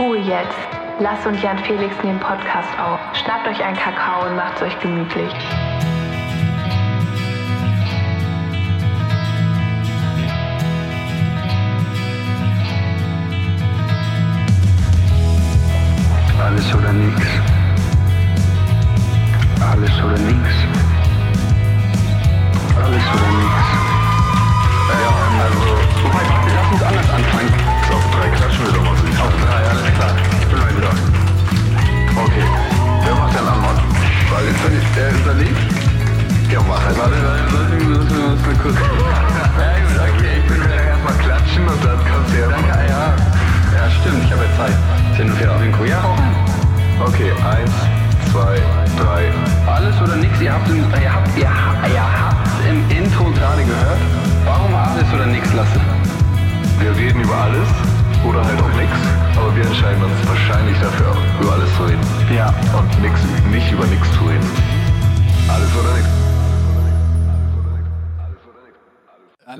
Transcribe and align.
Ruhe 0.00 0.16
jetzt. 0.16 0.56
Lass 0.98 1.26
und 1.26 1.42
Jan 1.42 1.58
Felix 1.58 1.94
nehmen 2.02 2.18
Podcast 2.20 2.70
auf. 2.78 2.98
Schnappt 3.12 3.46
euch 3.46 3.62
einen 3.62 3.76
Kakao 3.76 4.26
und 4.26 4.34
macht's 4.34 4.62
euch 4.62 4.80
gemütlich. 4.80 5.30
Alles 16.42 16.74
oder 16.74 16.92
nix. 16.94 17.26
Alles 19.60 20.02
oder 20.02 20.18
nix. 20.18 20.69
Ja, 36.70 36.76
mach 36.76 36.84
halt. 36.84 36.98
Warte, 36.98 37.12
warte, 37.12 37.44
warte, 37.52 37.84
müssen 37.84 38.16
wir 38.16 38.30
uns 38.30 38.46
mal 38.46 38.54
kurz. 38.62 38.76
Ja, 38.76 39.74
gut, 39.82 39.98
okay, 40.14 40.34
ich 40.38 40.50
will 40.50 40.62
ja 40.70 40.82
erstmal 40.94 41.14
klatschen 41.14 41.68
und 41.68 41.84
dann 41.84 41.98
kannst 42.04 42.32
du 42.32 42.38
ja. 42.38 42.48
Danke, 42.48 42.68
ja. 42.88 43.04
Ja, 43.74 43.90
stimmt, 43.90 44.24
ich 44.24 44.32
habe 44.32 44.44
ja 44.44 44.56
Zeit. 44.56 44.76
Sind 45.16 45.38
wir 45.38 45.52
auf 45.52 45.60
den 45.60 45.72
Koja 45.72 45.98
Okay, 47.00 47.32
eins, 47.32 47.74
zwei, 48.30 48.60
drei. 49.00 49.32
Alles 49.66 50.00
oder 50.02 50.16
nix? 50.16 50.40
Ihr 50.40 50.52
habt, 50.52 50.68
im, 50.68 50.76
ihr 50.76 51.12
habt, 51.12 51.28
ihr 51.36 51.42
ihr 51.42 52.02
habt 52.02 52.48
im 52.68 52.78
Intro 52.90 53.24
gerade 53.30 53.64
gehört. 53.64 54.00
Warum 54.44 54.74
alles 54.74 55.08
oder 55.14 55.26
nix 55.26 55.52
lassen? 55.54 55.80
Wir 56.78 56.94
reden 56.94 57.20
über 57.22 57.34
alles 57.34 57.68
oder 58.24 58.44
halt 58.44 58.60
auch 58.60 58.74
nix, 58.76 58.92
aber 59.36 59.54
wir 59.56 59.64
entscheiden 59.64 60.02
uns 60.04 60.28
wahrscheinlich 60.28 60.78
dafür 60.78 61.16
über 61.40 61.52
alles 61.52 61.74
zu 61.76 61.84
reden. 61.84 62.04
Ja. 62.34 62.52
Und 62.76 63.02
nix, 63.02 63.20
nicht 63.50 63.72
über 63.72 63.86
nix 63.86 64.10
zu 64.12 64.24
reden. 64.24 64.48
Alles 65.48 65.68
oder 65.74 65.96
nix. 65.96 66.19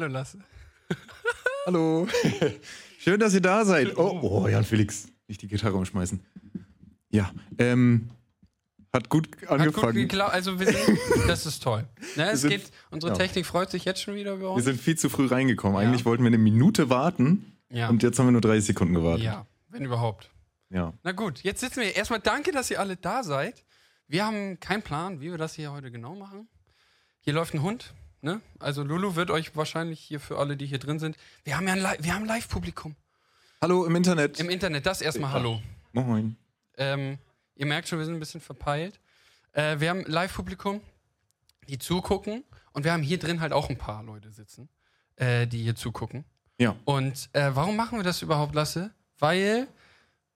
Hallo 0.00 0.14
Lasse. 0.14 0.38
Hallo. 1.66 2.08
Schön, 2.98 3.20
dass 3.20 3.34
ihr 3.34 3.42
da 3.42 3.66
seid. 3.66 3.98
Oh, 3.98 4.18
oh, 4.22 4.48
Jan 4.48 4.64
Felix. 4.64 5.08
Nicht 5.28 5.42
die 5.42 5.46
Gitarre 5.46 5.74
umschmeißen. 5.74 6.20
Ja, 7.10 7.30
ähm, 7.58 8.08
hat 8.94 9.10
gut 9.10 9.26
Hat 9.26 9.40
gut 9.42 9.50
angefangen. 9.50 10.20
Also 10.22 10.58
wir 10.58 10.68
sind, 10.72 10.98
das 11.28 11.44
ist 11.44 11.62
toll. 11.62 11.86
Ne, 12.16 12.30
es 12.30 12.40
sind- 12.40 12.48
geht, 12.50 12.70
unsere 12.90 13.12
ja. 13.12 13.18
Technik 13.18 13.44
freut 13.44 13.70
sich 13.70 13.84
jetzt 13.84 14.00
schon 14.00 14.14
wieder 14.14 14.32
über 14.32 14.44
wir 14.44 14.50
uns. 14.52 14.64
sind 14.64 14.80
viel 14.80 14.96
zu 14.96 15.10
früh 15.10 15.26
reingekommen. 15.26 15.78
Ja. 15.78 15.86
Eigentlich 15.86 16.06
wollten 16.06 16.22
wir 16.24 16.28
eine 16.28 16.38
Minute 16.38 16.88
warten 16.88 17.58
Ja. 17.70 17.90
und 17.90 18.02
jetzt 18.02 18.18
haben 18.18 18.26
wir 18.26 18.32
nur 18.32 18.40
30 18.40 18.64
Sekunden 18.68 18.94
gewartet. 18.94 19.24
ja, 19.24 19.46
wenn 19.68 19.84
überhaupt. 19.84 20.30
Ja. 20.70 20.94
Na 21.02 21.12
gut, 21.12 21.42
jetzt 21.42 21.60
sitzen 21.60 21.82
wir. 21.82 21.94
Erstmal 21.94 22.20
danke, 22.20 22.52
dass 22.52 22.70
ihr 22.70 22.80
alle 22.80 22.96
da 22.96 23.22
seid. 23.22 23.66
Wir 24.08 24.24
haben 24.24 24.58
keinen 24.60 24.80
Plan, 24.82 25.20
wie 25.20 25.30
wir 25.30 25.36
das 25.36 25.56
hier 25.56 25.70
heute 25.72 25.90
genau 25.90 26.14
machen. 26.14 26.48
Hier 27.20 27.34
läuft 27.34 27.52
ein 27.52 27.62
Hund. 27.62 27.92
Ne? 28.22 28.40
Also 28.58 28.82
Lulu 28.82 29.16
wird 29.16 29.30
euch 29.30 29.56
wahrscheinlich 29.56 29.98
hier 30.00 30.20
für 30.20 30.38
alle, 30.38 30.56
die 30.56 30.66
hier 30.66 30.78
drin 30.78 30.98
sind. 30.98 31.16
Wir 31.44 31.56
haben 31.56 31.66
ja 31.66 31.74
ein, 31.74 32.04
wir 32.04 32.14
haben 32.14 32.26
Live-Publikum 32.26 32.94
Hallo 33.62 33.86
im 33.86 33.96
Internet. 33.96 34.38
im 34.40 34.50
Internet. 34.50 34.84
Das 34.84 35.00
erstmal 35.00 35.32
Hallo. 35.32 35.60
Moin. 35.92 36.36
Ähm, 36.76 37.18
ihr 37.56 37.66
merkt 37.66 37.88
schon, 37.88 37.98
wir 37.98 38.04
sind 38.04 38.14
ein 38.14 38.20
bisschen 38.20 38.40
verpeilt. 38.40 39.00
Äh, 39.52 39.80
wir 39.80 39.90
haben 39.90 40.04
Live-Publikum, 40.06 40.80
die 41.68 41.78
zugucken. 41.78 42.44
Und 42.72 42.84
wir 42.84 42.92
haben 42.92 43.02
hier 43.02 43.18
drin 43.18 43.40
halt 43.40 43.52
auch 43.52 43.68
ein 43.68 43.78
paar 43.78 44.02
Leute 44.02 44.30
sitzen, 44.30 44.68
äh, 45.16 45.46
die 45.46 45.62
hier 45.62 45.74
zugucken. 45.74 46.24
Ja. 46.58 46.76
Und 46.84 47.30
äh, 47.32 47.50
warum 47.54 47.74
machen 47.74 47.98
wir 47.98 48.02
das 48.04 48.22
überhaupt, 48.22 48.54
Lasse? 48.54 48.92
Weil, 49.18 49.66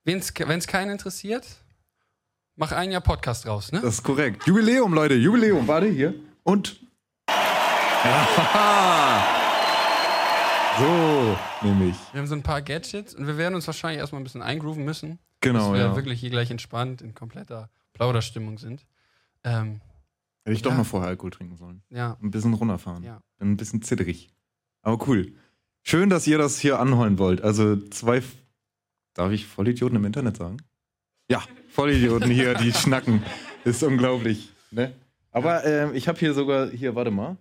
wenn 0.04 0.18
es 0.18 0.66
keinen 0.66 0.90
interessiert, 0.90 1.46
mach 2.56 2.72
ein 2.72 2.90
Jahr 2.90 3.02
Podcast 3.02 3.46
raus, 3.46 3.72
ne? 3.72 3.80
Das 3.80 3.94
ist 3.94 4.02
korrekt. 4.02 4.46
Jubiläum, 4.46 4.94
Leute. 4.94 5.14
Jubiläum. 5.14 5.68
Warte 5.68 5.86
hier. 5.86 6.14
Und. 6.42 6.83
So, 10.78 11.36
nämlich. 11.62 11.94
Wir 12.12 12.20
haben 12.20 12.26
so 12.26 12.34
ein 12.34 12.42
paar 12.42 12.60
Gadgets 12.60 13.14
und 13.14 13.28
wir 13.28 13.38
werden 13.38 13.54
uns 13.54 13.64
wahrscheinlich 13.68 14.00
erstmal 14.00 14.20
ein 14.20 14.24
bisschen 14.24 14.42
eingrooven 14.42 14.84
müssen. 14.84 15.20
Genau, 15.40 15.70
Dass 15.70 15.72
wir 15.72 15.86
ja. 15.86 15.94
wirklich 15.96 16.18
hier 16.18 16.30
gleich 16.30 16.50
entspannt 16.50 17.00
in 17.00 17.14
kompletter 17.14 17.70
Plauderstimmung 17.92 18.58
sind. 18.58 18.84
Ähm, 19.44 19.80
Hätte 20.44 20.54
ich 20.56 20.62
doch 20.62 20.72
Ja. 20.72 20.78
mal 20.78 20.84
vorher 20.84 21.10
Alkohol 21.10 21.30
trinken 21.30 21.56
sollen. 21.56 21.82
ja, 21.90 22.16
Ein 22.20 22.32
bisschen 22.32 22.54
runterfahren. 22.54 23.04
Ja. 23.04 23.20
Bin 23.38 23.52
ein 23.52 23.56
bisschen 23.56 23.82
zitterig. 23.82 24.30
Aber 24.82 25.06
cool. 25.06 25.32
Schön, 25.84 26.10
dass 26.10 26.26
ihr 26.26 26.38
das 26.38 26.58
hier 26.58 26.80
anholen 26.80 27.18
wollt. 27.18 27.40
Also 27.42 27.76
zwei. 27.90 28.20
Darf 29.14 29.30
ich 29.30 29.46
Vollidioten 29.46 29.96
im 29.96 30.04
Internet 30.04 30.36
sagen? 30.38 30.56
Ja, 31.30 31.40
Vollidioten 31.68 32.30
hier, 32.32 32.54
die 32.54 32.72
schnacken. 32.74 33.22
Ist 33.64 33.82
unglaublich. 33.84 34.50
Ne? 34.72 34.92
Aber 35.30 35.64
ähm, 35.64 35.94
ich 35.94 36.08
habe 36.08 36.18
hier 36.18 36.34
sogar. 36.34 36.68
Hier, 36.70 36.96
warte 36.96 37.12
mal. 37.12 37.36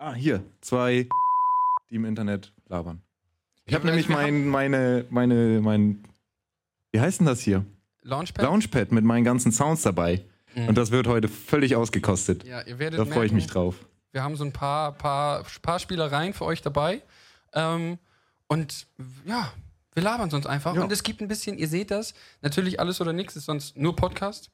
Ah, 0.00 0.14
hier. 0.14 0.42
Zwei, 0.62 1.10
die 1.90 1.96
im 1.96 2.06
Internet 2.06 2.54
labern. 2.68 3.02
Ich 3.66 3.74
habe 3.74 3.84
nämlich 3.84 4.08
mein, 4.08 4.48
meine, 4.48 5.04
meine, 5.10 5.60
mein. 5.60 6.02
Wie 6.90 7.00
heißt 7.00 7.20
denn 7.20 7.26
das 7.26 7.40
hier? 7.40 7.66
Launchpad. 8.00 8.42
Launchpad 8.42 8.92
mit 8.92 9.04
meinen 9.04 9.24
ganzen 9.24 9.52
Sounds 9.52 9.82
dabei. 9.82 10.24
Mhm. 10.54 10.68
Und 10.68 10.78
das 10.78 10.90
wird 10.90 11.06
heute 11.06 11.28
völlig 11.28 11.76
ausgekostet. 11.76 12.44
ja, 12.44 12.62
ihr 12.62 12.78
werdet 12.78 12.98
Da 12.98 13.04
freue 13.04 13.26
ich 13.26 13.32
mich 13.32 13.46
drauf. 13.46 13.76
Wir 14.10 14.22
haben 14.22 14.36
so 14.36 14.44
ein 14.44 14.54
paar, 14.54 14.92
paar, 14.92 15.44
paar 15.60 15.78
Spielereien 15.78 16.32
für 16.32 16.46
euch 16.46 16.62
dabei. 16.62 17.02
Ähm, 17.52 17.98
und 18.48 18.86
ja, 19.26 19.52
wir 19.92 20.02
labern 20.02 20.30
sonst 20.30 20.46
einfach. 20.46 20.76
Ja. 20.76 20.82
Und 20.82 20.90
es 20.90 21.02
gibt 21.02 21.20
ein 21.20 21.28
bisschen, 21.28 21.58
ihr 21.58 21.68
seht 21.68 21.90
das, 21.90 22.14
natürlich 22.40 22.80
alles 22.80 23.02
oder 23.02 23.12
nichts 23.12 23.36
ist 23.36 23.44
sonst 23.44 23.76
nur 23.76 23.94
Podcast. 23.96 24.50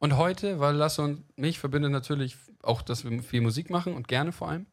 Und 0.00 0.16
heute, 0.16 0.58
weil 0.58 0.74
Lasse 0.74 1.02
und 1.02 1.38
mich 1.38 1.60
verbindet 1.60 1.92
natürlich 1.92 2.36
auch, 2.62 2.82
dass 2.82 3.08
wir 3.08 3.22
viel 3.22 3.42
Musik 3.42 3.70
machen 3.70 3.94
und 3.94 4.08
gerne 4.08 4.32
vor 4.32 4.48
allem. 4.48 4.66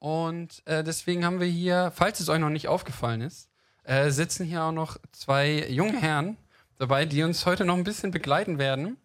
Und 0.00 0.66
äh, 0.66 0.82
deswegen 0.82 1.26
haben 1.26 1.40
wir 1.40 1.46
hier, 1.46 1.92
falls 1.94 2.20
es 2.20 2.30
euch 2.30 2.40
noch 2.40 2.48
nicht 2.48 2.68
aufgefallen 2.68 3.20
ist, 3.20 3.50
äh, 3.84 4.10
sitzen 4.10 4.46
hier 4.46 4.64
auch 4.64 4.72
noch 4.72 4.96
zwei 5.12 5.66
junge 5.68 6.00
Herren 6.00 6.38
dabei, 6.78 7.04
die 7.04 7.22
uns 7.22 7.44
heute 7.44 7.66
noch 7.66 7.76
ein 7.76 7.84
bisschen 7.84 8.10
begleiten 8.10 8.58
werden. 8.58 8.96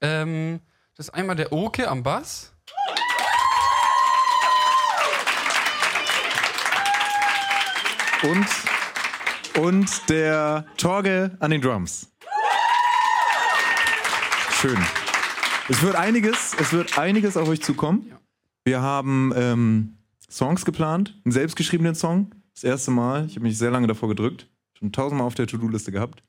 Ähm, 0.00 0.60
das 0.96 1.06
ist 1.06 1.14
einmal 1.14 1.36
der 1.36 1.52
Oke 1.52 1.88
am 1.88 2.02
Bass. 2.02 2.52
Und, 8.24 8.46
und 9.56 10.08
der 10.08 10.66
Torge 10.76 11.36
an 11.38 11.52
den 11.52 11.62
Drums. 11.62 12.10
Schön. 14.60 14.76
Es 15.68 15.80
wird 15.80 15.94
einiges, 15.94 16.54
es 16.58 16.72
wird 16.72 16.98
einiges 16.98 17.36
auf 17.36 17.48
euch 17.48 17.62
zukommen. 17.62 18.12
Wir 18.64 18.82
haben 18.82 19.32
ähm, 19.36 19.99
Songs 20.30 20.64
geplant, 20.64 21.18
einen 21.24 21.32
selbstgeschriebenen 21.32 21.94
Song. 21.94 22.30
Das 22.54 22.64
erste 22.64 22.90
Mal. 22.90 23.26
Ich 23.26 23.36
habe 23.36 23.42
mich 23.42 23.58
sehr 23.58 23.70
lange 23.70 23.86
davor 23.86 24.08
gedrückt. 24.08 24.48
Schon 24.74 24.92
tausendmal 24.92 25.26
auf 25.26 25.34
der 25.34 25.46
To-Do-Liste 25.46 25.92
gehabt. 25.92 26.22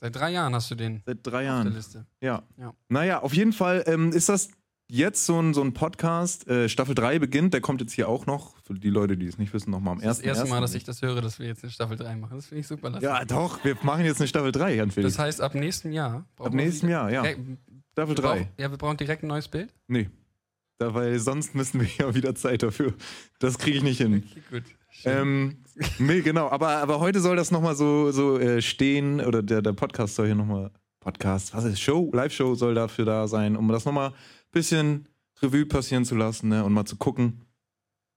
Seit 0.00 0.14
drei 0.16 0.30
Jahren 0.32 0.54
hast 0.54 0.70
du 0.70 0.74
den 0.74 1.02
Seit 1.06 1.18
drei 1.22 1.30
auf 1.30 1.32
der 1.32 1.42
Jahren. 1.44 1.74
Liste. 1.74 2.06
Ja. 2.20 2.42
Ja. 2.58 2.74
Naja, 2.88 3.22
auf 3.22 3.32
jeden 3.34 3.52
Fall 3.52 3.82
ähm, 3.86 4.12
ist 4.12 4.28
das 4.28 4.50
jetzt 4.88 5.24
so 5.26 5.40
ein, 5.40 5.54
so 5.54 5.62
ein 5.62 5.72
Podcast. 5.72 6.46
Äh, 6.48 6.68
Staffel 6.68 6.94
3 6.94 7.18
beginnt, 7.18 7.54
der 7.54 7.60
kommt 7.60 7.80
jetzt 7.80 7.92
hier 7.92 8.08
auch 8.08 8.26
noch. 8.26 8.54
Für 8.62 8.74
die 8.74 8.90
Leute, 8.90 9.16
die 9.16 9.26
es 9.26 9.38
nicht 9.38 9.52
wissen, 9.54 9.70
nochmal 9.70 9.94
am 9.94 10.00
Das 10.00 10.18
ist 10.18 10.26
das 10.26 10.36
erste 10.38 10.48
Mal, 10.50 10.60
dass 10.60 10.72
1.1.. 10.72 10.76
ich 10.76 10.84
das 10.84 11.02
höre, 11.02 11.20
dass 11.22 11.38
wir 11.38 11.46
jetzt 11.46 11.62
eine 11.64 11.72
Staffel 11.72 11.96
3 11.96 12.14
machen. 12.16 12.36
Das 12.36 12.46
finde 12.46 12.60
ich 12.60 12.66
super. 12.66 12.90
Lasse. 12.90 13.04
Ja, 13.04 13.24
doch, 13.24 13.64
wir 13.64 13.76
machen 13.82 14.04
jetzt 14.04 14.20
eine 14.20 14.28
Staffel 14.28 14.52
3, 14.52 14.74
Jan 14.76 14.90
Felix. 14.90 15.14
Das 15.14 15.18
heißt, 15.24 15.40
ab 15.40 15.54
nächstem 15.54 15.92
Jahr. 15.92 16.24
brauchen 16.36 16.48
Ab 16.48 16.54
nächstem 16.54 16.88
Jahr, 16.90 17.10
ja. 17.10 17.24
Staffel 17.24 17.46
wir 17.96 18.14
3. 18.14 18.22
brauchen- 18.22 18.48
Ja, 18.58 18.70
wir 18.70 18.78
brauchen 18.78 18.96
direkt 18.98 19.22
ein 19.24 19.28
neues 19.28 19.48
Bild. 19.48 19.72
Nee. 19.88 20.08
Da, 20.78 20.92
weil 20.94 21.18
sonst 21.18 21.54
müssen 21.54 21.80
wir 21.80 21.88
ja 21.98 22.14
wieder 22.14 22.34
Zeit 22.34 22.62
dafür. 22.62 22.92
Das 23.38 23.58
kriege 23.58 23.78
ich 23.78 23.82
nicht 23.82 23.98
hin. 23.98 24.24
Okay, 24.30 24.42
gut. 24.50 24.62
Schön. 24.90 25.12
Ähm, 25.12 25.56
nee, 25.98 26.20
genau. 26.20 26.48
Aber, 26.50 26.68
aber 26.78 27.00
heute 27.00 27.20
soll 27.20 27.36
das 27.36 27.50
nochmal 27.50 27.74
so, 27.76 28.10
so 28.12 28.38
äh, 28.38 28.60
stehen, 28.62 29.20
oder 29.20 29.42
der, 29.42 29.62
der 29.62 29.72
Podcast 29.72 30.14
soll 30.16 30.26
hier 30.26 30.34
nochmal, 30.34 30.70
Podcast, 31.00 31.54
was 31.54 31.64
ist, 31.64 31.80
Show, 31.80 32.10
Live-Show 32.12 32.54
soll 32.56 32.74
dafür 32.74 33.04
da 33.04 33.28
sein, 33.28 33.56
um 33.56 33.68
das 33.68 33.84
nochmal 33.84 34.10
ein 34.10 34.14
bisschen 34.52 35.08
Revue 35.40 35.66
passieren 35.66 36.04
zu 36.04 36.14
lassen 36.14 36.48
ne, 36.48 36.64
und 36.64 36.72
mal 36.72 36.84
zu 36.86 36.96
gucken, 36.96 37.44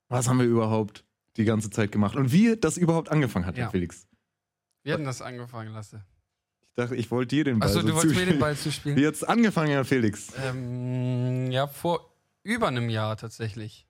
was 0.07 0.27
haben 0.27 0.39
wir 0.39 0.45
überhaupt 0.45 1.03
die 1.37 1.43
ganze 1.45 1.69
Zeit 1.69 1.91
gemacht 1.91 2.15
und 2.15 2.31
wie 2.31 2.55
das 2.57 2.77
überhaupt 2.77 3.11
angefangen 3.11 3.45
hat, 3.45 3.57
Ja. 3.57 3.65
Herr 3.65 3.71
Felix. 3.71 4.07
wir 4.83 4.93
hatten 4.93 5.03
das 5.05 5.21
angefangen, 5.21 5.71
Lasse. 5.73 6.03
Ich 6.61 6.75
dachte, 6.75 6.95
ich 6.95 7.11
wollte 7.11 7.35
dir 7.35 7.43
den 7.43 7.59
Ball 7.59 7.67
Achso, 7.69 7.81
so 7.81 7.87
du 7.87 7.93
wolltest 7.93 8.05
mir 8.05 8.09
zuspielen. 8.15 8.35
den 8.35 8.39
Ball 8.39 8.55
zuspielen. 8.55 8.97
Wie 8.97 9.01
jetzt 9.01 9.27
angefangen, 9.27 9.69
Herr 9.71 9.85
Felix? 9.85 10.29
Ähm, 10.45 11.51
ja, 11.51 11.67
vor 11.67 12.08
über 12.43 12.67
einem 12.67 12.89
Jahr 12.89 13.17
tatsächlich. 13.17 13.85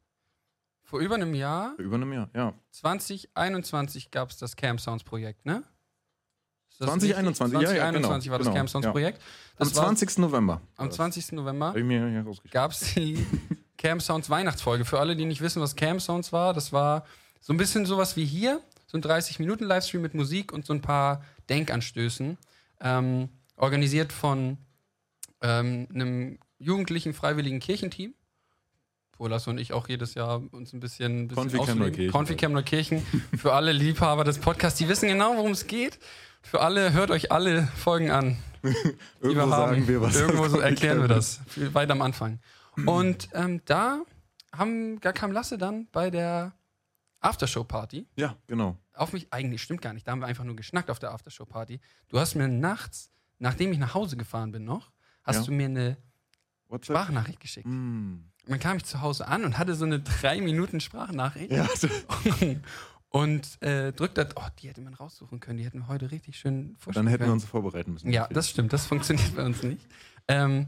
Vor 0.84 1.00
über 1.02 1.16
einem 1.16 1.36
Jahr, 1.36 1.76
Über 1.78 1.96
einem 1.96 2.12
Jahr, 2.14 2.30
ja. 2.34 2.54
2021, 2.72 4.10
gab 4.10 4.32
es 4.32 4.38
das 4.38 4.56
Camp 4.56 4.82
Sounds 4.82 5.04
Projekt, 5.04 5.46
ne? 5.46 5.64
Ist 6.72 6.82
das 6.82 6.88
2021, 6.88 7.58
richtig? 7.60 7.78
ja, 7.78 7.86
ja, 7.86 7.92
genau, 7.92 8.08
2021 8.08 8.32
war 8.32 8.38
das 8.40 8.48
genau, 8.48 8.58
Camp 8.58 8.70
Sounds 8.70 8.86
ja. 8.86 8.92
Projekt. 8.92 9.22
Am 9.58 9.68
Das 9.68 9.76
war 9.76 9.84
20. 9.86 10.18
November. 10.18 10.62
am 10.78 10.90
20. 10.90 11.32
November. 11.34 11.76
Gab 12.50 12.72
es 12.72 12.96
die 12.96 13.24
Cam 13.78 14.00
Sounds 14.00 14.30
Weihnachtsfolge. 14.30 14.84
Für 14.84 15.00
alle, 15.00 15.16
die 15.16 15.26
nicht 15.26 15.42
wissen, 15.42 15.62
was 15.62 15.76
Cam 15.76 16.00
Sounds 16.00 16.34
war, 16.34 16.54
das 16.54 16.74
war 16.74 17.06
so 17.40 17.54
ein 17.54 17.58
bisschen 17.58 17.86
sowas 17.86 18.16
wie 18.16 18.26
hier, 18.26 18.62
so 18.88 18.98
ein 18.98 19.04
30-Minuten-Livestream 19.04 20.02
mit 20.02 20.14
Musik 20.14 20.52
und 20.52 20.66
so 20.66 20.74
ein 20.74 20.82
paar 20.82 21.24
Denkanstößen. 21.50 22.38
Ähm, 22.82 23.30
organisiert 23.56 24.12
von 24.12 24.58
ähm, 25.42 25.88
einem 25.94 26.40
jugendlichen 26.58 27.14
freiwilligen 27.14 27.60
Kirchenteam. 27.60 28.14
Wo 29.20 29.28
Lasse 29.28 29.50
und 29.50 29.58
ich 29.58 29.74
auch 29.74 29.90
jedes 29.90 30.14
Jahr 30.14 30.42
uns 30.54 30.72
ein 30.72 30.80
bisschen, 30.80 31.24
ein 31.24 31.28
bisschen. 31.28 31.78
Neukirchen. 31.78 32.12
Konfi-Camp 32.14 32.56
Neukirchen. 32.56 33.06
Für 33.38 33.52
alle 33.54 33.74
Liebhaber 33.74 34.24
des 34.24 34.40
Podcasts, 34.40 34.80
die 34.80 34.88
wissen 34.88 35.10
genau, 35.10 35.36
worum 35.36 35.52
es 35.52 35.68
geht. 35.68 36.00
Für 36.42 36.62
alle, 36.62 36.94
hört 36.94 37.12
euch 37.12 37.30
alle 37.30 37.68
Folgen 37.76 38.12
an. 38.12 38.38
Irgendwo 39.22 39.50
sagen 39.50 39.86
wir 39.90 40.02
was. 40.02 40.16
Irgendwo 40.16 40.48
so 40.48 40.60
erklären 40.62 41.02
wir 41.02 41.10
das. 41.10 41.42
Weit 41.74 41.92
am 41.92 42.02
Anfang. 42.02 42.40
Und 42.86 43.28
ähm, 43.34 43.62
da 43.66 44.04
haben, 44.56 45.02
da 45.02 45.12
kam 45.12 45.34
Lasse 45.34 45.58
dann 45.58 45.88
bei 45.92 46.10
der 46.10 46.54
Aftershow-Party 47.20 48.08
Ja, 48.16 48.38
genau. 48.48 48.78
auf 48.94 49.12
mich, 49.12 49.28
eigentlich 49.34 49.62
stimmt 49.62 49.82
gar 49.82 49.92
nicht, 49.94 50.08
da 50.08 50.14
haben 50.14 50.22
wir 50.22 50.28
einfach 50.28 50.46
nur 50.46 50.56
geschnackt 50.56 50.90
auf 50.90 51.00
der 51.00 51.12
Aftershow-Party. 51.12 51.82
Du 52.08 52.18
hast 52.20 52.36
mir 52.36 52.48
nachts, 52.48 53.12
nachdem 53.38 53.74
ich 53.74 53.80
nach 53.80 53.94
Hause 53.94 54.16
gefahren 54.16 54.54
bin 54.54 54.64
noch, 54.64 54.92
hast 55.24 55.36
Ja. 55.40 55.44
du 55.44 55.52
mir 55.52 55.66
eine 55.66 55.98
WhatsApp. 56.70 56.96
Sprachnachricht 56.96 57.42
geschickt. 57.42 57.68
Mm. 57.68 58.20
Und 58.46 58.52
dann 58.52 58.60
kam 58.60 58.78
ich 58.78 58.86
zu 58.86 59.02
Hause 59.02 59.28
an 59.28 59.44
und 59.44 59.58
hatte 59.58 59.76
so 59.76 59.86
eine 59.86 60.00
drei 60.00 60.42
Minuten 60.42 60.80
Sprachnachricht 60.80 61.52
Ja, 61.52 61.68
und 63.10 63.62
äh, 63.62 63.92
drückte, 63.92 64.28
oh, 64.36 64.44
die 64.60 64.70
hätte 64.70 64.82
man 64.82 64.94
raussuchen 64.94 65.40
können, 65.40 65.58
die 65.58 65.66
hätten 65.66 65.80
wir 65.80 65.88
heute 65.88 66.12
richtig 66.12 66.38
schön 66.38 66.76
vorstellen 66.78 67.06
dann 67.06 67.12
hätten 67.12 67.22
wir 67.22 67.26
können. 67.26 67.34
uns 67.34 67.46
vorbereiten 67.46 67.94
müssen. 67.94 68.12
Ja, 68.12 68.28
das 68.28 68.50
stimmt, 68.50 68.74
das 68.74 68.86
funktioniert 68.86 69.36
bei 69.36 69.44
uns 69.46 69.62
nicht. 69.64 69.86
Ähm, 70.28 70.68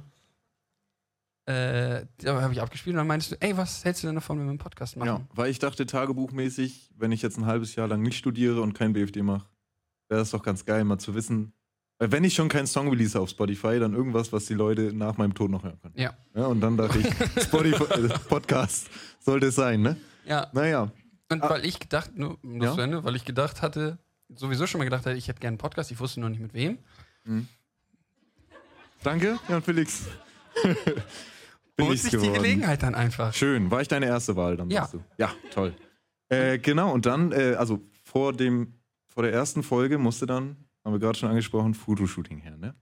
äh, 1.46 2.06
da 2.20 2.42
habe 2.42 2.54
ich 2.54 2.62
abgespielt 2.62 2.94
und 2.94 2.98
dann 3.00 3.08
meinst 3.08 3.32
du, 3.32 3.36
ey, 3.40 3.58
was 3.58 3.84
hältst 3.84 4.04
du 4.04 4.08
denn 4.08 4.16
davon, 4.16 4.38
wenn 4.38 4.46
wir 4.46 4.52
einen 4.52 4.60
Podcast 4.60 4.96
machen? 4.96 5.08
Ja, 5.08 5.22
weil 5.34 5.50
ich 5.50 5.60
dachte, 5.60 5.86
tagebuchmäßig, 5.86 6.92
wenn 6.96 7.12
ich 7.12 7.22
jetzt 7.22 7.38
ein 7.38 7.46
halbes 7.46 7.76
Jahr 7.76 7.88
lang 7.88 8.02
nicht 8.02 8.18
studiere 8.18 8.62
und 8.62 8.74
kein 8.74 8.94
BFD 8.94 9.24
mache, 9.24 9.48
wäre 10.08 10.22
das 10.22 10.32
doch 10.32 10.44
ganz 10.44 10.66
geil, 10.66 10.84
mal 10.84 11.00
zu 11.00 11.16
wissen. 11.16 11.54
Wenn 12.04 12.24
ich 12.24 12.34
schon 12.34 12.50
keinen 12.50 12.66
Song 12.66 12.90
release 12.90 13.20
auf 13.20 13.30
Spotify, 13.30 13.78
dann 13.80 13.94
irgendwas, 13.94 14.34
was 14.34 14.46
die 14.48 14.56
Leute 14.56 14.92
nach 14.92 15.18
meinem 15.18 15.36
Tod 15.36 15.52
noch 15.52 15.64
hören 15.64 15.80
können. 15.82 15.94
Ja. 15.98 16.16
Ja, 16.34 16.48
und 16.48 16.60
dann 16.60 16.76
dachte 16.76 16.98
ich, 16.98 17.06
Spotify, 17.44 17.84
äh, 17.94 18.10
Podcast 18.28 18.90
sollte 19.20 19.48
es 19.48 19.56
sein, 19.56 19.82
ne? 19.84 19.98
ja. 20.26 20.48
Naja, 20.54 20.92
Und 21.30 21.44
Ah. 21.44 21.50
weil 21.52 21.64
ich 21.66 21.80
gedacht, 21.80 22.12
nur 22.18 22.38
um 22.44 22.60
Ja? 22.62 22.74
zu 22.74 22.82
Ende, 22.82 23.04
weil 23.04 23.16
ich 23.16 23.24
gedacht 23.24 23.62
hatte, 23.62 24.00
sowieso 24.36 24.66
schon 24.66 24.80
mal 24.80 24.86
gedacht 24.86 25.06
hatte, 25.06 25.16
ich 25.16 25.28
hätte 25.28 25.40
gerne 25.42 25.52
einen 25.54 25.58
Podcast, 25.60 25.92
ich 25.92 26.00
wusste 26.00 26.20
noch 26.22 26.30
nicht 26.30 26.42
mit 26.42 26.54
wem. 26.56 26.80
danke, 29.04 29.38
Jan 29.48 29.62
Felix. 29.62 30.06
Bot 31.78 31.94
ich's 31.94 32.02
sich 32.04 32.12
die 32.12 32.18
geworden. 32.18 32.34
Gelegenheit 32.34 32.84
dann 32.84 32.96
einfach. 32.96 33.34
Schön, 33.34 33.72
war 33.72 33.82
ich 33.82 33.88
deine 33.88 34.08
erste 34.08 34.36
Wahl 34.36 34.58
dann? 34.58 34.70
Ja. 34.70 34.88
Du? 34.92 35.04
Ja, 35.18 35.32
toll. 35.54 35.74
Äh, 36.30 36.60
genau, 36.60 36.92
und 36.94 37.06
dann, 37.06 37.32
äh, 37.32 37.56
also 37.58 37.80
vor 38.04 38.34
dem, 38.34 38.74
vor 39.08 39.24
der 39.24 39.34
ersten 39.34 39.64
Folge 39.64 39.98
musste 39.98 40.26
dann, 40.26 40.58
haben 40.84 40.94
wir 40.94 41.00
gerade 41.00 41.18
schon 41.18 41.30
angesprochen, 41.30 41.74
Fotoshooting 41.74 42.40
her, 42.40 42.58
ne? 42.58 42.76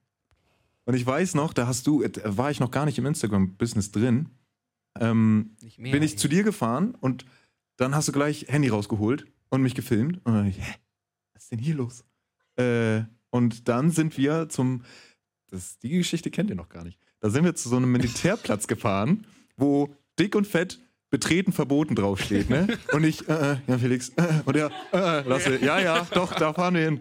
Und 0.85 0.95
ich 0.95 1.05
weiß 1.05 1.35
noch, 1.35 1.53
da 1.53 1.67
hast 1.67 1.85
du, 1.85 2.01
äh, 2.01 2.11
war 2.25 2.49
ich 2.49 2.59
noch 2.59 2.71
gar 2.71 2.85
nicht 2.85 2.97
im 2.97 3.05
Instagram-Business 3.05 3.91
drin, 3.91 4.29
ähm, 4.99 5.55
mehr. 5.77 5.91
bin 5.91 6.03
ich 6.03 6.17
zu 6.17 6.27
dir 6.27 6.43
gefahren 6.43 6.95
und 6.99 7.25
dann 7.77 7.95
hast 7.95 8.07
du 8.07 8.11
gleich 8.11 8.47
Handy 8.49 8.69
rausgeholt 8.69 9.25
und 9.49 9.61
mich 9.61 9.75
gefilmt. 9.75 10.19
Und 10.25 10.33
dann, 10.33 10.45
hä, 10.45 10.61
was 11.33 11.43
ist 11.43 11.51
denn 11.51 11.59
hier 11.59 11.75
los? 11.75 12.03
Äh, 12.55 13.03
und 13.29 13.67
dann 13.67 13.91
sind 13.91 14.17
wir 14.17 14.49
zum, 14.49 14.83
das, 15.47 15.77
die 15.79 15.89
Geschichte 15.89 16.31
kennt 16.31 16.49
ihr 16.49 16.55
noch 16.55 16.69
gar 16.69 16.83
nicht. 16.83 16.99
Da 17.19 17.29
sind 17.29 17.43
wir 17.43 17.55
zu 17.55 17.69
so 17.69 17.77
einem 17.77 17.91
Militärplatz 17.91 18.67
gefahren, 18.67 19.27
wo 19.57 19.95
dick 20.17 20.35
und 20.35 20.47
fett 20.47 20.79
betreten 21.09 21.51
verboten 21.51 21.95
draufsteht, 21.95 22.49
ne? 22.49 22.67
Und 22.93 23.03
ich, 23.03 23.27
äh, 23.27 23.53
äh, 23.53 23.57
ja, 23.65 23.77
Felix, 23.79 24.09
äh, 24.09 24.41
und 24.45 24.55
er, 24.55 24.69
äh, 24.93 25.21
äh, 25.21 25.27
lasse, 25.27 25.57
ja, 25.63 25.79
ja, 25.79 26.07
doch, 26.13 26.35
da 26.35 26.53
fahren 26.53 26.75
wir 26.75 26.83
hin. 26.83 26.99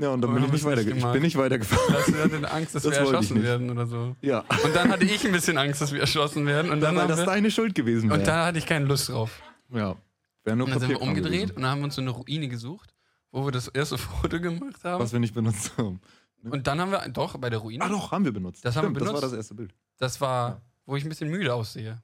Ja, 0.00 0.10
und 0.10 0.20
dann 0.20 0.32
bin 0.34 0.44
ich 0.44 0.52
nicht 0.52 0.64
weiter, 0.64 0.80
ich 0.82 1.04
bin 1.12 1.22
nicht 1.22 1.36
weitergefahren. 1.36 1.92
Lasse 1.94 2.22
hatte 2.22 2.50
Angst, 2.52 2.74
dass 2.74 2.82
Das 2.84 2.92
wir 2.92 2.98
erschossen 3.00 3.42
werden 3.42 3.70
oder 3.70 3.86
so. 3.86 4.14
Ja, 4.20 4.44
Und 4.64 4.74
dann 4.74 4.90
hatte 4.90 5.04
ich 5.04 5.24
ein 5.26 5.32
bisschen 5.32 5.58
Angst, 5.58 5.80
dass 5.80 5.92
wir 5.92 6.00
erschossen 6.00 6.46
werden. 6.46 6.70
Und 6.70 6.80
dann, 6.80 6.94
weil 6.94 7.02
haben 7.02 7.08
das 7.08 7.18
wir, 7.20 7.26
deine 7.26 7.50
Schuld 7.50 7.74
gewesen 7.74 8.08
wäre. 8.10 8.20
und 8.20 8.26
da 8.26 8.46
hatte 8.46 8.58
ich 8.58 8.66
keine 8.66 8.84
Lust 8.84 9.08
drauf. 9.08 9.40
ja, 9.70 9.96
wäre 10.44 10.56
nur 10.56 10.66
Und 10.66 10.72
dann 10.72 10.80
sind 10.80 10.88
wir 10.90 11.00
umgedreht 11.02 11.32
gewesen, 11.32 11.56
und 11.56 11.62
dann 11.62 11.70
haben 11.72 11.80
wir 11.80 11.84
uns 11.86 11.94
so 11.96 12.00
eine 12.00 12.10
Ruine 12.10 12.48
gesucht, 12.48 12.94
wo 13.32 13.44
wir 13.44 13.50
das 13.52 13.68
erste 13.68 13.98
Foto 13.98 14.40
gemacht 14.40 14.84
haben. 14.84 15.02
was 15.02 15.12
wir 15.12 15.18
nicht 15.20 15.34
benutzt 15.34 15.72
haben. 15.76 16.00
Und 16.44 16.66
dann 16.68 16.80
haben 16.80 16.92
wir, 16.92 17.00
doch, 17.08 17.36
bei 17.38 17.50
der 17.50 17.58
Ruine. 17.58 17.82
Ah 17.84 17.88
doch, 17.88 18.12
haben 18.12 18.24
wir 18.24 18.32
benutzt. 18.32 18.64
Das 18.64 18.76
haben 18.76 18.94
wir 18.94 19.00
Das 19.00 19.08
war 19.08 19.14
benutzt. 19.14 19.32
das 19.32 19.32
erste 19.36 19.54
Bild. 19.56 19.74
Das 19.98 20.20
war, 20.20 20.62
wo 20.86 20.94
ich 20.96 21.04
ein 21.04 21.08
bisschen 21.08 21.28
müde 21.30 21.52
aussehe. 21.52 22.00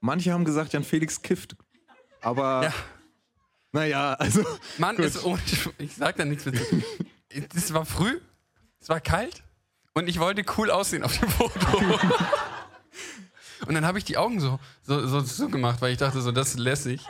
Manche 0.00 0.32
haben 0.32 0.44
gesagt, 0.46 0.72
Jan 0.72 0.82
Felix 0.84 1.20
kifft. 1.20 1.54
Aber 2.22 2.64
Ja. 2.64 2.72
naja, 3.72 4.14
also 4.14 4.42
Mann, 4.78 4.96
Gut. 4.96 5.04
ist 5.04 5.22
ohne, 5.24 5.38
ich 5.78 5.94
sag 5.94 6.16
da 6.16 6.24
nichts 6.24 6.46
mit. 6.46 6.58
Es 7.54 7.72
war 7.72 7.84
früh, 7.84 8.20
es 8.80 8.88
war 8.88 9.00
kalt 9.00 9.42
und 9.94 10.08
ich 10.08 10.18
wollte 10.18 10.44
cool 10.56 10.70
aussehen 10.70 11.02
auf 11.02 11.18
dem 11.18 11.28
Foto. 11.28 11.98
und 13.66 13.74
dann 13.74 13.84
habe 13.86 13.98
ich 13.98 14.04
die 14.04 14.16
Augen 14.16 14.40
so, 14.40 14.58
so, 14.82 15.06
so, 15.06 15.20
so 15.20 15.48
gemacht, 15.48 15.80
weil 15.80 15.92
ich 15.92 15.98
dachte 15.98 16.20
so, 16.20 16.32
das 16.32 16.50
ist 16.50 16.58
lässig. 16.58 17.04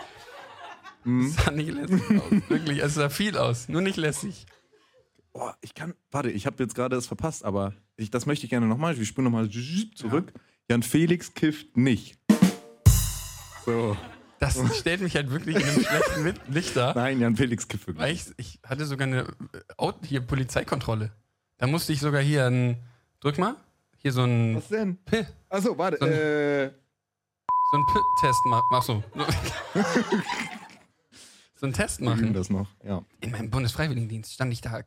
Mhm. 1.04 1.26
Es 1.26 1.36
sah 1.36 1.50
nicht 1.50 1.72
lässig 1.72 2.02
aus. 2.10 2.48
Wirklich, 2.48 2.78
es 2.82 2.94
sah 2.94 3.08
viel 3.08 3.36
aus, 3.36 3.69
nur 3.69 3.80
nicht 3.80 3.96
lässig. 3.96 4.46
boah, 5.32 5.56
ich 5.60 5.74
kann, 5.74 5.94
warte, 6.10 6.30
ich 6.30 6.46
habe 6.46 6.62
jetzt 6.62 6.75
gerade 6.75 6.96
das 6.96 7.06
verpasst, 7.06 7.44
aber 7.44 7.75
ich, 7.96 8.10
das 8.10 8.26
möchte 8.26 8.44
ich 8.44 8.50
gerne 8.50 8.66
nochmal. 8.66 8.98
Wir 8.98 9.04
spüren 9.04 9.25
nochmal 9.25 9.48
zurück. 9.50 10.32
Jan 10.68 10.82
Felix 10.82 11.34
kifft 11.34 11.76
nicht. 11.76 12.18
So. 13.66 13.96
Das 14.42 14.58
stellt 14.78 15.00
mich 15.00 15.14
halt 15.14 15.30
wirklich 15.30 15.54
in 15.56 15.62
einem 15.62 15.84
schlechten 15.84 16.52
Licht 16.52 16.76
dar. 16.76 16.94
Nein, 16.96 17.20
Jan 17.20 17.36
Felix 17.36 17.68
wirklich. 17.68 17.96
Weil 17.96 18.12
ich, 18.12 18.24
ich 18.36 18.58
hatte 18.66 18.84
sogar 18.86 19.06
eine 19.06 19.20
äh, 19.78 19.92
hier 20.04 20.20
Polizeikontrolle. 20.20 21.12
Da 21.58 21.68
musste 21.68 21.92
ich 21.92 22.00
sogar 22.00 22.20
hier 22.20 22.46
ein, 22.46 22.82
drück 23.20 23.38
mal, 23.38 23.54
hier 23.98 24.12
so 24.12 24.24
ein 24.24 24.56
Was 24.56 24.66
denn? 24.68 24.96
P, 25.04 25.24
Achso, 25.48 25.78
warte. 25.78 25.98
So 26.00 26.06
ein- 26.06 26.12
äh, 26.12 26.70
so 27.70 27.76
ein 27.78 27.86
P-Test 27.86 28.44
machen. 28.46 28.62
Ach 28.72 28.82
so. 28.82 29.04
so 31.54 31.66
einen 31.66 31.72
Test 31.72 32.00
wir 32.00 32.10
machen. 32.10 32.34
das 32.34 32.50
noch. 32.50 32.68
Ja. 32.84 33.04
In 33.20 33.30
meinem 33.30 33.48
Bundesfreiwilligendienst 33.50 34.32
stand 34.32 34.52
ich 34.52 34.60
da 34.60 34.80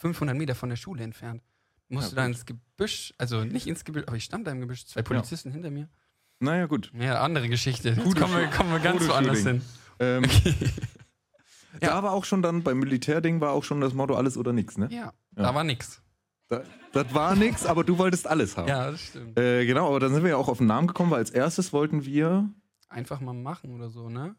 500 0.00 0.36
Meter 0.36 0.54
von 0.54 0.68
der 0.68 0.76
Schule 0.76 1.02
entfernt. 1.02 1.42
Musste 1.88 2.14
Ja, 2.14 2.22
da 2.22 2.26
ins 2.26 2.44
Gebüsch, 2.46 3.12
also 3.18 3.44
nicht 3.44 3.66
ins 3.66 3.84
Gebüsch, 3.84 4.04
aber 4.06 4.16
ich 4.16 4.24
stand 4.24 4.46
da 4.46 4.50
im 4.52 4.60
Gebüsch, 4.60 4.84
zwei 4.86 5.02
Polizisten 5.02 5.50
hinter 5.50 5.70
mir. 5.70 5.88
Naja, 6.42 6.66
gut. 6.66 6.90
Ja, 6.98 7.20
andere 7.22 7.48
Geschichte. 7.48 7.90
Jetzt 7.90 8.16
kommen 8.18 8.34
wir, 8.36 8.46
kommen 8.48 8.72
wir 8.72 8.80
ganz 8.80 9.06
woanders 9.08 9.38
hin. 9.40 9.62
Ähm, 9.98 10.24
Ja. 11.80 11.88
Da 11.88 12.02
war 12.02 12.12
auch 12.12 12.24
schon 12.26 12.42
dann, 12.42 12.62
beim 12.62 12.78
Militärding 12.78 13.40
war 13.40 13.52
auch 13.52 13.64
schon 13.64 13.80
das 13.80 13.94
Motto 13.94 14.14
alles 14.14 14.36
oder 14.36 14.52
nichts, 14.52 14.76
ne? 14.76 14.88
Ja, 14.90 15.06
Ja. 15.06 15.12
da 15.34 15.54
war 15.54 15.64
nix. 15.64 16.02
Da, 16.48 16.62
das 16.92 17.14
war 17.14 17.34
nix, 17.34 17.64
aber 17.64 17.82
du 17.82 17.96
wolltest 17.96 18.26
alles 18.26 18.56
haben. 18.58 18.68
Ja, 18.68 18.90
das 18.90 19.00
stimmt. 19.00 19.38
Äh, 19.38 19.64
genau, 19.64 19.88
aber 19.88 19.98
dann 19.98 20.12
sind 20.12 20.22
wir 20.22 20.30
ja 20.30 20.36
auch 20.36 20.48
auf 20.48 20.58
den 20.58 20.66
Namen 20.66 20.86
gekommen, 20.86 21.10
weil 21.10 21.18
als 21.18 21.30
erstes 21.30 21.72
wollten 21.72 22.04
wir 22.04 22.48
Einfach 22.90 23.20
mal 23.20 23.32
machen 23.32 23.74
oder 23.74 23.88
so, 23.88 24.10
ne? 24.10 24.36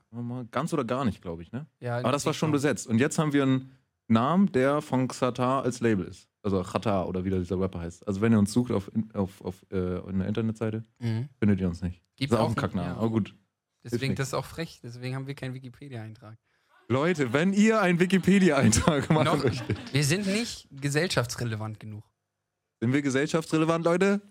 ganz 0.51 0.72
oder 0.74 0.83
gar 0.83 1.05
nicht, 1.05 1.24
glaube 1.24 1.41
ich, 1.41 1.51
ne? 1.51 1.65
Ja, 1.79 1.98
Aber 1.98 2.12
das 2.12 2.27
war 2.27 2.36
schon 2.36 2.51
besetzt. 2.51 2.86
Und 2.86 3.00
jetzt 3.00 3.17
haben 3.17 3.33
wir 3.33 3.41
einen 3.43 3.72
Namen, 4.07 4.51
der 4.51 4.83
von 4.83 5.07
Xatar 5.07 5.63
als 5.63 5.79
Label 5.79 6.05
ist. 6.05 6.29
Also 6.43 6.62
Xatar 6.62 7.07
oder 7.07 7.23
wie 7.25 7.29
dieser 7.29 7.59
Rapper 7.59 7.79
heißt. 7.79 8.05
Also 8.07 8.19
wenn 8.21 8.33
ihr 8.33 8.39
uns 8.39 8.51
sucht 8.53 8.71
auf, 8.71 8.91
auf, 9.13 9.41
auf 9.41 9.65
äh, 9.71 9.75
einer 10.07 10.27
Internetseite, 10.27 10.83
Mhm. 11.00 11.29
findet 11.39 11.59
ihr 11.62 11.67
uns 11.67 11.81
nicht. 11.81 12.01
Gibt 12.17 12.33
ist 12.33 12.38
auch 12.38 12.50
ein 12.50 12.55
Kackname. 12.55 12.89
ja. 12.89 12.95
Aber 12.97 13.09
gut. 13.09 13.33
Deswegen, 13.83 14.15
das 14.15 14.27
ist 14.29 14.33
auch 14.33 14.45
frech. 14.45 14.79
Deswegen 14.83 15.15
haben 15.15 15.25
wir 15.27 15.35
keinen 15.35 15.53
Wikipedia-Eintrag. 15.53 16.38
Leute, 16.89 17.31
wenn 17.33 17.53
ihr 17.53 17.81
einen 17.81 18.00
Wikipedia-Eintrag 18.00 19.09
machen 19.09 19.25
Noch, 19.25 19.43
möchtet, 19.43 19.77
wir 19.93 20.03
sind 20.03 20.27
nicht 20.27 20.67
gesellschaftsrelevant 20.71 21.79
genug. 21.79 22.03
sind 22.81 22.91
wir 22.93 23.01
gesellschaftsrelevant, 23.01 23.85
Leute? 23.85 24.21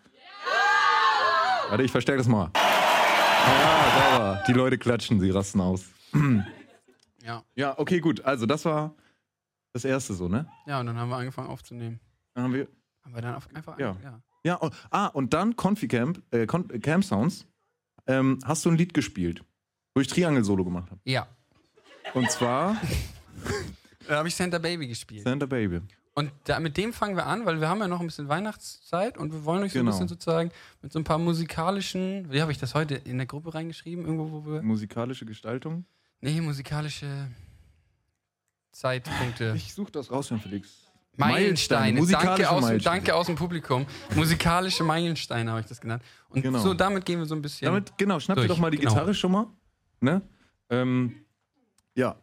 Warte, 1.71 1.83
ich 1.83 1.91
verstärke 1.91 2.19
das 2.19 2.29
mal. 2.29 2.51
Ja, 2.55 4.11
sauber. 4.19 4.43
Die 4.47 4.53
Leute 4.53 4.77
klatschen, 4.79 5.19
sie 5.21 5.31
rasten 5.31 5.61
aus. 5.61 5.87
Ja. 7.25 7.45
Ja, 7.55 7.79
okay, 7.79 8.01
gut. 8.01 8.25
Also, 8.25 8.47
das 8.47 8.65
war 8.65 8.97
das 9.73 9.85
erste 9.85 10.15
so, 10.15 10.29
ne? 10.29 10.47
Ja, 10.67 10.81
und 10.81 10.87
dann 10.87 10.97
haben 10.99 11.09
wir 11.09 11.17
angefangen 11.17 11.49
aufzunehmen. 11.49 12.01
Dann 12.35 12.45
haben 12.45 12.55
wir. 12.55 12.69
Haben 13.05 13.15
wir 13.15 13.23
dann 13.23 13.35
auf, 13.35 13.49
einfach 13.55 13.79
Ja. 13.79 13.97
ja. 14.03 14.21
Ja, 14.45 14.55
und, 14.57 14.75
ah, 14.91 15.07
und 15.07 15.33
dann 15.35 15.55
Confi-Camp, 15.55 16.21
äh, 16.33 16.47
Con 16.47 16.67
Camp 16.81 17.05
Sounds, 17.05 17.47
ähm, 18.09 18.39
hast 18.45 18.65
du 18.65 18.71
ein 18.71 18.77
Lied 18.77 18.93
gespielt, 18.93 19.45
wo 19.95 20.01
ich 20.01 20.09
Triangle-Solo 20.09 20.65
gemacht 20.65 20.91
habe. 20.91 21.01
Ja. 21.05 21.29
Und 22.15 22.29
zwar 22.31 22.77
Da 24.09 24.17
habe 24.19 24.29
ich 24.29 24.35
Santa 24.35 24.59
Baby 24.59 24.89
gespielt. 24.89 25.23
Santa 25.25 25.47
Baby. 25.47 25.81
Und 26.15 26.31
da, 26.45 26.59
mit 26.61 26.77
dem 26.77 26.93
fangen 26.93 27.17
wir 27.17 27.25
an, 27.27 27.47
weil 27.47 27.61
wir 27.61 27.69
haben 27.69 27.79
ja 27.81 27.89
noch 27.89 28.01
ein 28.01 28.07
bisschen 28.07 28.29
Weihnachtszeit 28.29 29.17
und 29.17 29.33
wir 29.33 29.45
wollen 29.45 29.63
euch 29.63 29.73
so 29.73 29.79
Genau. 29.79 29.91
ein 29.91 29.95
bisschen 29.95 30.09
sozusagen 30.09 30.51
mit 30.83 30.93
so 30.93 30.99
ein 30.99 31.05
paar 31.05 31.19
musikalischen, 31.19 32.31
wie 32.31 32.43
habe 32.43 32.53
ich 32.53 32.59
das 32.59 32.75
heute 32.75 32.97
in 32.97 33.17
der 33.19 33.27
Gruppe 33.27 33.55
reingeschrieben? 33.55 34.05
Irgendwo, 34.05 34.31
wo 34.33 34.45
wir. 34.45 34.63
Musikalische 34.63 35.25
Gestaltung. 35.25 35.87
Nee, 36.21 36.41
musikalische 36.41 37.29
Zeitpunkte. 38.73 39.55
Ich 39.57 39.73
suche 39.75 39.93
das 39.93 40.11
raus, 40.11 40.31
Jan 40.31 40.41
Felix. 40.41 40.71
Meilensteine. 41.17 41.99
Musikalische 42.01 42.27
Danke 42.43 42.51
aus, 42.51 42.63
Meilensteine. 42.63 42.97
danke 42.97 43.15
aus 43.15 43.27
dem 43.27 43.37
Publikum. 43.37 43.87
Musikalische 44.17 44.83
Meilensteine 44.83 45.51
habe 45.51 45.61
ich 45.61 45.67
das 45.67 45.81
genannt. 45.81 46.03
Und 46.31 46.41
Genau. 46.43 46.59
so 46.59 46.73
damit 46.73 47.05
gehen 47.05 47.19
wir 47.19 47.27
so 47.27 47.35
ein 47.35 47.43
bisschen. 47.43 47.67
Damit, 47.67 47.97
genau, 47.99 48.19
schnapp 48.19 48.37
dir 48.39 48.47
Durch, 48.47 48.49
doch 48.49 48.59
mal 48.59 48.71
die 48.71 48.79
genau. 48.79 48.93
Gitarre 48.93 49.13
schon 49.15 49.33
mal. 49.33 49.47
Ne? 50.01 50.23
Ähm, 50.71 51.15
ja. 51.95 52.17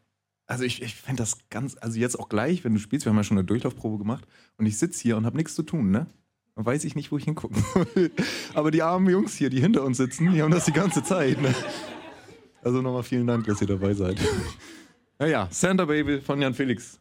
also 0.47 0.63
ich, 0.63 0.81
ich 0.81 0.95
fände 0.95 1.21
das 1.21 1.37
ganz, 1.51 1.77
also 1.79 1.99
jetzt 1.99 2.19
auch 2.19 2.29
gleich, 2.29 2.63
wenn 2.63 2.73
du 2.73 2.79
spielst, 2.79 3.05
wir 3.05 3.11
haben 3.11 3.17
ja 3.17 3.23
schon 3.23 3.37
eine 3.37 3.45
Durchlaufprobe 3.45 3.99
gemacht 3.99 4.25
und 4.57 4.65
ich 4.65 4.77
sitze 4.79 5.01
hier 5.03 5.17
und 5.17 5.25
habe 5.27 5.37
nichts 5.37 5.53
zu 5.53 5.61
tun, 5.63 5.91
ne? 5.91 6.07
Dann 6.55 6.65
weiß 6.65 6.83
ich 6.83 6.95
nicht, 6.95 7.11
wo 7.11 7.17
ich 7.17 7.25
hingucken 7.25 7.63
soll. 7.73 8.11
Aber 8.55 8.71
die 8.71 8.81
armen 8.81 9.07
Jungs 9.07 9.35
hier, 9.35 9.51
die 9.51 9.61
hinter 9.61 9.83
uns 9.83 9.97
sitzen, 9.97 10.31
die 10.33 10.41
haben 10.41 10.51
das 10.51 10.65
die 10.65 10.73
ganze 10.73 11.03
Zeit, 11.03 11.39
ne? 11.39 11.53
Also 12.63 12.81
nochmal 12.81 13.03
vielen 13.03 13.27
Dank, 13.27 13.45
dass 13.45 13.61
ihr 13.61 13.67
dabei 13.67 13.93
seid. 13.93 14.17
Naja, 15.19 15.49
Santa 15.51 15.83
Baby 15.85 16.21
von 16.21 16.41
Jan 16.41 16.53
Felix. 16.53 16.97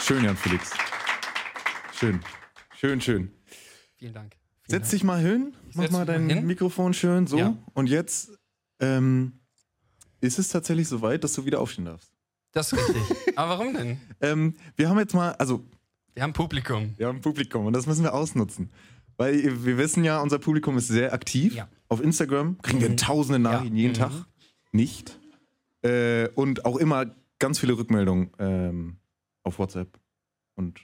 Schön, 0.00 0.24
Jan 0.24 0.36
Felix. 0.36 0.72
Schön. 1.92 2.20
Schön, 2.74 3.00
schön. 3.00 3.30
Vielen 3.96 4.14
Dank. 4.14 4.34
Vielen 4.62 4.80
Setz 4.82 4.90
dich 4.90 5.04
mal 5.04 5.20
hin, 5.20 5.54
mach 5.74 5.90
mal 5.90 6.06
dein 6.06 6.26
mal 6.26 6.36
hin. 6.36 6.46
Mikrofon 6.46 6.94
schön 6.94 7.26
so. 7.26 7.36
Ja. 7.36 7.56
Und 7.74 7.88
jetzt 7.88 8.30
ähm, 8.80 9.40
ist 10.20 10.38
es 10.38 10.48
tatsächlich 10.48 10.88
soweit, 10.88 11.24
dass 11.24 11.34
du 11.34 11.44
wieder 11.44 11.60
aufstehen 11.60 11.84
darfst. 11.86 12.12
Das 12.52 12.72
ist 12.72 12.78
richtig. 12.78 13.36
Aber 13.36 13.50
warum 13.58 13.74
denn? 13.74 14.00
Ähm, 14.20 14.54
wir 14.76 14.88
haben 14.88 14.98
jetzt 14.98 15.14
mal, 15.14 15.32
also 15.32 15.64
Wir 16.14 16.22
haben 16.22 16.32
Publikum. 16.32 16.94
wir 16.96 17.08
haben 17.08 17.16
ein 17.16 17.22
Publikum 17.22 17.66
und 17.66 17.74
das 17.74 17.86
müssen 17.86 18.04
wir 18.04 18.14
ausnutzen. 18.14 18.70
Weil 19.18 19.34
ihr- 19.38 19.64
wir 19.66 19.76
wissen 19.76 20.04
ja, 20.04 20.20
unser 20.22 20.38
Publikum 20.38 20.78
ist 20.78 20.88
sehr 20.88 21.12
aktiv. 21.12 21.54
Ja. 21.54 21.68
Auf 21.88 22.00
Instagram 22.02 22.56
kriegen 22.62 22.80
wir 22.80 22.96
tausende 22.96 23.38
Nachrichten 23.38 23.76
Ja. 23.76 23.82
jeden 23.82 23.92
Mhm. 23.92 23.98
Tag. 23.98 24.12
Nicht. 24.72 25.18
Äh, 25.82 26.28
und 26.34 26.64
auch 26.64 26.76
immer 26.76 27.06
ganz 27.38 27.58
viele 27.58 27.76
Rückmeldungen 27.76 28.30
ähm, 28.38 28.96
auf 29.42 29.58
WhatsApp 29.58 29.98
und 30.56 30.80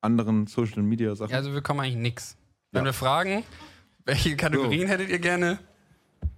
anderen 0.00 0.46
Social 0.46 0.82
Media 0.82 1.14
Sachen. 1.14 1.30
Ja, 1.30 1.38
also 1.38 1.52
wir 1.52 1.60
kommen 1.62 1.80
eigentlich 1.80 1.96
nix. 1.96 2.36
Wenn 2.72 2.80
Ja. 2.82 2.86
wir 2.86 2.92
fragen, 2.92 3.42
welche 4.04 4.36
Kategorien 4.36 4.86
hättet 4.88 5.08
ihr 5.10 5.18
gerne? 5.18 5.58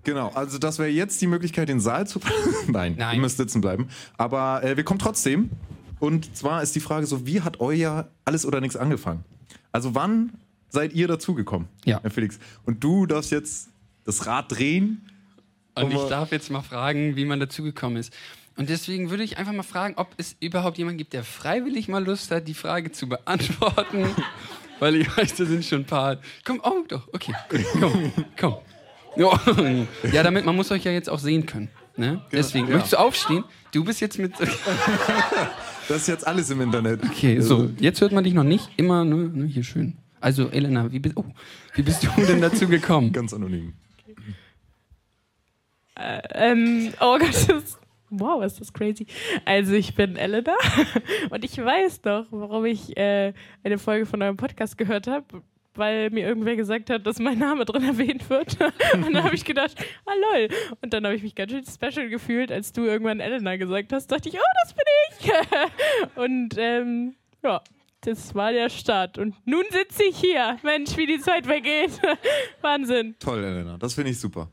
Genau, 0.04 0.28
also 0.30 0.58
das 0.58 0.78
wäre 0.78 0.88
jetzt 0.88 1.20
die 1.20 1.26
Möglichkeit, 1.26 1.68
den 1.68 1.80
Saal 1.80 2.06
zu. 2.06 2.20
Nein, 2.68 2.96
Nein. 2.98 3.16
ihr 3.16 3.20
müsst 3.20 3.36
sitzen 3.36 3.60
bleiben. 3.60 3.88
Aber 4.16 4.62
äh, 4.64 4.76
wir 4.76 4.84
kommen 4.84 4.98
trotzdem. 4.98 5.50
Und 5.98 6.34
zwar 6.36 6.62
ist 6.62 6.74
die 6.74 6.80
Frage 6.80 7.06
so: 7.06 7.26
Wie 7.26 7.42
hat 7.42 7.60
euer 7.60 8.08
Alles 8.24 8.46
oder 8.46 8.60
nichts 8.60 8.76
angefangen? 8.76 9.24
Also, 9.72 9.94
wann 9.94 10.32
seid 10.70 10.92
ihr 10.92 11.08
dazugekommen, 11.08 11.68
Ja. 11.84 12.00
Herr 12.02 12.10
Felix? 12.10 12.38
Und 12.64 12.82
du 12.82 13.06
darfst 13.06 13.30
jetzt 13.30 13.68
das 14.04 14.26
Rad 14.26 14.50
drehen. 14.52 15.06
Und 15.74 15.92
ich 15.92 16.02
darf 16.08 16.32
jetzt 16.32 16.50
mal 16.50 16.62
fragen, 16.62 17.16
wie 17.16 17.24
man 17.24 17.38
dazugekommen 17.40 17.98
ist. 17.98 18.12
Und 18.56 18.68
deswegen 18.68 19.10
würde 19.10 19.22
ich 19.22 19.38
einfach 19.38 19.52
mal 19.52 19.62
fragen, 19.62 19.94
ob 19.96 20.08
es 20.16 20.36
überhaupt 20.40 20.76
jemanden 20.78 20.98
gibt, 20.98 21.12
der 21.12 21.24
freiwillig 21.24 21.88
mal 21.88 22.04
Lust 22.04 22.30
hat, 22.30 22.48
die 22.48 22.54
Frage 22.54 22.92
zu 22.92 23.08
beantworten. 23.08 24.04
Weil 24.80 24.96
ich 24.96 25.16
weiß, 25.16 25.34
da 25.36 25.44
sind 25.44 25.64
schon 25.64 25.80
ein 25.80 25.84
paar. 25.86 26.18
Komm, 26.44 26.60
oh 26.62 26.84
doch, 26.88 27.08
okay. 27.12 27.34
Komm, 27.78 28.12
komm. 28.38 28.54
Ja, 29.16 29.40
Ja, 30.12 30.22
damit, 30.22 30.44
man 30.44 30.56
muss 30.56 30.70
euch 30.70 30.84
ja 30.84 30.92
jetzt 30.92 31.08
auch 31.08 31.18
sehen 31.18 31.46
können. 31.46 31.68
Ne? 31.96 32.22
Deswegen, 32.32 32.66
ja. 32.66 32.74
möchtest 32.74 32.94
du 32.94 32.98
aufstehen? 32.98 33.44
Du 33.72 33.84
bist 33.84 34.00
jetzt 34.00 34.18
mit. 34.18 34.32
Das 35.88 36.02
ist 36.02 36.06
jetzt 36.06 36.24
alles 36.24 36.48
im 36.50 36.60
Internet. 36.60 37.02
Okay, 37.02 37.40
so, 37.40 37.68
jetzt 37.80 38.00
hört 38.00 38.12
man 38.12 38.22
dich 38.22 38.32
noch 38.32 38.44
nicht. 38.44 38.68
Immer 38.76 39.04
nur, 39.04 39.24
nur 39.24 39.48
hier 39.48 39.64
schön. 39.64 39.96
Also, 40.20 40.50
Elena, 40.50 40.92
wie 40.92 40.98
bist, 40.98 41.16
oh, 41.16 41.24
wie 41.74 41.82
bist 41.82 42.04
du 42.04 42.08
denn 42.26 42.40
dazu 42.40 42.68
gekommen? 42.68 43.12
Ganz 43.12 43.32
anonym. 43.32 43.74
Ähm, 45.96 46.92
oh 47.00 47.18
Gott, 47.18 47.28
das 47.28 47.48
ist, 47.48 47.80
wow, 48.10 48.42
ist 48.42 48.60
das 48.60 48.72
crazy. 48.72 49.06
Also 49.44 49.74
ich 49.74 49.94
bin 49.94 50.16
Elena 50.16 50.54
und 51.30 51.44
ich 51.44 51.58
weiß 51.58 52.02
doch, 52.02 52.26
warum 52.30 52.64
ich 52.64 52.96
äh, 52.96 53.32
eine 53.62 53.78
Folge 53.78 54.06
von 54.06 54.22
eurem 54.22 54.36
Podcast 54.36 54.78
gehört 54.78 55.06
habe, 55.06 55.42
weil 55.74 56.10
mir 56.10 56.26
irgendwer 56.26 56.56
gesagt 56.56 56.90
hat, 56.90 57.06
dass 57.06 57.18
mein 57.18 57.38
Name 57.38 57.64
drin 57.64 57.84
erwähnt 57.84 58.28
wird. 58.28 58.56
Und 58.92 59.14
dann 59.14 59.22
habe 59.22 59.34
ich 59.34 59.44
gedacht, 59.44 59.76
ah 60.04 60.12
lol. 60.32 60.48
Und 60.80 60.92
dann 60.92 61.04
habe 61.04 61.14
ich 61.14 61.22
mich 61.22 61.34
ganz 61.34 61.52
schön 61.52 61.64
special 61.64 62.08
gefühlt, 62.08 62.50
als 62.50 62.72
du 62.72 62.84
irgendwann 62.84 63.20
Elena 63.20 63.56
gesagt 63.56 63.92
hast, 63.92 64.08
dachte 64.08 64.28
ich, 64.28 64.34
oh, 64.34 64.52
das 64.64 64.74
bin 64.74 64.84
ich. 65.10 66.16
Und 66.16 66.56
ähm, 66.58 67.14
ja, 67.42 67.62
das 68.02 68.34
war 68.34 68.52
der 68.52 68.70
Start. 68.70 69.18
Und 69.18 69.34
nun 69.46 69.64
sitze 69.70 70.04
ich 70.04 70.16
hier. 70.18 70.58
Mensch, 70.62 70.96
wie 70.96 71.06
die 71.06 71.20
Zeit 71.20 71.46
vergeht. 71.46 71.90
Wahnsinn. 72.60 73.14
Toll, 73.18 73.44
Elena. 73.44 73.76
Das 73.78 73.94
finde 73.94 74.10
ich 74.10 74.18
super. 74.20 74.48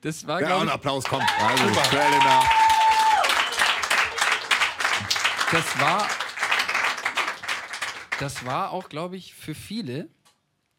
Das 0.00 0.26
war, 0.26 0.40
Ja, 0.40 0.62
ich, 0.62 0.70
Applaus 0.70 1.04
kommt. 1.04 1.24
Also, 1.40 1.64
für 1.74 1.98
Elena. 1.98 2.42
das 5.52 5.80
war, 5.80 6.08
das 8.20 8.44
war 8.46 8.70
auch, 8.72 8.88
glaube 8.88 9.16
ich, 9.16 9.34
für 9.34 9.54
viele, 9.54 10.08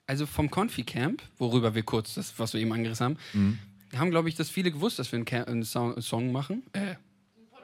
also 0.06 0.26
vom 0.26 0.50
Confi-Camp, 0.50 1.22
worüber 1.38 1.76
wir 1.76 1.84
kurz 1.84 2.14
das, 2.16 2.34
was 2.38 2.54
wir 2.54 2.62
eben 2.62 2.74
angerissen 2.74 3.06
haben, 3.06 3.18
Mhm. 3.34 3.60
haben, 3.96 4.12
glaube 4.12 4.30
ich, 4.30 4.36
das 4.36 4.50
viele 4.50 4.72
gewusst, 4.72 5.00
dass 5.00 5.12
wir 5.12 5.18
einen, 5.18 5.26
Ca- 5.26 5.44
einen 5.44 5.64
Song, 5.64 5.94
einen 5.94 6.02
Song 6.02 6.32
machen. 6.32 6.64
Äh, 6.74 6.96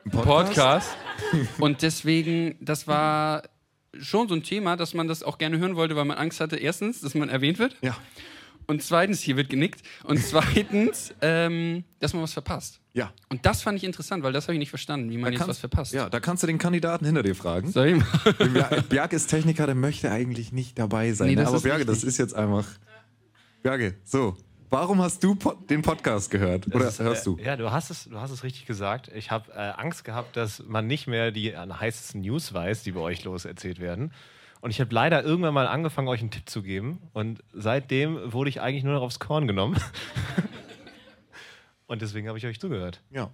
Ein 0.06 0.12
Podcast. 0.12 0.96
Und 1.60 1.82
deswegen, 1.82 2.58
das 2.60 2.88
war 2.88 3.44
schon 4.00 4.28
so 4.28 4.36
ein 4.36 4.44
Thema, 4.44 4.76
dass 4.76 4.94
man 4.94 5.08
das 5.08 5.24
auch 5.24 5.38
gerne 5.38 5.58
hören 5.60 5.76
wollte, 5.76 5.96
weil 5.96 6.06
man 6.06 6.18
Angst 6.18 6.40
hatte, 6.40 6.56
erstens, 6.58 7.02
dass 7.02 7.14
man 7.16 7.30
erwähnt 7.30 7.60
wird. 7.60 7.76
Ja. 7.82 7.96
Und 8.66 8.82
zweitens, 8.82 9.20
hier 9.20 9.36
wird 9.36 9.50
genickt. 9.50 9.82
Und 10.06 10.20
zweitens, 10.24 11.14
ähm, 11.22 11.84
dass 12.00 12.14
man 12.14 12.24
was 12.24 12.32
verpasst. 12.34 12.80
Ja. 12.94 13.12
Und 13.30 13.46
das 13.46 13.62
fand 13.62 13.78
ich 13.78 13.84
interessant, 13.84 14.24
weil 14.24 14.32
das 14.32 14.46
habe 14.46 14.54
ich 14.54 14.60
nicht 14.60 14.70
verstanden, 14.70 15.10
wie 15.10 15.18
man 15.18 15.32
jetzt 15.34 15.40
kannst- 15.40 15.50
was 15.50 15.60
verpasst. 15.60 15.94
Ja, 15.94 16.10
da 16.10 16.20
kannst 16.22 16.44
du 16.44 16.48
den 16.48 16.60
Kandidaten 16.60 17.06
hinter 17.06 17.24
dir 17.24 17.36
fragen. 17.36 17.72
Soll 17.72 17.88
ich 17.88 17.96
mal? 17.98 18.06
Bja- 18.40 18.82
Bjarke 18.84 19.16
ist 19.18 19.28
Techniker, 19.28 19.66
der 19.66 19.76
möchte 19.76 20.12
eigentlich 20.12 20.54
nicht 20.54 20.80
dabei 20.80 21.12
sein. 21.12 21.28
Nee, 21.28 21.36
ne? 21.36 21.46
Aber 21.48 21.60
Bjarke, 21.60 21.86
das 21.86 22.04
ist 22.04 22.18
jetzt 22.18 22.36
einfach. 22.36 22.66
Bjarke, 23.64 23.96
so. 24.06 24.38
Warum 24.74 25.04
hast 25.04 25.24
du 25.24 25.36
po 25.36 25.52
den 25.54 25.84
Podcast 25.84 26.32
gehört? 26.32 26.66
Oder 26.74 26.88
ist, 26.88 26.98
hörst 27.00 27.28
du? 27.28 27.38
äh, 27.38 27.46
Ja, 27.46 27.56
du 27.56 27.72
hast 27.72 27.92
es, 27.92 28.06
du 28.06 28.20
hast 28.20 28.32
es 28.32 28.44
richtig 28.44 28.66
gesagt. 28.66 29.08
Ich 29.14 29.30
habe 29.30 29.52
äh, 29.52 29.58
Angst 29.60 30.04
gehabt, 30.04 30.36
dass 30.36 30.64
man 30.66 30.88
nicht 30.88 31.06
mehr 31.06 31.30
die 31.30 31.52
äh, 31.52 31.58
heißesten 31.58 32.22
News 32.22 32.56
weiß, 32.56 32.82
die 32.82 32.94
bei 32.94 33.00
euch 33.00 33.24
los 33.24 33.46
erzählt 33.46 33.80
werden. 33.80 34.12
Und 34.62 34.72
ich 34.72 34.82
habe 34.82 34.92
leider 34.92 35.24
irgendwann 35.24 35.54
mal 35.54 35.68
angefangen, 35.68 36.08
euch 36.08 36.22
einen 36.22 36.32
Tipp 36.32 36.50
zu 36.50 36.64
geben. 36.64 37.04
Und 37.14 37.44
seitdem 37.54 38.34
wurde 38.34 38.50
ich 38.50 38.62
eigentlich 38.62 38.84
nur 38.84 38.94
noch 38.96 39.04
aufs 39.04 39.20
Korn 39.20 39.46
genommen. 39.46 39.80
Und 41.86 42.02
deswegen 42.02 42.28
habe 42.28 42.40
ich 42.40 42.48
euch 42.48 42.60
zugehört. 42.60 43.04
Ja. 43.12 43.30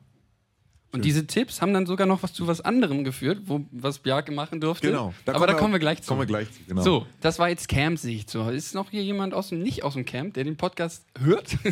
Und 0.92 1.06
diese 1.06 1.28
Tipps 1.28 1.62
haben 1.62 1.74
dann 1.74 1.86
sogar 1.86 2.08
noch 2.08 2.24
was 2.24 2.34
zu 2.34 2.48
was 2.48 2.62
anderem 2.62 3.04
geführt, 3.04 3.42
wo, 3.46 3.64
was 3.72 4.00
Bjarke 4.00 4.32
machen 4.32 4.60
durfte. 4.60 4.88
Genau. 4.88 5.14
Aber 5.28 5.46
da 5.46 5.54
kommen 5.54 5.72
wir 5.72 5.80
gleich 5.80 6.02
zu. 6.02 6.08
Kommen 6.08 6.22
wir 6.22 6.26
gleich 6.26 6.52
zu, 6.52 6.60
genau. 6.68 6.82
So, 6.82 7.06
das 7.22 7.38
war 7.38 7.50
jetzt 7.50 7.68
Camp-Sicht. 7.70 8.30
So, 8.30 8.50
ist 8.50 8.74
noch 8.74 8.90
hier 8.90 9.04
jemand 9.04 9.36
aus 9.36 9.50
dem, 9.50 9.62
nicht 9.62 9.84
aus 9.84 9.94
dem 9.94 10.06
Camp, 10.06 10.34
der 10.34 10.46
den 10.46 10.58
Podcast 10.58 11.06
hört? 11.20 11.58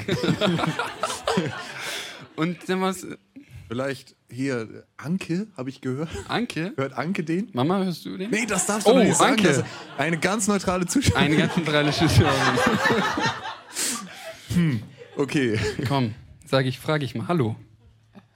Und 2.35 2.57
dann 2.67 2.81
was, 2.81 3.07
Vielleicht 3.67 4.15
hier, 4.29 4.85
Anke, 4.95 5.47
habe 5.57 5.69
ich 5.69 5.81
gehört. 5.81 6.09
Anke? 6.29 6.71
Hört 6.77 6.93
Anke 6.93 7.23
den? 7.23 7.49
Mama, 7.51 7.83
hörst 7.83 8.05
du 8.05 8.15
den? 8.15 8.29
Nee, 8.29 8.45
das 8.45 8.65
darfst 8.65 8.87
du 8.87 8.91
Oh, 8.91 8.99
nicht 8.99 9.15
sagen. 9.15 9.45
Anke. 9.45 9.65
Eine 9.97 10.17
ganz 10.19 10.47
neutrale 10.47 10.85
Zuschauerin. 10.85 11.33
Eine 11.33 11.37
ganze 11.37 11.61
drei 11.61 11.89
Zuschauerin. 11.91 12.33
Okay. 15.17 15.59
Komm, 15.87 16.13
sag 16.45 16.65
ich, 16.65 16.79
frage 16.79 17.03
ich 17.05 17.13
mal. 17.13 17.27
Hallo. 17.27 17.55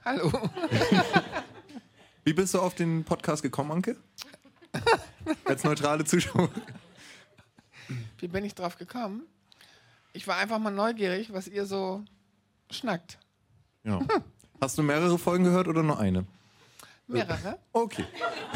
Hallo. 0.04 0.32
Wie 2.24 2.32
bist 2.32 2.54
du 2.54 2.60
auf 2.60 2.74
den 2.74 3.04
Podcast 3.04 3.42
gekommen, 3.42 3.70
Anke? 3.70 3.96
Als 5.44 5.62
neutrale 5.62 6.04
Zuschauerin. 6.04 6.50
Wie 8.18 8.26
bin 8.26 8.44
ich 8.44 8.54
drauf 8.54 8.76
gekommen? 8.76 9.22
Ich 10.12 10.26
war 10.26 10.38
einfach 10.38 10.58
mal 10.58 10.70
neugierig, 10.70 11.32
was 11.32 11.46
ihr 11.46 11.66
so 11.66 12.04
schnackt. 12.70 13.18
Ja. 13.84 14.00
Hast 14.60 14.76
du 14.76 14.82
mehrere 14.82 15.18
Folgen 15.18 15.44
gehört 15.44 15.68
oder 15.68 15.82
nur 15.82 15.98
eine? 15.98 16.26
Mehrere. 17.06 17.58
Okay. 17.72 18.04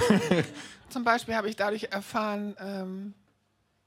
Zum 0.89 1.05
Beispiel 1.05 1.37
habe 1.37 1.49
ich 1.49 1.57
dadurch 1.57 1.85
erfahren, 1.85 2.57
ähm, 2.59 3.15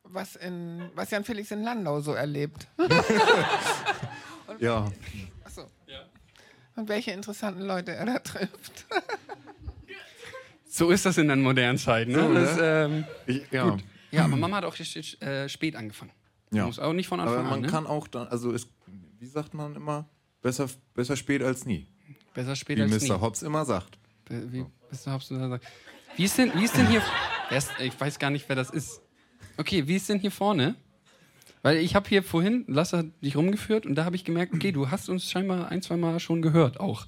was, 0.04 0.36
in, 0.38 0.90
was 0.96 1.12
Jan 1.12 1.26
Felix 1.26 1.52
in 1.52 1.64
Landau 1.64 2.00
so 2.00 2.14
erlebt. 2.14 2.68
Ja. 4.60 4.92
Achso. 5.44 5.68
Und 6.80 6.88
welche 6.88 7.12
interessanten 7.12 7.64
Leute 7.64 7.92
er 7.92 8.06
da 8.06 8.20
trifft. 8.20 8.86
So 10.72 10.92
ist 10.92 11.04
das 11.04 11.18
in 11.18 11.28
den 11.28 11.42
modernen 11.42 11.80
Zeiten. 11.80 12.12
Ne? 12.12 12.20
So, 12.22 12.34
das, 12.34 12.58
ähm, 12.62 13.04
Ich, 13.26 13.42
ja. 13.52 13.76
ja, 14.12 14.26
aber 14.26 14.38
Mama 14.38 14.58
hat 14.58 14.66
auch 14.66 14.76
äh, 14.80 15.50
spät 15.50 15.76
angefangen. 15.76 16.12
Ja. 16.52 16.68
Muss 16.68 16.78
auch 16.78 16.94
nicht 16.94 17.08
von 17.08 17.20
Anfang 17.20 17.40
Aber 17.40 17.44
man 17.44 17.54
an. 17.54 17.62
Ne? 17.62 17.68
kann 17.70 17.88
auch 17.88 18.08
dann, 18.08 18.28
also 18.28 18.52
ist, 18.52 18.70
wie 19.18 19.26
sagt 19.26 19.56
man 19.56 19.76
immer, 19.76 20.08
besser, 20.44 20.70
besser 20.94 21.16
spät 21.16 21.42
als 21.42 21.66
nie. 21.66 21.88
Besser 22.36 22.56
spät 22.56 22.78
Wie 22.78 22.84
als 22.84 22.92
Mr. 22.92 23.16
nie. 23.16 23.20
Hobbs 23.20 23.42
immer 23.42 23.66
sagt. 23.66 23.98
Wie 24.30 24.60
Mr. 24.92 25.14
Hobbs 25.14 25.30
da 25.30 25.50
sagt. 25.50 25.66
Wie 26.16 26.26
ist 26.26 26.38
denn, 26.38 26.54
wie 26.54 26.66
ist 26.66 26.78
denn 26.78 26.88
hier. 26.88 27.02
Ich 27.80 28.00
weiß 28.00 28.20
gar 28.20 28.30
nicht, 28.30 28.48
wer 28.48 28.56
das 28.56 28.70
ist. 28.70 29.02
Okay, 29.58 29.88
wie 29.88 29.96
ist 29.96 30.08
denn 30.08 30.20
hier 30.20 30.32
vorne? 30.32 30.76
Weil 31.62 31.78
ich 31.78 31.96
habe 31.96 32.08
hier 32.08 32.24
vorhin, 32.24 32.64
Lasse 32.68 33.00
hat 33.00 33.06
dich 33.22 33.36
rumgeführt 33.36 33.86
und 33.86 33.96
da 33.96 34.06
habe 34.06 34.16
ich 34.16 34.24
gemerkt, 34.24 34.54
okay, 34.54 34.72
du 34.72 34.90
hast 34.90 35.10
uns 35.10 35.30
scheinbar 35.30 35.70
ein, 35.70 35.82
zwei 35.82 35.98
Mal 35.98 36.20
schon 36.20 36.42
gehört 36.42 36.80
auch. 36.80 37.06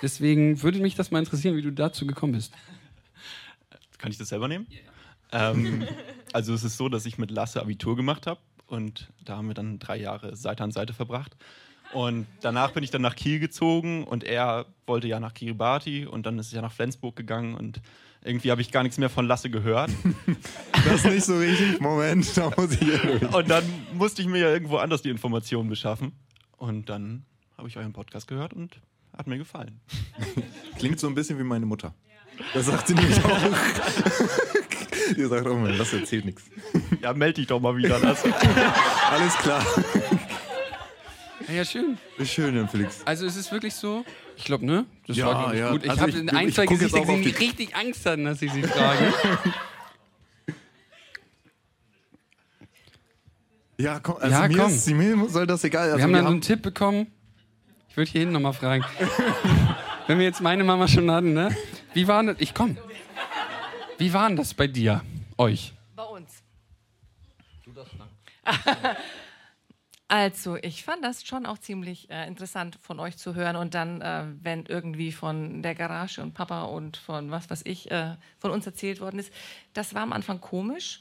Deswegen 0.00 0.62
würde 0.62 0.80
mich 0.80 0.94
das 0.94 1.10
mal 1.10 1.20
interessieren, 1.20 1.56
wie 1.56 1.62
du 1.62 1.72
dazu 1.72 2.06
gekommen 2.06 2.32
bist. 2.32 2.52
Kann 3.98 4.10
ich 4.10 4.18
das 4.18 4.30
selber 4.30 4.48
nehmen? 4.48 4.66
Ähm, 5.30 5.86
also 6.32 6.52
es 6.52 6.64
ist 6.64 6.76
so, 6.76 6.88
dass 6.88 7.06
ich 7.06 7.18
mit 7.18 7.30
Lasse 7.30 7.60
Abitur 7.60 7.96
gemacht 7.96 8.26
habe 8.26 8.40
und 8.66 9.08
da 9.24 9.36
haben 9.36 9.46
wir 9.46 9.54
dann 9.54 9.78
drei 9.78 9.96
Jahre 9.96 10.34
Seite 10.34 10.64
an 10.64 10.72
Seite 10.72 10.94
verbracht. 10.94 11.36
Und 11.92 12.26
danach 12.40 12.72
bin 12.72 12.82
ich 12.82 12.90
dann 12.90 13.02
nach 13.02 13.16
Kiel 13.16 13.38
gezogen 13.38 14.04
und 14.04 14.24
er 14.24 14.66
wollte 14.86 15.08
ja 15.08 15.20
nach 15.20 15.34
Kiribati 15.34 16.06
und 16.06 16.24
dann 16.24 16.38
ist 16.38 16.52
er 16.52 16.62
nach 16.62 16.72
Flensburg 16.72 17.14
gegangen 17.14 17.54
und 17.54 17.80
irgendwie 18.24 18.50
habe 18.50 18.60
ich 18.60 18.70
gar 18.70 18.82
nichts 18.82 18.98
mehr 18.98 19.10
von 19.10 19.26
Lasse 19.26 19.50
gehört. 19.50 19.90
Das 20.84 20.94
ist 20.96 21.06
nicht 21.06 21.24
so 21.24 21.38
richtig. 21.38 21.78
Moment, 21.80 22.36
da 22.36 22.50
muss 22.56 22.72
ich 22.72 22.80
hier 22.80 22.98
durch. 22.98 23.32
Und 23.32 23.48
dann 23.48 23.62
musste 23.94 24.20
ich 24.20 24.26
mir 24.26 24.38
ja 24.40 24.50
irgendwo 24.50 24.78
anders 24.78 25.00
die 25.00 25.10
Informationen 25.10 25.68
beschaffen. 25.68 26.10
Und 26.56 26.88
dann 26.88 27.24
habe 27.56 27.68
ich 27.68 27.76
euren 27.76 27.92
Podcast 27.92 28.26
gehört 28.26 28.52
und 28.52 28.80
hat 29.16 29.28
mir 29.28 29.38
gefallen. 29.38 29.80
Klingt 30.80 30.98
so 30.98 31.06
ein 31.06 31.14
bisschen 31.14 31.38
wie 31.38 31.44
meine 31.44 31.66
Mutter. 31.66 31.94
Das 32.52 32.66
sagt 32.66 32.88
sie 32.88 32.94
nämlich 32.94 33.24
auch. 33.24 33.38
Die 35.16 35.24
sagt 35.24 35.46
auch 35.46 35.56
mal, 35.56 35.76
das 35.78 35.92
erzählt 35.92 36.24
nichts. 36.24 36.42
Ja, 37.00 37.12
melde 37.12 37.34
dich 37.34 37.46
doch 37.46 37.60
mal 37.60 37.76
wieder, 37.76 38.00
Lasse. 38.00 38.34
Alles 39.08 39.36
klar. 39.36 39.64
Ja, 41.46 41.54
ja, 41.54 41.64
schön. 41.64 41.98
Schön, 42.24 42.56
Jan 42.56 42.68
Felix. 42.68 43.02
Also 43.04 43.26
es 43.26 43.36
ist 43.36 43.52
wirklich 43.52 43.74
so, 43.74 44.04
ich 44.42 44.46
glaube, 44.46 44.66
ne? 44.66 44.86
Das 45.06 45.16
Ja, 45.16 45.26
war 45.26 45.34
glaub 45.44 45.52
ich, 45.54 45.60
ja. 45.60 45.70
gut. 45.70 45.84
Ich 45.84 45.90
Also 45.90 46.02
habe 46.02 46.12
in 46.12 46.30
ein, 46.30 46.52
zwei 46.52 46.66
Gesichter 46.66 47.00
gesehen, 47.00 47.22
die 47.22 47.30
richtig 47.30 47.76
Angst 47.76 48.04
hatten, 48.04 48.24
dass 48.24 48.42
ich 48.42 48.52
sie 48.52 48.62
frage. 48.64 49.12
Ja, 53.78 54.00
komm, 54.00 54.16
also 54.16 54.28
Ja, 54.30 54.48
mir, 54.48 54.56
komm. 54.58 54.72
Ist, 54.74 54.88
mir 54.90 55.28
soll 55.28 55.46
das 55.46 55.62
egal. 55.64 55.84
Also 55.84 55.96
wir 55.98 56.04
haben 56.04 56.12
dann 56.12 56.24
so 56.24 56.30
einen 56.32 56.40
Tipp 56.40 56.62
bekommen. 56.62 57.06
Ich 57.88 57.96
würde 57.96 58.10
hier 58.10 58.20
hinten 58.20 58.34
nochmal 58.34 58.52
fragen. 58.52 58.84
Wenn 60.08 60.18
wir 60.18 60.24
jetzt 60.24 60.40
meine 60.40 60.64
Mama 60.64 60.88
schon 60.88 61.10
hatten, 61.10 61.32
ne? 61.34 61.54
Wie 61.94 62.08
war 62.08 62.22
das? 62.24 62.36
Ich 62.40 62.54
komm. 62.54 62.76
Wie 63.98 64.12
war 64.12 64.26
denn 64.28 64.36
das 64.36 64.54
bei 64.54 64.66
dir? 64.66 65.02
Euch? 65.38 65.72
Bei 65.94 66.02
uns. 66.04 66.42
Also, 70.12 70.56
ich 70.56 70.84
fand 70.84 71.02
das 71.02 71.24
schon 71.24 71.46
auch 71.46 71.56
ziemlich 71.56 72.10
äh, 72.10 72.26
interessant 72.26 72.76
von 72.82 73.00
euch 73.00 73.16
zu 73.16 73.34
hören 73.34 73.56
und 73.56 73.72
dann, 73.72 74.02
äh, 74.02 74.24
wenn 74.42 74.66
irgendwie 74.66 75.10
von 75.10 75.62
der 75.62 75.74
Garage 75.74 76.20
und 76.20 76.34
Papa 76.34 76.64
und 76.64 76.98
von 76.98 77.30
was 77.30 77.48
weiß 77.48 77.62
ich 77.64 77.90
äh, 77.90 78.16
von 78.38 78.50
uns 78.50 78.66
erzählt 78.66 79.00
worden 79.00 79.18
ist, 79.18 79.32
das 79.72 79.94
war 79.94 80.02
am 80.02 80.12
Anfang 80.12 80.38
komisch 80.42 81.00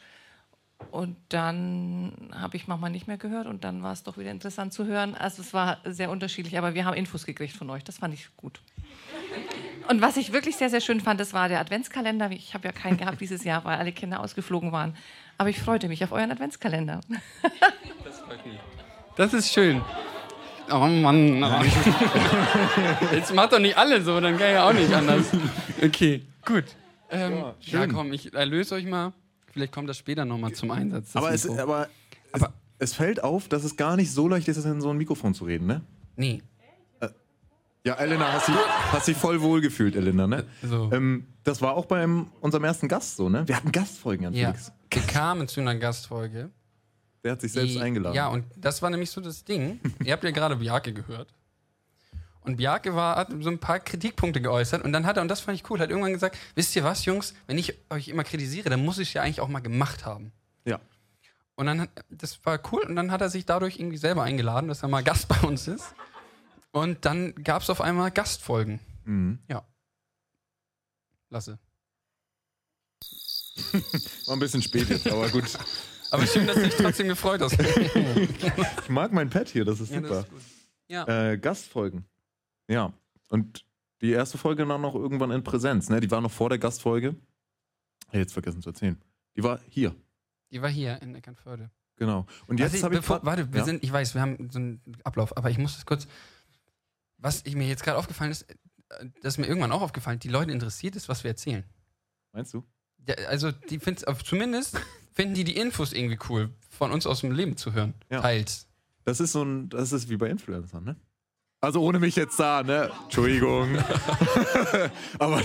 und 0.91 1.17
dann 1.27 2.29
habe 2.33 2.55
ich 2.55 2.69
manchmal 2.69 2.89
nicht 2.89 3.09
mehr 3.09 3.17
gehört 3.17 3.47
und 3.47 3.65
dann 3.65 3.83
war 3.83 3.91
es 3.91 4.03
doch 4.03 4.17
wieder 4.17 4.31
interessant 4.31 4.71
zu 4.71 4.85
hören. 4.85 5.13
Also 5.13 5.41
es 5.41 5.53
war 5.53 5.79
sehr 5.83 6.09
unterschiedlich, 6.09 6.57
aber 6.57 6.73
wir 6.73 6.85
haben 6.85 6.95
Infos 6.95 7.25
gekriegt 7.25 7.53
von 7.53 7.69
euch, 7.69 7.83
das 7.83 7.97
fand 7.97 8.13
ich 8.13 8.29
gut. 8.37 8.61
Und 9.89 10.01
was 10.01 10.15
ich 10.15 10.31
wirklich 10.31 10.55
sehr, 10.55 10.69
sehr 10.69 10.79
schön 10.79 11.01
fand, 11.01 11.19
das 11.19 11.33
war 11.33 11.49
der 11.49 11.59
Adventskalender. 11.59 12.31
Ich 12.31 12.53
habe 12.53 12.65
ja 12.65 12.71
keinen 12.71 12.95
gehabt 12.95 13.19
dieses 13.19 13.43
Jahr, 13.43 13.65
weil 13.65 13.77
alle 13.77 13.91
Kinder 13.91 14.21
ausgeflogen 14.21 14.71
waren. 14.71 14.95
Aber 15.37 15.49
ich 15.49 15.59
freute 15.59 15.89
mich 15.89 16.01
auf 16.01 16.13
euren 16.13 16.31
Adventskalender. 16.31 17.01
Das 18.05 18.21
ist 19.33 19.51
schön. 19.51 19.81
Oh 20.71 20.77
Mann. 20.87 21.43
Oh. 21.43 21.61
Jetzt 23.13 23.33
macht 23.33 23.51
doch 23.53 23.59
nicht 23.59 23.77
alle 23.77 24.01
so, 24.01 24.19
dann 24.21 24.37
kann 24.37 24.51
ja 24.51 24.67
auch 24.69 24.73
nicht 24.73 24.93
anders. 24.93 25.25
Okay, 25.83 26.23
gut. 26.45 26.63
Ähm, 27.09 27.33
ja, 27.37 27.55
schön. 27.59 27.91
komm, 27.93 28.13
ich 28.13 28.33
erlöse 28.33 28.75
euch 28.75 28.85
mal. 28.85 29.11
Vielleicht 29.51 29.73
kommt 29.73 29.89
das 29.89 29.97
später 29.97 30.23
nochmal 30.23 30.53
zum 30.53 30.71
Einsatz. 30.71 31.11
das 31.11 31.15
Aber, 31.21 31.33
es, 31.33 31.49
aber, 31.49 31.89
Aber- 32.31 32.53
es, 32.79 32.91
es 32.91 32.93
fällt 32.93 33.21
auf, 33.23 33.47
dass 33.49 33.63
es 33.65 33.75
gar 33.75 33.95
nicht 33.97 34.11
so 34.13 34.27
leicht 34.29 34.47
ist, 34.47 34.63
in 34.63 34.79
so 34.81 34.89
ein 34.91 34.97
Mikrofon 34.97 35.33
zu 35.33 35.43
reden, 35.45 35.65
ne? 35.67 35.81
nee. 36.15 36.41
Ja, 37.83 37.95
Elena, 37.95 38.31
hast 38.31 38.47
dich, 38.47 38.55
hast 38.91 39.07
dich 39.07 39.17
voll 39.17 39.41
wohlgefühlt, 39.41 39.95
Elena, 39.95 40.27
ne? 40.27 40.45
So. 40.61 40.91
Ähm, 40.93 41.25
das 41.43 41.63
war 41.63 41.73
auch 41.75 41.85
beim 41.85 42.27
unserem 42.39 42.63
ersten 42.63 42.87
Gast 42.87 43.17
so, 43.17 43.27
ne? 43.27 43.47
Wir 43.47 43.55
hatten 43.57 43.71
Gastfolgen 43.71 44.27
an 44.27 44.33
Ja, 44.35 44.49
Felix. 44.53 44.71
wir 44.91 45.01
kamen 45.01 45.47
zu 45.47 45.61
einer 45.61 45.73
Gastfolge. 45.73 46.51
Der 47.23 47.33
hat 47.33 47.41
sich 47.41 47.51
selbst 47.53 47.75
die- 47.75 47.79
eingeladen. 47.81 48.15
Ja, 48.15 48.27
und 48.27 48.45
das 48.57 48.81
war 48.81 48.89
nämlich 48.89 49.11
so 49.11 49.21
das 49.21 49.43
Ding. 49.43 49.79
Ihr 50.03 50.13
habt 50.13 50.23
ja 50.23 50.31
gerade 50.31 50.55
Bjarke 50.55 50.93
gehört. 50.93 51.33
Und 52.43 52.57
Bjarke 52.57 52.95
war, 52.95 53.17
hat 53.17 53.29
so 53.41 53.49
ein 53.49 53.59
paar 53.59 53.79
Kritikpunkte 53.79 54.41
geäußert 54.41 54.83
und 54.83 54.91
dann 54.93 55.05
hat 55.05 55.17
er, 55.17 55.21
und 55.21 55.27
das 55.27 55.41
fand 55.41 55.55
ich 55.59 55.69
cool, 55.69 55.79
hat 55.79 55.91
irgendwann 55.91 56.13
gesagt, 56.13 56.35
wisst 56.55 56.75
ihr 56.75 56.83
was, 56.83 57.05
Jungs, 57.05 57.35
wenn 57.45 57.59
ich 57.59 57.75
euch 57.91 58.07
immer 58.07 58.23
kritisiere, 58.23 58.67
dann 58.71 58.83
muss 58.83 58.97
ich 58.97 59.09
es 59.09 59.13
ja 59.13 59.21
eigentlich 59.21 59.41
auch 59.41 59.47
mal 59.47 59.59
gemacht 59.59 60.05
haben. 60.05 60.31
ja. 60.65 60.79
Und 61.55 61.67
dann, 61.67 61.81
hat, 61.81 61.89
das 62.09 62.43
war 62.43 62.59
cool 62.71 62.81
und 62.87 62.95
dann 62.95 63.11
hat 63.11 63.21
er 63.21 63.29
sich 63.29 63.45
dadurch 63.45 63.77
irgendwie 63.77 63.97
selber 63.97 64.23
eingeladen, 64.23 64.67
dass 64.69 64.81
er 64.81 64.87
mal 64.89 65.03
Gast 65.03 65.27
bei 65.27 65.39
uns 65.41 65.67
ist. 65.67 65.93
Und 66.71 67.05
dann 67.05 67.35
gab 67.43 67.61
es 67.61 67.69
auf 67.69 67.81
einmal 67.81 68.09
Gastfolgen. 68.09 68.79
Mhm. 69.05 69.37
Ja. 69.47 69.63
Lasse. 71.29 71.59
War 74.25 74.33
ein 74.35 74.39
bisschen 74.39 74.63
spät 74.63 74.89
jetzt, 74.89 75.07
aber 75.07 75.29
gut. 75.29 75.43
Aber 76.11 76.27
schön, 76.27 76.45
dass 76.45 76.55
du 76.57 76.63
dich 76.63 76.75
trotzdem 76.75 77.07
gefreut 77.07 77.41
hast. 77.41 77.57
Ich 77.59 78.89
mag 78.89 79.11
mein 79.13 79.29
Pad 79.29 79.49
hier, 79.49 79.65
das 79.65 79.79
ist 79.79 79.91
Ja, 79.91 80.01
super. 80.01 80.09
das 80.09 80.41
ist. 80.41 80.47
Ja. 80.87 81.31
Äh, 81.31 81.37
Gastfolgen. 81.37 82.05
Ja. 82.67 82.93
Und 83.29 83.65
die 84.01 84.11
erste 84.11 84.37
Folge 84.37 84.65
dann 84.65 84.81
noch 84.81 84.93
irgendwann 84.95 85.31
in 85.31 85.43
Präsenz, 85.43 85.89
ne? 85.89 86.01
Die 86.01 86.11
war 86.11 86.21
noch 86.21 86.31
vor 86.31 86.49
der 86.49 86.57
Gastfolge. 86.59 87.15
Hey, 88.09 88.21
jetzt 88.21 88.33
vergessen 88.33 88.61
zu 88.61 88.69
erzählen. 88.69 89.01
Die 89.37 89.43
war 89.43 89.61
hier. 89.69 89.95
Die 90.51 90.61
war 90.61 90.69
hier 90.69 91.01
in 91.01 91.15
Eckernförde. 91.15 91.71
Genau. 91.95 92.25
Und 92.47 92.59
jetzt 92.59 92.83
habe 92.83 92.95
ich. 92.95 93.01
bevor, 93.01 93.23
warte, 93.23 93.53
wir 93.53 93.59
ja? 93.59 93.65
sind, 93.65 93.83
ich 93.83 93.91
weiß, 93.91 94.15
wir 94.15 94.21
haben 94.21 94.49
so 94.51 94.59
einen 94.59 94.81
Ablauf, 95.03 95.37
aber 95.37 95.49
ich 95.49 95.57
muss 95.57 95.75
das 95.75 95.85
kurz. 95.85 96.07
Was 97.17 97.45
ich 97.45 97.55
mir 97.55 97.67
jetzt 97.67 97.83
gerade 97.83 97.97
aufgefallen 97.97 98.31
ist, 98.31 98.49
äh, 98.49 98.55
das 99.21 99.35
ist 99.35 99.37
mir 99.37 99.45
irgendwann 99.45 99.71
auch 99.71 99.81
aufgefallen, 99.81 100.19
die 100.19 100.27
Leute 100.27 100.51
interessiert 100.51 100.95
ist, 100.95 101.07
was 101.07 101.23
wir 101.23 101.31
erzählen. 101.31 101.63
Meinst 102.33 102.53
du? 102.53 102.65
Ja, 103.07 103.15
also, 103.27 103.51
die 103.51 103.79
finden 103.79 104.03
zumindest 104.23 104.79
finden 105.13 105.33
die 105.35 105.43
die 105.43 105.57
Infos 105.57 105.91
irgendwie 105.93 106.19
cool, 106.29 106.49
von 106.69 106.91
uns 106.91 107.05
aus 107.05 107.21
dem 107.21 107.31
Leben 107.31 107.57
zu 107.57 107.73
hören. 107.73 107.93
Ja. 108.09 108.21
Teils. 108.21 108.67
Das 109.03 109.19
ist 109.19 109.31
so 109.33 109.43
ein, 109.43 109.69
das 109.69 109.91
ist 109.91 110.09
wie 110.09 110.17
bei 110.17 110.29
Influencern, 110.29 110.83
ne? 110.83 110.95
Also 111.59 111.81
ohne 111.81 111.99
mich 111.99 112.15
jetzt 112.15 112.39
da, 112.39 112.63
ne? 112.63 112.91
Entschuldigung. 113.03 113.77
Aber 115.19 115.41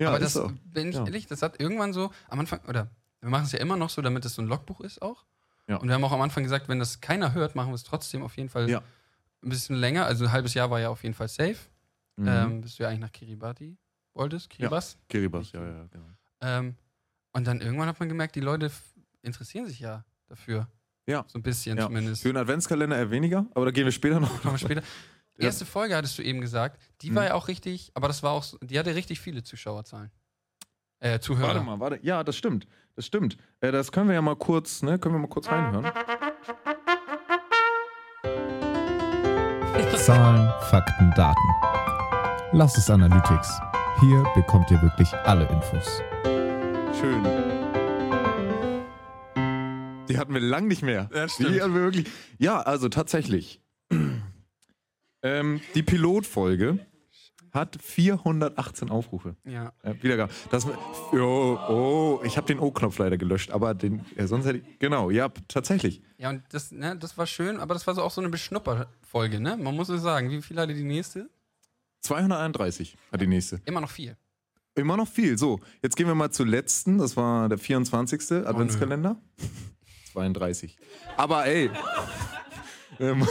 ja, 0.00 0.08
aber 0.10 0.18
das, 0.20 0.34
so. 0.34 0.52
bin 0.64 0.90
ich 0.90 0.94
Ja. 0.94 1.04
ehrlich, 1.04 1.26
das 1.26 1.42
hat 1.42 1.60
irgendwann 1.60 1.92
so 1.92 2.12
am 2.28 2.38
Anfang, 2.38 2.60
oder 2.68 2.88
wir 3.20 3.30
machen 3.30 3.44
es 3.46 3.52
ja 3.52 3.58
immer 3.58 3.76
noch 3.76 3.90
so, 3.90 4.00
damit 4.00 4.24
es 4.24 4.34
so 4.34 4.42
ein 4.42 4.46
Logbuch 4.48 4.80
ist 4.80 5.02
auch. 5.02 5.24
Ja. 5.66 5.76
Und 5.76 5.88
wir 5.88 5.94
haben 5.94 6.04
auch 6.04 6.12
am 6.12 6.20
Anfang 6.20 6.44
gesagt, 6.44 6.68
wenn 6.68 6.78
das 6.78 7.00
keiner 7.00 7.34
hört, 7.34 7.56
machen 7.56 7.70
wir 7.70 7.74
es 7.74 7.82
trotzdem 7.82 8.22
auf 8.22 8.36
jeden 8.36 8.48
Fall 8.48 8.70
Ja. 8.70 8.78
ein 9.42 9.48
bisschen 9.48 9.74
länger. 9.76 10.06
Also 10.06 10.26
ein 10.26 10.32
halbes 10.32 10.54
Jahr 10.54 10.70
war 10.70 10.78
ja 10.80 10.88
auf 10.88 11.02
jeden 11.02 11.14
Fall 11.16 11.28
safe. 11.28 11.56
Mhm. 12.16 12.28
Ähm, 12.28 12.60
bis 12.60 12.76
du 12.76 12.84
ja 12.84 12.88
eigentlich 12.90 13.00
nach 13.00 13.12
Kiribati 13.12 13.76
wolltest, 14.18 14.50
Kiribati. 14.50 14.96
Kiribati, 15.08 15.50
ja, 15.56 15.64
ja, 15.64 15.86
genau. 15.90 16.06
Ähm, 16.42 16.76
und 17.32 17.46
dann 17.46 17.60
irgendwann 17.60 17.88
hat 17.88 17.98
man 18.00 18.08
gemerkt, 18.08 18.34
die 18.34 18.40
Leute 18.40 18.70
interessieren 19.22 19.66
sich 19.66 19.80
ja 19.80 20.04
dafür. 20.28 20.68
Ja. 21.06 21.24
So 21.28 21.38
ein 21.38 21.42
bisschen 21.42 21.78
Ja. 21.78 21.86
zumindest. 21.86 22.22
Für 22.22 22.28
den 22.28 22.36
Adventskalender 22.36 22.96
eher 22.96 23.10
weniger, 23.10 23.46
aber 23.54 23.64
da 23.66 23.70
gehen 23.70 23.84
wir 23.86 23.92
später 23.92 24.20
noch. 24.20 24.42
Kommen 24.42 24.54
wir 24.54 24.58
später. 24.58 24.82
Ja. 25.40 25.44
Erste 25.44 25.64
Folge 25.66 25.94
hattest 25.94 26.18
du 26.18 26.22
eben 26.22 26.40
gesagt, 26.40 26.82
die 27.00 27.12
Mhm. 27.12 27.14
war 27.14 27.24
ja 27.26 27.34
auch 27.34 27.46
richtig, 27.46 27.92
aber 27.94 28.08
das 28.08 28.24
war 28.24 28.32
auch, 28.32 28.42
so- 28.42 28.58
die 28.60 28.76
hatte 28.76 28.92
richtig 28.96 29.20
viele 29.20 29.44
Zuschauerzahlen. 29.44 30.10
Äh, 30.98 31.20
Zuhörer. 31.20 31.46
Warte 31.54 31.60
mal, 31.60 31.78
warte. 31.78 32.00
Ja, 32.02 32.24
das 32.24 32.36
stimmt. 32.36 32.66
Das 32.96 33.06
stimmt. 33.06 33.36
Äh, 33.60 33.70
das 33.70 33.92
können 33.92 34.08
wir 34.08 34.14
ja 34.16 34.20
mal 34.22 34.34
kurz, 34.34 34.82
ne? 34.82 34.98
Können 34.98 35.14
wir 35.14 35.20
mal 35.20 35.28
kurz 35.28 35.48
reinhören? 35.48 35.84
Zahlen, 39.96 40.50
Fakten, 40.70 41.12
Daten. 41.14 41.48
Lass 42.52 42.76
es 42.76 42.90
Analytics. 42.90 43.60
Hier 44.00 44.24
bekommt 44.36 44.70
ihr 44.70 44.80
wirklich 44.80 45.12
alle 45.24 45.48
Infos. 45.48 46.00
Schön. 47.00 47.24
Die 50.08 50.16
hatten 50.16 50.32
wir 50.32 50.40
lang 50.40 50.68
nicht 50.68 50.82
mehr. 50.82 51.10
Ja, 51.12 51.28
stimmt. 51.28 51.56
Die 51.56 51.60
hatten 51.60 51.74
wir 51.74 51.82
wirklich. 51.82 52.06
Ja, 52.38 52.60
also 52.60 52.88
tatsächlich. 52.88 53.60
ähm, 55.22 55.60
die 55.74 55.82
Pilotfolge 55.82 56.78
hat 57.52 57.76
418 57.82 58.88
Aufrufe. 58.88 59.34
Ja. 59.44 59.72
Ja, 59.82 60.00
Wiedergabe. 60.00 60.32
Das, 60.50 60.64
oh, 61.12 61.58
oh, 61.68 62.20
ich 62.22 62.36
habe 62.36 62.46
den 62.46 62.60
O-Knopf 62.60 62.98
leider 62.98 63.18
gelöscht, 63.18 63.50
aber 63.50 63.74
den, 63.74 64.04
äh, 64.14 64.28
sonst 64.28 64.46
hätte 64.46 64.58
ich. 64.58 64.78
Genau, 64.78 65.10
ja, 65.10 65.28
tatsächlich. 65.48 66.02
Ja, 66.18 66.30
und 66.30 66.42
das, 66.52 66.70
ne, 66.70 66.96
das 66.96 67.18
war 67.18 67.26
schön, 67.26 67.58
aber 67.58 67.74
das 67.74 67.84
war 67.88 67.96
so 67.96 68.02
auch 68.02 68.12
so 68.12 68.20
eine 68.20 68.30
Beschnupperfolge, 68.30 69.40
ne? 69.40 69.56
Man 69.56 69.74
muss 69.74 69.88
es 69.88 70.02
sagen. 70.02 70.30
Wie 70.30 70.40
viel 70.40 70.56
hatte 70.60 70.74
die 70.74 70.84
nächste? 70.84 71.28
231 72.00 72.96
hat 73.12 73.20
die 73.20 73.26
nächste. 73.26 73.60
Immer 73.64 73.80
noch 73.80 73.90
viel. 73.90 74.16
Immer 74.74 74.96
noch 74.96 75.08
viel. 75.08 75.36
So, 75.36 75.60
jetzt 75.82 75.96
gehen 75.96 76.06
wir 76.06 76.14
mal 76.14 76.30
zur 76.30 76.46
letzten. 76.46 76.98
Das 76.98 77.16
war 77.16 77.48
der 77.48 77.58
24. 77.58 78.46
Adventskalender. 78.46 79.20
32. 80.12 80.78
Aber 81.16 81.46
ey. 81.46 81.70
ähm, 83.00 83.26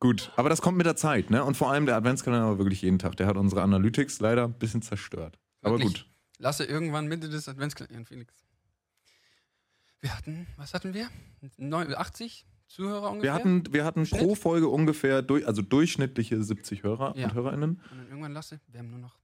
gut, 0.00 0.30
aber 0.36 0.48
das 0.48 0.60
kommt 0.62 0.76
mit 0.76 0.86
der 0.86 0.96
Zeit, 0.96 1.30
ne? 1.30 1.44
Und 1.44 1.56
vor 1.56 1.70
allem 1.70 1.86
der 1.86 1.96
Adventskalender 1.96 2.46
war 2.46 2.58
wirklich 2.58 2.82
jeden 2.82 2.98
Tag. 2.98 3.16
Der 3.16 3.26
hat 3.26 3.36
unsere 3.36 3.62
Analytics 3.62 4.20
leider 4.20 4.44
ein 4.44 4.54
bisschen 4.58 4.82
zerstört. 4.82 5.38
Aber 5.62 5.78
Wirklich. 5.78 6.04
gut. 6.04 6.10
Lasse 6.38 6.64
irgendwann 6.64 7.06
Mitte 7.06 7.28
des 7.28 7.48
Adventskalenders. 7.48 8.08
Felix. 8.08 8.34
Wir 10.00 10.14
hatten, 10.14 10.46
was 10.58 10.74
hatten 10.74 10.92
wir? 10.92 11.08
Neun- 11.56 11.94
80 11.94 12.46
Zuhörer 12.66 13.10
ungefähr? 13.10 13.22
Wir 13.22 13.34
hatten, 13.34 13.72
wir 13.72 13.84
hatten 13.84 14.06
pro? 14.08 14.34
Folge 14.34 14.68
ungefähr, 14.68 15.22
durch, 15.22 15.46
also 15.46 15.62
durchschnittliche 15.62 16.42
70 16.42 16.82
Hörer 16.82 17.16
Ja. 17.16 17.26
und 17.28 17.34
HörerInnen. 17.34 17.70
Und 17.90 17.98
dann 17.98 18.08
irgendwann 18.08 18.32
Lasse, 18.32 18.60
wir 18.68 18.80
haben 18.80 18.90
nur 18.90 18.98
noch 19.00 19.18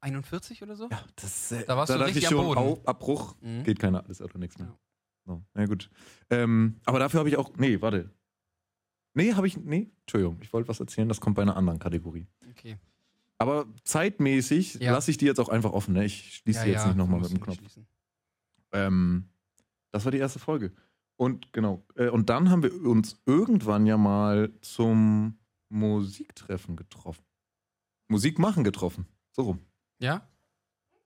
41 0.00 0.62
oder 0.62 0.74
so? 0.76 0.88
Ja, 0.90 1.04
das, 1.16 1.52
äh, 1.52 1.64
Da 1.66 1.76
warst 1.76 1.90
du 1.90 1.94
dachte 1.94 2.06
richtig 2.06 2.24
ich 2.24 2.28
am 2.28 2.34
schon, 2.34 2.46
Boden. 2.46 2.58
Au- 2.58 2.82
Abbruch, 2.84 3.36
Mhm. 3.40 3.62
geht 3.64 3.78
keiner, 3.78 4.04
alles 4.04 4.20
oder 4.22 4.38
nichts 4.38 4.58
mehr. 4.58 4.76
So, 5.26 5.42
na 5.54 5.66
gut. 5.66 5.90
Ähm, 6.30 6.80
aber 6.84 6.98
dafür 6.98 7.20
habe 7.20 7.28
ich 7.28 7.36
auch. 7.36 7.56
Nee, 7.56 7.80
warte. 7.82 8.10
Nee, 9.14 9.34
habe 9.34 9.46
ich. 9.46 9.56
Nee, 9.56 9.90
Entschuldigung, 10.02 10.38
ich 10.40 10.52
wollte 10.52 10.68
was 10.68 10.80
erzählen, 10.80 11.08
das 11.08 11.20
kommt 11.20 11.36
bei 11.36 11.42
einer 11.42 11.56
anderen 11.56 11.78
Kategorie. 11.78 12.26
Okay. 12.50 12.78
Aber 13.36 13.66
zeitmäßig 13.84 14.74
Ja. 14.74 14.92
lasse 14.92 15.10
ich 15.10 15.16
die 15.18 15.26
jetzt 15.26 15.38
auch 15.38 15.48
einfach 15.48 15.72
offen. 15.72 15.94
Ne? 15.94 16.04
Ich 16.04 16.36
schließe 16.36 16.64
die 16.64 16.70
jetzt 16.70 16.86
nicht 16.86 16.96
nochmal 16.96 17.20
mit 17.20 17.30
dem 17.30 17.40
Knopf. 17.40 17.58
Ähm, 18.72 19.28
das 19.92 20.04
war 20.04 20.12
die 20.12 20.18
erste 20.18 20.38
Folge. 20.38 20.72
Und 21.18 21.52
genau. 21.52 21.84
Äh, 21.96 22.08
und 22.08 22.30
dann 22.30 22.48
haben 22.48 22.62
wir 22.62 22.72
uns 22.84 23.20
irgendwann 23.26 23.86
ja 23.86 23.96
mal 23.98 24.52
zum 24.62 25.36
Musiktreffen 25.68 26.76
getroffen. 26.76 27.24
Musik 28.08 28.38
machen 28.38 28.62
getroffen. 28.64 29.06
So 29.32 29.42
rum. 29.42 29.58
Ja? 29.98 30.22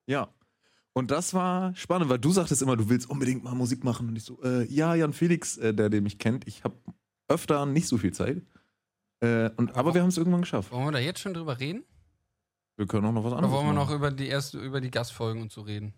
Ja. 0.07 0.29
Und 0.92 1.11
das 1.11 1.33
war 1.33 1.75
spannend, 1.75 2.11
weil 2.11 2.18
du 2.18 2.31
sagtest 2.31 2.61
immer, 2.61 2.77
du 2.77 2.90
willst 2.90 3.09
unbedingt 3.09 3.42
mal 3.42 3.55
Musik 3.55 3.83
machen. 3.85 4.09
Und 4.09 4.16
ich 4.16 4.25
so, 4.25 4.40
äh, 4.42 4.64
ja, 4.66 4.94
Jan 4.94 5.14
Felix, 5.14 5.57
äh, 5.57 5.72
der, 5.72 5.88
der 5.88 6.03
mich 6.03 6.18
kennt, 6.18 6.46
ich 6.46 6.62
habe 6.62 6.77
öfter 7.29 7.64
nicht 7.64 7.88
so 7.88 7.96
viel 7.96 8.12
Zeit. 8.12 8.42
Äh, 9.20 9.51
und, 9.57 9.75
aber 9.75 9.94
wir 9.94 10.03
haben 10.03 10.11
es 10.11 10.18
irgendwann 10.18 10.42
geschafft. 10.42 10.70
Wollen 10.72 10.85
wir 10.85 10.92
da 10.92 10.98
jetzt 10.98 11.20
schon 11.20 11.33
drüber 11.33 11.59
reden? 11.59 11.85
Wir 12.77 12.87
können 12.87 13.07
auch 13.07 13.12
noch 13.12 13.25
was 13.25 13.33
Oder 13.33 13.38
anderes 13.38 13.55
wollen 13.55 13.66
wir 13.68 13.72
noch 13.72 13.87
machen. 13.87 13.96
über 13.96 14.11
die 14.11 14.27
erste, 14.27 14.59
über 14.59 14.83
die 14.83 14.90
Gastfolgen 14.90 15.40
und 15.40 15.51
so 15.51 15.62
reden? 15.62 15.94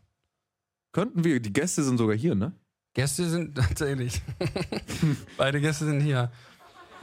Könnten 0.92 1.24
wir, 1.24 1.40
die 1.40 1.52
Gäste 1.52 1.82
sind 1.82 1.98
sogar 1.98 2.16
hier, 2.16 2.36
ne? 2.36 2.52
Gäste 2.94 3.28
sind 3.28 3.54
tatsächlich. 3.58 4.22
Beide 5.36 5.60
Gäste 5.60 5.84
sind 5.84 6.00
hier. 6.00 6.30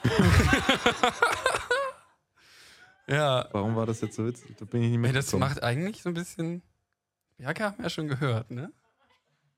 ja. 3.07 3.47
Warum 3.51 3.75
war 3.75 3.85
das 3.85 4.01
jetzt 4.01 4.15
so 4.15 4.25
witzig? 4.25 4.55
Da 4.57 4.65
bin 4.65 4.81
ich 4.83 4.89
nicht 4.91 4.99
mehr 4.99 5.09
Ey, 5.09 5.13
das 5.13 5.31
macht 5.33 5.61
eigentlich 5.61 6.01
so 6.01 6.09
ein 6.09 6.15
bisschen. 6.15 6.63
Jacke 7.37 7.63
haben 7.65 7.77
wir 7.77 7.83
ja 7.83 7.89
schon 7.89 8.07
gehört, 8.07 8.49
ne? 8.51 8.71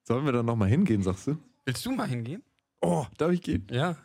Sollen 0.04 0.26
wir 0.26 0.32
dann 0.32 0.46
nochmal 0.46 0.70
hingehen, 0.70 1.04
sagst 1.04 1.28
du? 1.28 1.38
Willst 1.66 1.86
du 1.86 1.92
mal 1.92 2.08
hingehen? 2.08 2.44
Oh, 2.82 3.06
darf 3.18 3.32
ich 3.32 3.42
gehen? 3.42 3.68
Ja. 3.70 3.96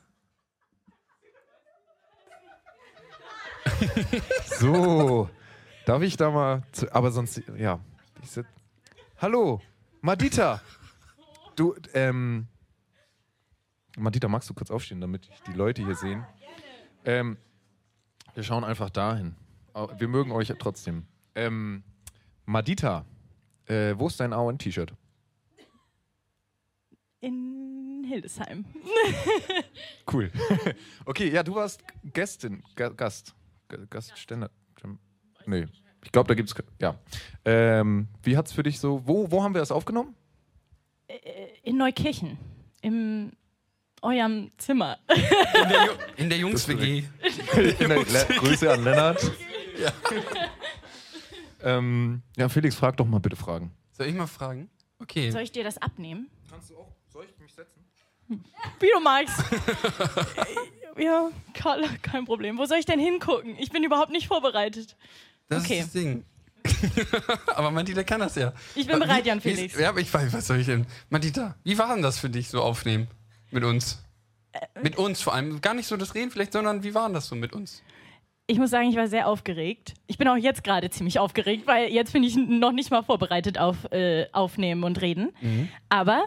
So, 4.58 5.28
darf 5.86 6.02
ich 6.02 6.16
da 6.16 6.30
mal. 6.30 6.62
Zu, 6.72 6.92
aber 6.94 7.10
sonst, 7.10 7.42
ja. 7.56 7.80
Ich 8.22 8.30
sit, 8.30 8.46
Hallo, 9.18 9.60
Madita. 10.00 10.60
Du, 11.58 11.74
ähm. 11.92 12.46
Madita, 13.96 14.28
magst 14.28 14.48
du 14.48 14.54
kurz 14.54 14.70
aufstehen, 14.70 15.00
damit 15.00 15.28
ich 15.28 15.40
die 15.42 15.52
Leute 15.52 15.84
hier 15.84 15.96
sehen? 15.96 16.24
Ähm, 17.04 17.36
wir 18.34 18.44
schauen 18.44 18.62
einfach 18.62 18.90
dahin. 18.90 19.34
Wir 19.98 20.06
mögen 20.06 20.30
euch 20.30 20.52
trotzdem. 20.60 21.06
Ähm, 21.34 21.82
Madita, 22.44 23.04
äh, 23.66 23.94
wo 23.98 24.06
ist 24.06 24.20
dein 24.20 24.32
AON-T-Shirt? 24.32 24.94
In 27.20 28.04
Hildesheim. 28.08 28.64
Cool. 30.10 30.30
okay, 31.04 31.28
ja, 31.30 31.42
du 31.42 31.54
warst 31.54 31.82
Gästin, 32.02 32.62
Ga 32.76 32.88
Gast. 32.88 33.34
Ga- 33.68 33.84
Gastständer. 33.90 34.50
Nee, 35.44 35.66
ich 36.02 36.10
glaube, 36.12 36.28
da 36.28 36.34
gibt's. 36.34 36.54
ke- 36.54 36.64
Ja. 36.80 36.98
Ähm, 37.44 38.08
wie 38.22 38.34
hat's 38.36 38.52
für 38.52 38.62
dich 38.62 38.78
so. 38.80 39.06
Wo, 39.06 39.30
wo 39.30 39.42
haben 39.42 39.54
wir 39.54 39.60
das 39.60 39.70
aufgenommen? 39.70 40.14
In 41.62 41.76
Neukirchen. 41.78 42.38
Im 42.82 43.32
eurem 44.02 44.50
Zimmer. 44.58 44.98
In 45.08 45.68
der, 45.68 45.84
Ju 45.86 45.92
in 46.16 46.28
der 46.30 46.38
Jungs-WG. 46.44 47.04
In 47.80 47.88
der, 47.88 48.04
Grüße 48.04 48.70
an 48.72 48.84
Lennart. 48.84 49.20
ähm, 51.62 52.22
ja, 52.36 52.48
Felix, 52.48 52.76
frag 52.76 52.96
doch 52.96 53.06
mal 53.06 53.18
bitte 53.18 53.36
Fragen. 53.36 53.72
Soll 53.92 54.06
ich 54.06 54.14
mal 54.14 54.26
fragen? 54.26 54.70
Okay. 55.00 55.30
Soll 55.30 55.42
ich 55.42 55.52
dir 55.52 55.64
das 55.64 55.78
abnehmen? 55.78 56.28
Kannst 56.48 56.70
du 56.70 56.76
auch. 56.76 56.92
Soll 57.12 57.26
ich 57.28 57.38
mich 57.40 57.52
setzen? 57.52 57.84
Wie 58.28 58.90
du 58.92 59.00
magst. 59.00 59.42
ja, 60.98 61.30
Karl, 61.54 61.84
kein 62.02 62.24
Problem. 62.26 62.58
Wo 62.58 62.66
soll 62.66 62.78
ich 62.78 62.84
denn 62.86 63.00
hingucken? 63.00 63.56
Ich 63.58 63.70
bin 63.70 63.82
überhaupt 63.82 64.10
nicht 64.12 64.28
vorbereitet. 64.28 64.96
Das 65.48 65.64
Okay. 65.64 65.78
ist 65.78 65.86
das 65.86 65.92
Ding. 66.02 66.24
aber 67.54 67.70
Mandita 67.70 68.02
kann 68.04 68.20
das 68.20 68.34
ja. 68.36 68.52
Ich 68.74 68.86
bin 68.86 68.98
bereit, 68.98 69.24
wie- 69.24 69.28
Jan 69.28 69.38
wie 69.44 69.54
Felix. 69.54 69.78
Ja, 69.78 69.90
aber 69.90 70.00
ich 70.00 70.12
weiß, 70.12 70.32
was 70.32 70.46
soll 70.46 70.58
ich 70.60 70.66
denn? 70.66 70.86
Mandita, 71.10 71.56
wie 71.64 71.76
war 71.78 71.94
denn 71.94 72.02
das 72.02 72.18
für 72.18 72.30
dich 72.30 72.48
so 72.48 72.62
aufnehmen? 72.62 73.08
Mit 73.50 73.64
uns? 73.64 74.02
Äh, 74.52 74.60
mit 74.82 74.96
uns 74.96 75.20
vor 75.22 75.34
allem. 75.34 75.60
Gar 75.60 75.74
nicht 75.74 75.86
so 75.86 75.96
das 75.96 76.14
Reden 76.14 76.30
vielleicht, 76.30 76.52
sondern 76.52 76.82
wie 76.82 76.94
war 76.94 77.06
denn 77.08 77.14
das 77.14 77.26
so 77.28 77.34
mit 77.36 77.52
uns? 77.52 77.82
Ich 78.46 78.58
muss 78.58 78.70
sagen, 78.70 78.88
ich 78.88 78.96
war 78.96 79.08
sehr 79.08 79.28
aufgeregt. 79.28 79.92
Ich 80.06 80.16
bin 80.16 80.26
auch 80.26 80.36
jetzt 80.36 80.64
gerade 80.64 80.88
ziemlich 80.88 81.18
aufgeregt, 81.18 81.66
weil 81.66 81.90
jetzt 81.92 82.14
bin 82.14 82.22
ich 82.22 82.34
noch 82.36 82.72
nicht 82.72 82.90
mal 82.90 83.02
vorbereitet 83.02 83.58
auf 83.58 83.90
äh, 83.92 84.26
Aufnehmen 84.32 84.84
und 84.84 85.00
Reden. 85.02 85.32
Aber 85.90 86.24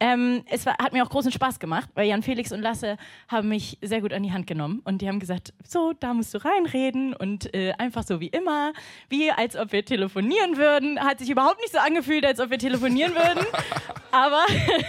ähm, 0.00 0.44
es 0.50 0.66
war, 0.66 0.74
hat 0.78 0.92
mir 0.92 1.04
auch 1.04 1.10
großen 1.10 1.32
Spaß 1.32 1.58
gemacht, 1.58 1.88
weil 1.94 2.08
Jan 2.08 2.22
Felix 2.22 2.52
und 2.52 2.60
Lasse 2.60 2.96
haben 3.28 3.48
mich 3.48 3.78
sehr 3.82 4.00
gut 4.00 4.12
an 4.12 4.22
die 4.22 4.32
Hand 4.32 4.46
genommen 4.46 4.80
und 4.84 5.02
die 5.02 5.08
haben 5.08 5.20
gesagt, 5.20 5.54
so, 5.66 5.92
da 5.98 6.14
musst 6.14 6.34
du 6.34 6.44
reinreden 6.44 7.14
und 7.14 7.52
äh, 7.54 7.72
einfach 7.78 8.04
so 8.04 8.20
wie 8.20 8.28
immer, 8.28 8.72
wie 9.08 9.30
als 9.30 9.56
ob 9.56 9.72
wir 9.72 9.84
telefonieren 9.84 10.56
würden. 10.56 11.00
Hat 11.00 11.18
sich 11.18 11.30
überhaupt 11.30 11.60
nicht 11.60 11.72
so 11.72 11.78
angefühlt, 11.78 12.24
als 12.26 12.40
ob 12.40 12.50
wir 12.50 12.58
telefonieren 12.58 13.14
würden, 13.14 13.46
aber 14.12 14.44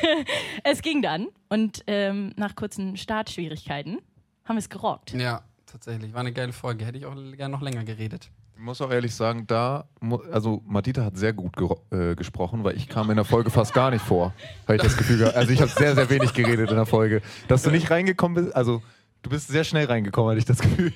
es 0.64 0.82
ging 0.82 1.02
dann 1.02 1.28
und 1.50 1.84
ähm, 1.88 2.34
nach 2.36 2.56
kurzen 2.56 2.98
Startschwierigkeiten 2.98 4.00
haben 4.46 4.56
wir 4.56 4.60
es 4.60 4.70
gerockt. 4.70 5.14
Ja, 5.14 5.42
tatsächlich. 5.66 6.14
War 6.14 6.22
eine 6.22 6.34
geile 6.34 6.54
Folge. 6.54 6.86
Hätte 6.86 6.98
ich 6.98 7.06
auch 7.06 7.16
gerne 7.16 7.50
noch 7.50 7.62
länger 7.62 7.84
geredet. 7.84 8.30
Ich 8.58 8.64
muss 8.64 8.82
auch 8.82 8.90
ehrlich 8.90 9.14
sagen, 9.14 9.46
da, 9.46 9.88
also 10.32 10.64
Madita 10.66 11.04
hat 11.04 11.16
sehr 11.16 11.32
gut 11.32 11.54
äh, 11.92 12.16
gesprochen, 12.16 12.64
weil 12.64 12.76
ich 12.76 12.90
kam 12.90 13.08
in 13.12 13.16
der 13.16 13.24
Folge 13.24 13.52
fast 13.52 13.72
gar 13.72 13.92
nicht 13.92 14.04
vor. 14.04 14.34
Habe 14.64 14.78
ich 14.78 14.82
das 14.82 14.98
Gefühl 14.98 15.20
gehabt. 15.20 15.36
Also 15.36 15.54
ich 15.54 15.62
habe 15.62 15.70
sehr, 15.70 15.94
sehr 15.94 16.10
wenig 16.10 16.34
geredet 16.34 16.72
in 16.72 16.76
der 16.76 16.88
Folge. 16.88 17.22
Dass 17.48 17.62
du 17.62 17.70
nicht 17.70 17.92
reingekommen 17.92 18.46
bist, 18.46 18.56
also 18.56 18.82
du 19.22 19.30
bist 19.30 19.48
sehr 19.48 19.64
schnell 19.64 19.86
reingekommen, 19.86 20.32
hatte 20.32 20.40
ich 20.40 20.46
das 20.46 20.58
Gefühl. 20.58 20.92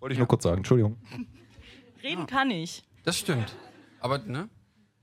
Wollte 0.00 0.12
ich 0.12 0.18
nur 0.18 0.28
kurz 0.28 0.42
sagen, 0.42 0.58
Entschuldigung. 0.58 0.98
Reden 2.02 2.26
kann 2.26 2.50
ich. 2.50 2.84
Das 3.04 3.16
stimmt. 3.16 3.56
Aber, 4.00 4.18
ne? 4.18 4.50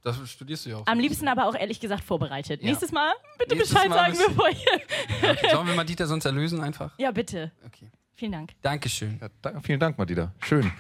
Das 0.03 0.29
studierst 0.29 0.67
du 0.67 0.69
ja 0.69 0.77
auch. 0.77 0.86
Am 0.86 0.99
liebsten 0.99 1.27
aber 1.27 1.47
auch 1.47 1.55
ehrlich 1.55 1.79
gesagt 1.79 2.03
vorbereitet. 2.03 2.62
Ja. 2.62 2.67
Nächstes 2.67 2.91
Mal 2.91 3.13
bitte 3.39 3.55
Nächstes 3.55 3.73
Bescheid 3.73 3.89
Mal 3.89 4.13
sagen, 4.13 4.17
bevor 4.27 4.49
ihr. 4.49 5.49
Sollen 5.51 5.67
wir 5.67 5.75
Madita 5.75 6.05
sonst 6.05 6.25
erlösen 6.25 6.62
einfach? 6.62 6.91
Ja, 6.99 7.09
bitte. 7.09 7.51
Okay. 7.65 7.89
Vielen 8.13 8.33
Dank. 8.33 8.51
Dankeschön. 8.62 9.17
Ja, 9.19 9.29
da, 9.41 9.59
vielen 9.62 9.79
Dank, 9.79 9.97
Madita. 9.97 10.31
Schön. 10.39 10.71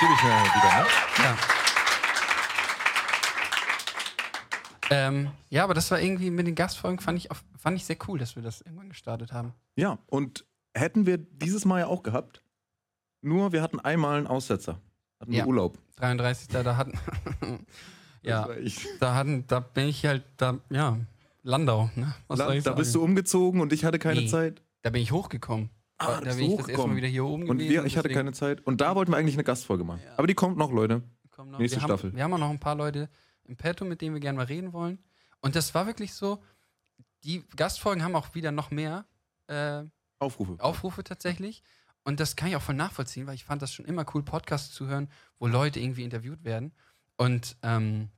Gebe 0.00 0.12
ich 0.12 0.22
mir 0.22 0.30
wieder, 0.30 0.82
ne? 0.82 0.86
Ja. 1.24 1.36
Ähm, 4.88 5.30
ja, 5.50 5.64
aber 5.64 5.74
das 5.74 5.90
war 5.90 6.00
irgendwie 6.00 6.30
mit 6.30 6.46
den 6.46 6.54
Gastfolgen, 6.54 7.00
fand 7.00 7.18
ich, 7.18 7.30
auf, 7.30 7.42
fand 7.58 7.76
ich 7.76 7.84
sehr 7.84 7.96
cool, 8.06 8.18
dass 8.18 8.36
wir 8.36 8.42
das 8.42 8.60
irgendwann 8.60 8.88
gestartet 8.88 9.32
haben. 9.32 9.52
Ja, 9.74 9.98
und 10.06 10.44
hätten 10.74 11.06
wir 11.06 11.18
dieses 11.18 11.64
Mal 11.64 11.80
ja 11.80 11.86
auch 11.88 12.02
gehabt. 12.02 12.42
Nur 13.22 13.52
wir 13.52 13.62
hatten 13.62 13.80
einmal 13.80 14.18
einen 14.18 14.26
Aussetzer. 14.26 14.80
Hatten 15.20 15.32
Ja. 15.32 15.44
wir 15.44 15.48
Urlaub. 15.48 15.78
33. 15.96 16.48
Da 16.48 16.76
hatten. 16.76 16.98
ja, 18.22 18.48
da 19.00 19.14
hatten, 19.14 19.46
da 19.48 19.60
bin 19.60 19.88
ich 19.88 20.04
halt, 20.06 20.22
da, 20.36 20.58
ja, 20.70 20.98
Landau, 21.42 21.90
ne? 21.94 22.14
Was 22.28 22.40
ich 22.54 22.62
da 22.64 22.72
bist 22.72 22.94
du 22.94 23.02
umgezogen 23.02 23.60
und 23.60 23.72
ich 23.72 23.84
hatte 23.84 23.98
keine 23.98 24.20
Nee. 24.22 24.26
Zeit. 24.28 24.62
Da 24.82 24.90
bin 24.90 25.02
ich 25.02 25.10
hochgekommen. 25.10 25.70
Ah, 25.98 26.20
da 26.20 26.20
bin 26.20 26.28
ich 26.28 26.28
das 26.28 26.38
erste 26.38 26.42
Mal 26.42 26.58
hochgekommen. 26.62 26.96
wieder 26.96 27.08
hier 27.08 27.24
oben 27.24 27.48
Und 27.48 27.58
gewesen. 27.58 27.70
wir, 27.70 27.84
ich 27.84 27.96
hatte 27.96 28.08
deswegen 28.08 28.18
keine 28.18 28.32
Zeit. 28.32 28.60
Und 28.66 28.80
da 28.80 28.94
wollten 28.94 29.12
wir 29.12 29.16
eigentlich 29.16 29.34
eine 29.36 29.44
Gastfolge 29.44 29.84
machen. 29.84 30.02
Aber 30.16 30.26
die 30.26 30.34
kommt 30.34 30.56
noch, 30.58 30.70
Leute. 30.70 31.02
kommen 31.30 31.50
noch, 31.52 31.58
nächste 31.58 31.78
wir 31.80 31.84
Staffel. 31.86 32.10
Haben, 32.10 32.16
wir 32.16 32.24
haben 32.24 32.32
auch 32.34 32.38
noch 32.38 32.50
ein 32.50 32.60
paar 32.60 32.74
Leute 32.74 33.08
im 33.44 33.56
Petto, 33.56 33.84
mit 33.84 34.00
denen 34.00 34.14
wir 34.14 34.20
gerne 34.20 34.36
mal 34.36 34.46
reden 34.46 34.72
wollen. 34.72 34.98
Und 35.40 35.56
das 35.56 35.74
war 35.74 35.86
wirklich 35.86 36.12
so, 36.12 36.42
die 37.24 37.44
Gastfolgen 37.56 38.02
haben 38.02 38.14
auch 38.14 38.34
wieder 38.34 38.52
noch 38.52 38.70
mehr 38.70 39.06
äh, 39.46 39.84
Aufrufe. 40.18 40.56
Aufrufe 40.58 41.04
tatsächlich. 41.04 41.62
Und 42.04 42.20
das 42.20 42.36
kann 42.36 42.48
ich 42.48 42.56
auch 42.56 42.62
voll 42.62 42.74
nachvollziehen, 42.74 43.26
weil 43.26 43.34
ich 43.34 43.44
fand 43.44 43.62
das 43.62 43.72
schon 43.72 43.84
immer 43.84 44.04
cool, 44.14 44.22
Podcasts 44.22 44.72
zu 44.74 44.86
hören, 44.86 45.08
wo 45.38 45.46
Leute 45.46 45.80
irgendwie 45.80 46.04
interviewt 46.04 46.44
werden. 46.44 46.72
Und 47.16 47.56
ähm, 47.62 48.10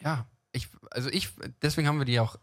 ja, 0.00 0.26
ich, 0.52 0.68
also 0.90 1.08
ich, 1.08 1.30
deswegen 1.62 1.88
haben 1.88 1.98
wir 1.98 2.04
die 2.04 2.20
auch, 2.20 2.36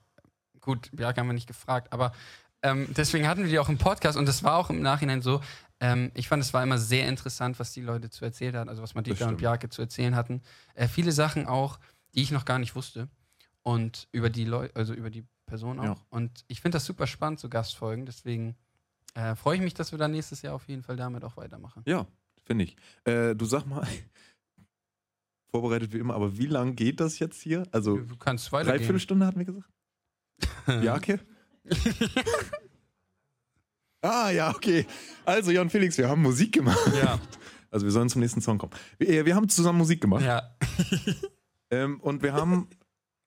gut, 0.60 0.90
Bjark 0.92 1.18
haben 1.18 1.28
wir 1.28 1.34
nicht 1.34 1.48
gefragt, 1.48 1.94
aber 1.94 2.14
ähm, 2.62 2.88
deswegen 2.96 3.28
hatten 3.28 3.42
wir 3.44 3.50
die 3.50 3.60
auch 3.60 3.70
im 3.70 3.78
Podcast 3.78 4.18
und 4.18 4.28
das 4.28 4.44
war 4.44 4.58
auch 4.58 4.70
im 4.70 4.82
Nachhinein 4.82 5.22
so. 5.22 5.42
Ähm, 5.80 6.12
ich 6.14 6.28
fand, 6.28 6.44
es 6.44 6.54
war 6.54 6.62
immer 6.62 6.78
sehr 6.78 7.08
interessant, 7.08 7.60
was 7.60 7.72
die 7.72 7.82
Leute 7.82 8.10
zu 8.10 8.26
erzählen 8.26 8.56
hatten, 8.58 8.70
also 8.70 8.82
was 8.82 8.96
Madita 8.96 9.28
und. 9.28 9.38
Bjarke 9.38 9.70
zu 9.70 9.82
erzählen 9.82 10.16
hatten. 10.16 10.42
Äh, 10.76 10.88
viele 10.88 11.12
Sachen 11.14 11.48
auch, 11.48 11.80
die 12.14 12.22
ich 12.22 12.32
noch 12.32 12.44
gar 12.46 12.60
nicht 12.60 12.76
wusste. 12.76 13.08
Und 13.64 14.08
über 14.12 14.30
die 14.30 14.46
Leute, 14.46 14.76
also 14.76 14.94
über 14.94 15.10
die 15.10 15.26
Person 15.46 15.80
auch. 15.80 15.84
Ja. 15.84 15.96
Und 16.10 16.44
ich 16.48 16.62
finde 16.62 16.76
das 16.78 16.86
super 16.86 17.08
spannend, 17.08 17.40
so 17.40 17.50
Gastfolgen. 17.50 18.06
Deswegen 18.06 18.56
äh, 19.16 19.36
freue 19.36 19.56
ich 19.56 19.62
mich, 19.62 19.74
dass 19.74 19.92
wir 19.92 20.00
dann 20.00 20.12
nächstes 20.12 20.42
Jahr 20.42 20.54
auf 20.54 20.68
jeden 20.68 20.84
Fall 20.84 20.96
damit 20.96 21.24
auch 21.24 21.38
weitermachen. 21.38 21.84
Ja, 21.86 22.06
finde 22.46 22.66
ich. 22.66 22.76
Äh, 23.06 23.36
du 23.36 23.46
sag 23.46 23.66
mal, 23.66 23.88
vorbereitet 25.52 25.94
wie 25.94 25.98
immer, 25.98 26.14
aber 26.14 26.38
wie 26.38 26.46
lang 26.46 26.76
geht 26.76 27.00
das 27.00 27.20
jetzt 27.20 27.42
hier? 27.42 27.64
Also, 27.72 27.98
Du 27.98 28.18
kannst 28.18 28.52
weitergehen. 28.52 28.78
dreiviertel 28.78 29.00
Stunde 29.00 29.26
hatten 29.26 29.40
wir 29.40 29.46
gesagt? 29.46 29.70
Jake? 30.84 31.20
ah, 34.02 34.30
ja, 34.30 34.54
okay. 34.56 34.86
Also, 35.26 35.52
Jan 35.52 35.70
Felix, 35.70 35.98
wir 35.98 36.10
haben 36.10 36.22
Musik 36.22 36.54
gemacht. 36.54 36.80
Ja. 37.02 37.20
Also, 37.72 37.86
wir 37.86 37.92
sollen 37.92 38.10
zum 38.10 38.22
nächsten 38.22 38.42
Song 38.42 38.58
kommen. 38.58 38.72
Wir, 38.98 39.26
wir 39.26 39.36
haben 39.36 39.48
zusammen 39.50 39.78
Musik 39.78 40.02
gemacht. 40.02 40.24
ja. 40.24 40.56
Ähm, 41.72 42.00
und 42.00 42.24
wir 42.24 42.34
haben 42.34 42.68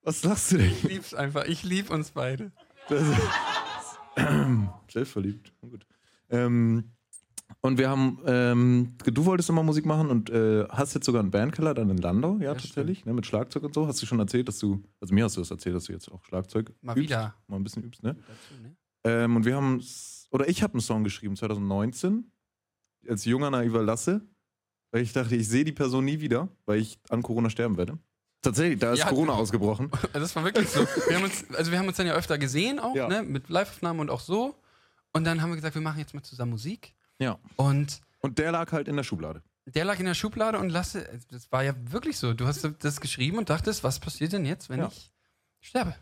Was 0.03 0.21
sagst 0.21 0.51
du 0.51 0.59
denn? 0.59 0.73
Ich 0.73 0.83
lieb's 0.83 1.15
einfach. 1.15 1.45
Ich 1.45 1.63
lieb 1.63 1.91
uns 1.91 2.11
beide. 2.11 2.51
Das 2.89 3.03
ist 3.03 3.17
Selbstverliebt. 4.93 5.53
Gut. 5.61 5.87
Ähm, 6.29 6.91
und 7.61 7.79
wir 7.79 7.89
haben, 7.91 8.19
ähm, 8.27 8.95
du 9.05 9.25
wolltest 9.25 9.49
immer 9.51 9.63
Musik 9.63 9.87
machen 9.87 10.09
und 10.11 10.31
äh, 10.31 10.65
hast 10.69 10.95
jetzt 10.95 11.07
sogar 11.07 11.21
einen 11.21 11.31
Bandkeller 11.31 11.75
dann 11.75 11.91
in 11.91 11.99
Landau, 11.99 12.37
ja, 12.39 12.45
Ja, 12.47 12.55
tatsächlich, 12.55 13.05
ne, 13.05 13.13
mit 13.13 13.27
Schlagzeug 13.27 13.63
und 13.65 13.75
so. 13.75 13.87
Hast 13.87 14.01
du 14.03 14.07
schon 14.07 14.19
erzählt, 14.19 14.49
dass 14.49 14.59
du, 14.59 14.83
also 15.01 15.15
mir 15.15 15.25
hast 15.25 15.37
du 15.37 15.41
das 15.41 15.51
erzählt, 15.51 15.77
dass 15.77 15.85
du 15.85 15.93
jetzt 15.93 16.11
auch 16.11 16.25
Schlagzeug 16.25 16.73
Mal 16.81 16.97
übst, 16.97 17.11
wieder. 17.11 17.35
mal 17.47 17.57
ein 17.57 17.65
bisschen 17.65 17.83
übst, 17.85 18.03
ne? 18.03 18.15
Dazu, 18.15 18.63
ne? 18.63 18.77
Ähm, 19.05 19.37
und 19.37 19.45
wir 19.45 19.57
haben, 19.57 19.83
oder 20.31 20.49
ich 20.49 20.63
habe 20.63 20.75
einen 20.75 20.81
Song 20.81 21.05
geschrieben 21.05 21.37
2019 21.37 22.31
als 23.09 23.25
junger 23.25 23.51
naiver 23.51 23.83
Lasse, 23.83 24.23
weil 24.93 25.03
ich 25.03 25.13
dachte, 25.13 25.35
ich 25.37 25.49
sehe 25.49 25.65
die 25.65 25.73
Person 25.73 26.05
nie 26.05 26.21
wieder, 26.21 26.49
weil 26.67 26.79
ich 26.81 26.99
an 27.09 27.23
Corona 27.23 27.51
sterben 27.51 27.77
werde. 27.77 27.99
Tatsächlich, 28.43 28.79
da 28.81 28.93
ist 28.93 28.99
Ja. 29.01 29.09
Corona 29.09 29.33
ausgebrochen. 29.35 29.91
Also 29.93 30.09
das 30.21 30.35
war 30.37 30.45
wirklich 30.45 30.69
so. 30.69 30.81
Wir 31.09 31.17
haben 31.17 31.25
uns, 31.25 31.45
also 31.57 31.71
wir 31.71 31.79
haben 31.79 31.87
uns 31.89 31.97
dann 31.97 32.07
ja 32.07 32.15
öfter 32.15 32.39
gesehen 32.39 32.79
auch, 32.81 32.95
Ja. 32.95 33.09
ne? 33.09 33.23
Mit 33.23 33.49
Live-Aufnahmen 33.49 34.01
und 34.01 34.11
auch 34.11 34.21
so. 34.21 34.57
Und 35.13 35.25
dann 35.25 35.43
haben 35.43 35.51
wir 35.51 35.57
gesagt, 35.57 35.75
wir 35.75 35.83
machen 35.83 35.99
jetzt 35.99 36.15
mal 36.15 36.23
zusammen 36.23 36.53
Musik. 36.53 36.95
Ja. 37.23 37.39
Und 37.57 38.01
Und 38.21 38.39
der 38.39 38.53
lag 38.53 38.71
halt 38.73 38.89
in 38.89 38.97
der 38.97 39.05
Schublade. 39.05 39.43
der 39.67 39.85
lag 39.85 39.99
in 39.99 40.07
der 40.07 40.15
Schublade 40.15 40.59
und 40.59 40.69
Lasse, 40.71 41.09
das 41.31 41.51
war 41.53 41.63
ja 41.63 41.75
wirklich 41.91 42.19
so. 42.19 42.35
Du 42.35 42.47
hast 42.47 42.69
das 42.81 43.01
geschrieben 43.01 43.39
und 43.39 43.49
dachtest, 43.51 43.85
was 43.85 44.01
passiert 44.01 44.33
denn 44.33 44.45
jetzt, 44.45 44.69
wenn 44.69 44.81
Ja. 44.81 44.89
ich 44.89 45.11
sterbe? 45.61 45.95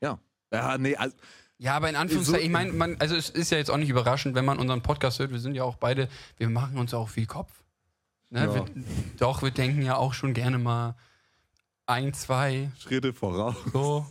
Ja. 0.00 0.18
Ja, 0.52 0.78
nee, 0.78 0.94
also, 0.96 1.16
Ja, 1.58 1.74
aber 1.76 1.88
in 1.88 1.96
Anführungszeichen, 1.96 2.40
So- 2.40 2.46
ich 2.46 2.52
meine, 2.52 2.72
man, 2.72 2.96
also 3.00 3.16
es 3.16 3.30
ist 3.30 3.50
ja 3.50 3.58
jetzt 3.58 3.70
auch 3.70 3.76
nicht 3.78 3.88
überraschend, 3.90 4.34
wenn 4.34 4.44
man 4.44 4.58
unseren 4.58 4.80
Podcast 4.82 5.18
hört. 5.18 5.32
Wir 5.32 5.40
sind 5.40 5.54
ja 5.54 5.64
auch 5.64 5.76
beide, 5.76 6.08
wir 6.36 6.48
machen 6.48 6.78
uns 6.78 6.94
auch 6.94 7.08
viel 7.08 7.26
Kopf. 7.26 7.50
Ne? 8.30 8.40
Ja. 8.44 8.54
Wir, 8.54 8.64
doch, 9.18 9.42
wir 9.42 9.50
denken 9.50 9.82
ja 9.82 9.96
auch 9.96 10.12
schon 10.14 10.34
gerne 10.34 10.58
mal 10.58 10.94
ein, 11.86 12.12
zwei, 12.14 12.70
Schritte 12.78 13.12
voraus. 13.14 13.56
so. 13.72 14.06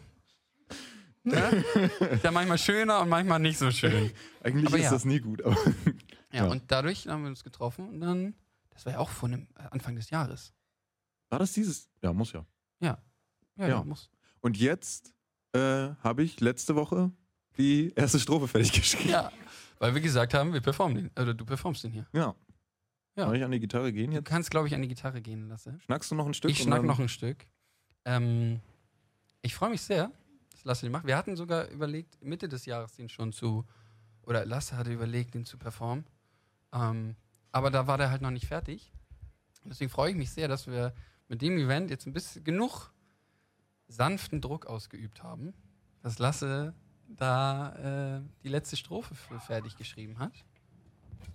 ne? 1.23 1.63
Ist 2.11 2.23
ja 2.23 2.31
manchmal 2.31 2.57
schöner 2.57 2.99
und 3.01 3.09
manchmal 3.09 3.39
nicht 3.39 3.57
so 3.59 3.69
schön. 3.71 4.11
Eigentlich 4.43 4.67
Aber 4.67 4.77
ist 4.77 4.83
ja. 4.85 4.91
das 4.91 5.05
nie 5.05 5.19
gut, 5.19 5.41
aber. 5.43 5.55
Ja, 6.31 6.45
Ja. 6.45 6.51
und 6.51 6.63
dadurch 6.71 7.07
haben 7.07 7.21
wir 7.23 7.29
uns 7.29 7.43
getroffen 7.43 7.87
und 7.89 7.99
dann, 8.01 8.35
das 8.71 8.85
war 8.85 8.93
ja 8.93 8.99
auch 8.99 9.09
vor 9.09 9.29
dem 9.29 9.47
äh, 9.55 9.63
Anfang 9.71 9.95
des 9.95 10.09
Jahres. 10.09 10.53
War 11.29 11.39
das 11.39 11.53
dieses? 11.53 11.89
Ja, 12.01 12.13
muss 12.13 12.31
ja. 12.33 12.45
Ja, 12.79 12.97
Ja. 13.67 13.83
muss. 13.83 14.09
Und 14.41 14.55
jetzt 14.57 15.13
äh, 15.53 15.59
habe 16.03 16.21
ich 16.23 16.39
letzte 16.41 16.75
Woche 16.75 17.11
die 17.57 17.91
erste 17.95 18.19
Strophe 18.19 18.47
fertig 18.47 18.71
geschrieben. 18.73 19.09
Ja, 19.09 19.31
weil 19.79 19.95
wir 19.95 20.01
gesagt 20.01 20.33
haben, 20.35 20.53
wir 20.53 20.61
performen 20.61 20.95
den, 20.95 21.07
oder 21.19 21.33
du 21.33 21.43
performst 21.43 21.83
den 21.83 21.91
hier. 21.91 22.05
Ja. 22.13 22.35
Ja. 23.15 23.25
Soll 23.25 23.37
ich 23.37 23.43
an 23.43 23.49
die 23.49 23.59
Gitarre 23.59 23.91
gehen 23.91 24.11
Du 24.11 24.17
jetzt? 24.17 24.25
kannst, 24.27 24.51
glaube 24.51 24.67
ich, 24.67 24.75
an 24.75 24.81
die 24.83 24.87
Gitarre 24.89 25.21
gehen 25.23 25.47
lassen. 25.47 25.79
Schnackst 25.81 26.11
du 26.11 26.15
noch 26.15 26.27
ein 26.27 26.35
Stück? 26.35 26.51
Ich 26.51 26.59
schnack 26.61 26.83
noch 26.83 26.99
ein 26.99 27.09
Stück. 27.09 27.47
Ähm, 28.05 28.59
ich 29.41 29.55
freue 29.55 29.71
mich 29.71 29.81
sehr, 29.81 30.11
dass 30.51 30.63
Lasse 30.65 30.85
den 30.85 30.91
macht. 30.91 31.07
Wir 31.07 31.17
hatten 31.17 31.35
sogar 31.35 31.67
überlegt, 31.69 32.21
Mitte 32.23 32.47
des 32.47 32.65
Jahres 32.67 32.93
den 32.95 33.09
schon 33.09 33.33
zu, 33.33 33.65
oder 34.21 34.45
Lasse 34.45 34.77
hatte 34.77 34.93
überlegt, 34.93 35.33
den 35.33 35.45
zu 35.45 35.57
performen. 35.57 36.05
Ähm, 36.73 37.15
aber 37.51 37.71
da 37.71 37.87
war 37.87 37.97
der 37.97 38.09
halt 38.11 38.21
noch 38.21 38.31
nicht 38.31 38.47
fertig. 38.47 38.91
Deswegen 39.63 39.89
freue 39.89 40.11
ich 40.11 40.17
mich 40.17 40.31
sehr, 40.31 40.47
dass 40.47 40.67
wir 40.67 40.93
mit 41.27 41.41
dem 41.41 41.57
Event 41.57 41.89
jetzt 41.89 42.05
ein 42.05 42.13
bisschen 42.13 42.43
genug 42.43 42.91
sanften 43.87 44.41
Druck 44.41 44.65
ausgeübt 44.65 45.23
haben, 45.23 45.53
dass 46.01 46.19
Lasse 46.19 46.73
da 47.07 48.17
äh, 48.17 48.21
die 48.43 48.49
letzte 48.49 48.75
Strophe 48.77 49.15
für 49.15 49.39
fertig 49.39 49.77
geschrieben 49.77 50.19
hat. 50.19 50.33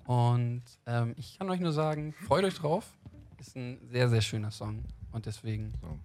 Und 0.05 0.63
ähm, 0.87 1.15
ich 1.17 1.39
kann 1.39 1.49
euch 1.51 1.61
nur 1.61 1.73
sagen, 1.73 2.13
freut 2.13 2.45
euch 2.45 2.55
drauf. 2.55 2.93
Ist 3.39 3.57
ein 3.57 3.79
sehr, 3.89 4.09
sehr 4.09 4.21
schöner 4.21 4.51
Song. 4.51 4.85
Und 5.13 5.27
deswegen, 5.27 5.73
So. 5.81 5.99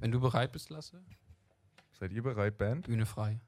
wenn 0.00 0.10
du 0.10 0.20
bereit 0.20 0.52
bist, 0.52 0.70
Lasse, 0.70 1.02
Seid 1.98 2.12
ihr 2.12 2.22
bereit, 2.22 2.56
Band? 2.56 2.86
Bühne 2.86 3.06
frei. 3.06 3.40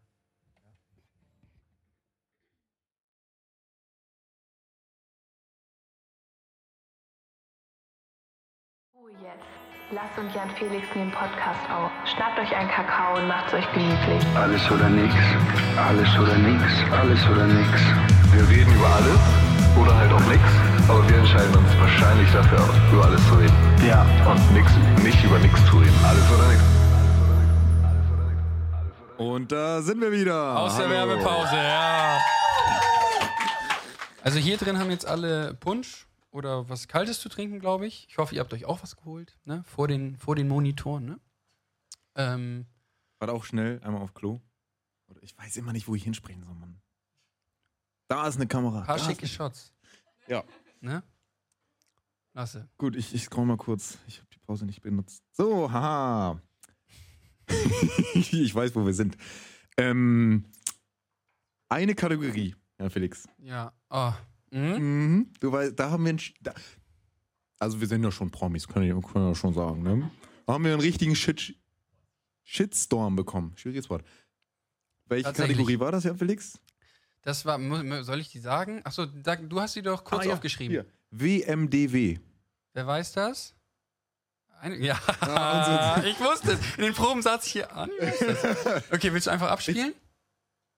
Jetzt. 9.18 9.42
Lasst 9.90 10.16
und 10.18 10.32
Jan 10.34 10.48
Felix 10.50 10.86
nehmen 10.94 11.10
Podcast 11.10 11.66
auf. 11.68 11.90
Schnappt 12.06 12.38
euch 12.38 12.54
einen 12.54 12.70
Kakao 12.70 13.16
und 13.16 13.26
macht's 13.26 13.52
euch 13.52 13.66
gemütlich. 13.72 14.22
Alles 14.36 14.70
oder 14.70 14.88
nix, 14.88 15.14
alles 15.76 16.08
oder 16.16 16.36
nix, 16.38 16.62
alles 16.92 17.26
oder 17.26 17.46
nix. 17.46 17.70
Wir 18.30 18.48
reden 18.48 18.72
über 18.72 18.86
alles 18.86 19.18
oder 19.76 19.96
halt 19.96 20.12
auch 20.12 20.26
nix, 20.30 20.42
aber 20.88 21.08
wir 21.08 21.16
entscheiden 21.16 21.56
uns 21.56 21.76
wahrscheinlich 21.80 22.30
dafür, 22.32 22.62
über 22.92 23.04
alles 23.06 23.26
zu 23.26 23.34
reden. 23.34 23.56
Ja. 23.86 24.02
Und 24.30 24.52
nix, 24.52 24.70
nicht 25.02 25.24
über 25.24 25.38
nix 25.38 25.54
zu 25.66 25.78
reden. 25.78 26.04
Alles 26.06 26.30
oder 26.30 26.48
nix. 26.48 26.62
Und 29.16 29.50
da 29.50 29.82
sind 29.82 30.00
wir 30.00 30.12
wieder. 30.12 30.56
Aus 30.56 30.76
der 30.76 30.88
Hallo. 30.88 31.08
Werbepause, 31.08 31.56
ja. 31.56 32.18
Also 34.22 34.38
hier 34.38 34.56
drin 34.56 34.78
haben 34.78 34.90
jetzt 34.90 35.06
alle 35.06 35.54
Punsch 35.54 36.06
oder 36.30 36.68
was 36.68 36.88
Kaltes 36.88 37.20
zu 37.20 37.28
trinken, 37.28 37.58
glaube 37.58 37.86
ich. 37.86 38.06
Ich 38.08 38.18
hoffe, 38.18 38.34
ihr 38.34 38.40
habt 38.40 38.52
euch 38.52 38.64
auch 38.64 38.82
was 38.82 38.96
geholt, 38.96 39.38
ne? 39.44 39.62
Vor 39.64 39.88
den, 39.88 40.16
vor 40.16 40.36
den 40.36 40.48
Monitoren, 40.48 41.04
ne? 41.04 41.20
Ähm, 42.14 42.66
Warte 43.18 43.32
auch 43.34 43.44
schnell, 43.44 43.80
einmal 43.82 44.02
auf 44.02 44.14
Klo. 44.14 44.40
Ich 45.22 45.36
weiß 45.36 45.56
immer 45.56 45.72
nicht, 45.72 45.88
wo 45.88 45.94
ich 45.94 46.04
hinsprechen 46.04 46.44
soll, 46.44 46.54
Mann. 46.54 46.80
Da 48.08 48.26
ist 48.26 48.36
eine 48.36 48.46
Kamera. 48.46 48.80
ein 48.80 48.86
paar 48.86 48.98
da 48.98 49.04
schicke 49.04 49.26
Shots. 49.26 49.74
Ja. 50.26 50.44
Ne? 50.80 51.02
Lasse. 52.32 52.68
Gut, 52.78 52.96
ich, 52.96 53.14
ich 53.14 53.24
scroll 53.24 53.44
mal 53.44 53.56
kurz. 53.56 53.98
Ich 54.06 54.18
habe 54.18 54.28
die 54.32 54.38
Pause 54.38 54.66
nicht 54.66 54.82
benutzt. 54.82 55.24
So, 55.32 55.70
haha. 55.70 56.40
ich 58.14 58.54
weiß, 58.54 58.74
wo 58.74 58.86
wir 58.86 58.94
sind. 58.94 59.16
Ähm, 59.76 60.44
eine 61.68 61.94
Kategorie, 61.94 62.54
ja, 62.78 62.88
Felix. 62.88 63.28
Ja. 63.38 63.72
Oh. 63.90 64.12
Mhm. 64.50 64.60
Mhm. 64.78 65.32
Du 65.40 65.52
weißt, 65.52 65.78
da 65.78 65.90
haben 65.90 66.04
wir 66.04 66.10
einen. 66.10 66.20
Da, 66.40 66.52
also, 67.58 67.80
wir 67.80 67.86
sind 67.86 68.02
ja 68.02 68.10
schon 68.10 68.30
Promis, 68.30 68.64
ich, 68.64 68.68
kann 68.68 68.82
ich 68.82 68.88
ja 68.88 69.34
schon 69.34 69.54
sagen, 69.54 69.82
ne? 69.82 70.10
Da 70.46 70.54
haben 70.54 70.64
wir 70.64 70.72
einen 70.72 70.80
richtigen 70.80 71.14
Shit, 71.14 71.54
Shitstorm 72.42 73.16
bekommen. 73.16 73.52
Schwieriges 73.56 73.88
Wort. 73.90 74.04
Welche. 75.06 75.32
Kategorie 75.32 75.78
war 75.78 75.92
das, 75.92 76.04
ja, 76.04 76.14
Felix? 76.14 76.58
Das 77.22 77.44
war, 77.44 77.58
soll 78.02 78.20
ich 78.20 78.30
die 78.30 78.38
sagen? 78.38 78.80
Achso, 78.84 79.04
du 79.06 79.60
hast 79.60 79.76
die 79.76 79.82
doch 79.82 80.04
kurz 80.04 80.22
Ah, 80.24 80.28
ja, 80.28 80.34
aufgeschrieben. 80.34 80.72
Hier. 80.72 80.86
WMDW. 81.10 82.18
Wer 82.72 82.86
weiß 82.86 83.12
das? 83.12 83.54
Eine, 84.60 84.76
ja, 84.78 84.98
Ah, 85.20 86.02
ich 86.06 86.18
wusste 86.20 86.52
es. 86.52 86.60
In 86.76 86.84
den 86.84 86.94
Proben 86.94 87.20
saß 87.22 87.46
ich 87.46 87.52
hier 87.52 87.76
an. 87.76 87.90
Ich. 88.00 88.20
Okay, 88.92 89.12
willst 89.12 89.26
du 89.26 89.30
einfach 89.30 89.50
abspielen? 89.50 89.92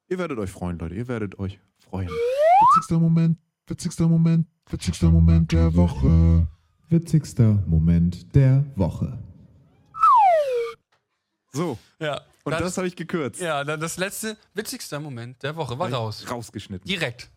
Ihr 0.09 0.19
werdet 0.19 0.39
euch 0.39 0.51
freuen, 0.51 0.79
Leute. 0.79 0.95
Ihr 0.95 1.07
werdet 1.09 1.39
euch 1.39 1.59
freuen. 1.79 2.09
Witzigster 2.09 2.99
Moment, 2.99 3.39
witzigster 3.67 4.09
Moment, 4.09 4.47
witzigster 4.71 5.11
Moment 5.11 5.53
der 5.53 5.75
Woche. 5.75 6.47
Witzigster 6.89 7.63
Moment 7.67 8.35
der 8.35 8.65
Woche. 8.77 9.19
So, 11.55 11.79
Ja. 12.01 12.23
und 12.45 12.53
das, 12.53 12.77
habe 12.79 12.87
ich 12.87 12.97
gekürzt. 12.97 13.41
Ja, 13.41 13.63
dann 13.65 13.79
das 13.81 13.99
letzte, 13.99 14.39
witzigste 14.55 14.99
Moment 15.01 15.43
der 15.43 15.55
Woche 15.57 15.79
war 15.79 15.89
Hab 15.91 15.99
raus. 15.99 16.31
Rausgeschnitten. 16.31 16.87
Direkt. 16.89 17.31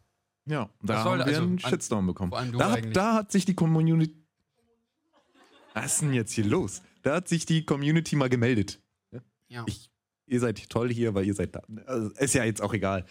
Ja, 0.46 0.70
Das 0.82 0.98
da 0.98 1.04
soll- 1.04 1.12
haben 1.14 1.18
wir 1.20 1.26
also 1.26 1.42
einen 1.42 1.52
an- 1.64 1.70
Shitstorm 1.70 2.08
bekommen. 2.08 2.30
vor 2.32 2.40
allem 2.40 2.52
du 2.52 2.58
Da 2.60 2.70
hat, 2.72 2.78
eigentlich. 2.78 2.94
da 2.94 3.14
hat 3.16 3.32
sich 3.32 3.46
die 3.46 3.56
Community. 3.56 4.16
Was 5.74 5.86
ist 5.94 6.02
denn 6.04 6.14
jetzt 6.14 6.32
hier 6.32 6.46
los? 6.46 6.82
Da 7.02 7.16
hat 7.16 7.28
sich 7.28 7.46
die 7.46 7.66
Community 7.66 8.16
mal 8.16 8.30
gemeldet. 8.30 8.82
Ja. 9.48 9.64
Ich, 9.68 9.92
ihr 10.28 10.40
seid 10.40 10.70
toll 10.70 10.92
hier, 10.92 11.14
weil 11.14 11.26
ihr 11.26 11.34
seid 11.34 11.56
da. 11.56 11.62
Also, 11.86 12.10
ist 12.12 12.34
ja 12.34 12.44
jetzt 12.46 12.62
auch 12.62 12.74
egal. 12.74 13.06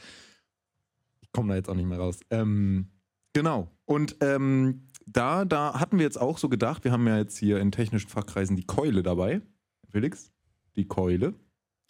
Ich 1.21 1.31
komme 1.33 1.51
da 1.51 1.57
jetzt 1.57 1.69
auch 1.69 1.75
nicht 1.75 1.87
mehr 1.87 1.99
raus. 1.99 2.19
Ähm, 2.31 2.89
genau. 3.35 3.71
Und 3.85 4.17
ähm, 4.21 4.89
da, 5.07 5.45
da 5.45 5.79
hatten 5.79 5.99
wir 5.99 6.05
jetzt 6.05 6.21
auch 6.21 6.39
so 6.39 6.49
gedacht, 6.49 6.85
wir 6.85 6.93
haben 6.93 7.07
ja 7.07 7.19
jetzt 7.19 7.37
hier 7.37 7.61
in 7.61 7.71
technischen 7.71 8.09
Fachkreisen 8.09 8.57
die 8.57 8.65
Keule 8.65 9.03
dabei. 9.03 9.43
Felix, 9.91 10.33
die 10.77 10.87
Keule. 10.87 11.35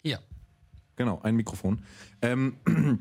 Hier. 0.03 0.19
Genau, 0.95 1.21
ein 1.23 1.35
Mikrofon. 1.35 1.81
Ähm, 2.21 2.57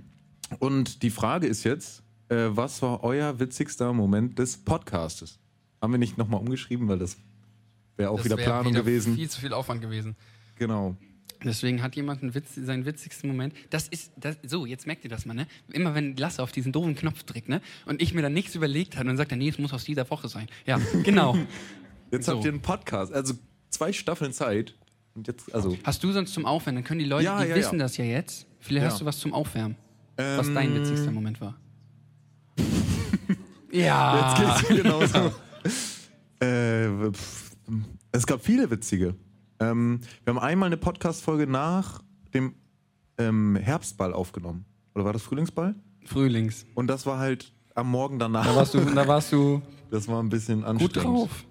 und 0.60 1.02
die 1.02 1.10
Frage 1.10 1.46
ist 1.46 1.64
jetzt, 1.64 2.02
äh, 2.28 2.48
was 2.50 2.80
war 2.82 3.02
euer 3.04 3.38
witzigster 3.38 3.92
Moment 3.92 4.38
des 4.38 4.56
Podcastes? 4.56 5.38
Haben 5.80 5.92
wir 5.92 5.98
nicht 5.98 6.16
nochmal 6.16 6.40
umgeschrieben, 6.40 6.88
weil 6.88 6.98
das 6.98 7.16
wäre 7.96 8.10
auch 8.10 8.16
Das 8.16 8.24
wieder 8.24 8.38
wär 8.38 8.44
Planung 8.44 8.72
wieder 8.72 8.82
gewesen. 8.82 9.14
Viel 9.14 9.28
zu 9.28 9.40
viel 9.40 9.52
Aufwand 9.52 9.82
gewesen. 9.82 10.16
Genau. 10.56 10.96
Deswegen 11.42 11.82
hat 11.82 11.96
jemand 11.96 12.22
einen 12.22 12.34
Witz, 12.34 12.54
seinen 12.54 12.86
witzigsten 12.86 13.28
Moment. 13.28 13.54
Das 13.70 13.88
ist, 13.88 14.12
das, 14.16 14.36
so, 14.46 14.66
jetzt 14.66 14.86
merkt 14.86 15.04
ihr 15.04 15.10
das 15.10 15.26
mal, 15.26 15.34
ne? 15.34 15.46
Immer 15.72 15.94
wenn 15.94 16.16
Lasse 16.16 16.42
auf 16.42 16.52
diesen 16.52 16.72
doofen 16.72 16.94
Knopf 16.94 17.22
drückt, 17.24 17.48
ne? 17.48 17.60
Und 17.86 18.00
ich 18.00 18.14
mir 18.14 18.22
dann 18.22 18.32
nichts 18.32 18.54
überlegt 18.54 18.96
habe 18.96 19.10
und 19.10 19.16
sagt 19.16 19.32
nee, 19.32 19.48
es 19.48 19.58
muss 19.58 19.72
aus 19.72 19.84
dieser 19.84 20.08
Woche 20.10 20.28
sein. 20.28 20.46
Ja, 20.66 20.80
genau. 21.02 21.36
Jetzt 22.10 22.26
So. 22.26 22.32
habt 22.34 22.44
ihr 22.44 22.52
einen 22.52 22.62
Podcast, 22.62 23.12
also 23.12 23.34
zwei 23.70 23.92
Staffeln 23.92 24.32
Zeit. 24.32 24.74
Und 25.14 25.26
jetzt, 25.28 25.54
also. 25.54 25.76
Hast 25.84 26.02
du 26.02 26.12
sonst 26.12 26.32
zum 26.32 26.46
Aufwärmen? 26.46 26.82
Dann 26.82 26.84
können 26.84 27.00
die 27.00 27.06
Leute, 27.06 27.24
Ja, 27.24 27.42
die 27.42 27.48
ja, 27.50 27.56
wissen 27.56 27.78
ja. 27.78 27.84
das 27.84 27.96
ja 27.96 28.04
jetzt. 28.04 28.46
Vielleicht 28.60 28.86
hast 28.86 29.00
du 29.00 29.04
was 29.04 29.18
zum 29.18 29.32
Aufwärmen. 29.32 29.76
Was 30.16 30.48
ähm, 30.48 30.54
dein 30.54 30.74
witzigster 30.74 31.10
Moment 31.10 31.40
war. 31.40 31.58
ja. 33.72 34.36
Jetzt 34.38 34.68
geht's 34.68 34.82
genauso. 34.82 35.34
äh, 36.40 37.12
pff, 37.12 37.50
es 38.12 38.26
gab 38.26 38.44
viele 38.44 38.70
witzige. 38.70 39.14
Ähm, 39.60 40.00
wir 40.24 40.34
haben 40.34 40.40
einmal 40.40 40.66
eine 40.68 40.76
Podcast-Folge 40.76 41.46
nach 41.46 42.02
dem 42.32 42.54
ähm, 43.18 43.56
Herbstball 43.56 44.12
aufgenommen. 44.12 44.64
Oder 44.94 45.04
war 45.04 45.12
das 45.12 45.22
Frühlingsball? 45.22 45.74
Frühlings. 46.04 46.66
Und 46.74 46.86
das 46.88 47.06
war 47.06 47.18
halt 47.18 47.52
am 47.74 47.90
Morgen 47.90 48.18
danach. 48.18 48.44
Da 48.46 48.56
warst 48.56 48.74
du, 48.74 48.80
da 48.80 49.06
warst 49.08 49.32
du 49.32 49.62
das 49.90 50.08
war 50.08 50.22
ein 50.22 50.28
bisschen 50.28 50.64
anstrengend. 50.64 50.94
gut 50.94 51.04
drauf. 51.04 51.44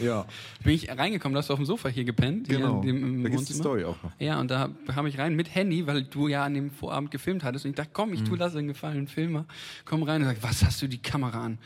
Ja, 0.00 0.26
Bin 0.62 0.74
ich 0.74 0.90
reingekommen, 0.90 1.34
da 1.34 1.38
hast 1.40 1.48
du 1.48 1.54
auf 1.54 1.58
dem 1.58 1.64
Sofa 1.64 1.88
hier 1.88 2.04
gepennt. 2.04 2.46
hier 2.46 2.58
genau. 2.58 2.82
in 2.82 2.86
dem, 2.86 3.22
da 3.22 3.30
gibt's 3.30 3.46
die. 3.46 3.54
Story 3.54 3.84
auch 3.84 4.00
noch. 4.02 4.12
Ja, 4.18 4.38
und 4.38 4.50
da 4.50 4.68
habe 4.94 5.08
ich 5.08 5.18
rein 5.18 5.34
mit 5.34 5.54
Handy, 5.54 5.86
weil 5.86 6.04
du 6.04 6.28
ja 6.28 6.44
an 6.44 6.52
dem 6.54 6.70
Vorabend 6.70 7.10
gefilmt 7.10 7.42
hattest. 7.44 7.64
Und 7.64 7.70
ich 7.70 7.76
dachte, 7.76 7.90
komm, 7.94 8.12
ich 8.12 8.20
Mhm. 8.20 8.24
tue 8.26 8.38
das 8.38 8.54
einen 8.54 8.68
Gefallen, 8.68 9.08
Filmer. 9.08 9.46
Komm 9.86 10.02
rein 10.02 10.20
und 10.22 10.28
sag, 10.28 10.42
was 10.42 10.62
hast 10.64 10.82
du 10.82 10.86
die 10.88 11.00
Kamera 11.00 11.42
an? 11.44 11.58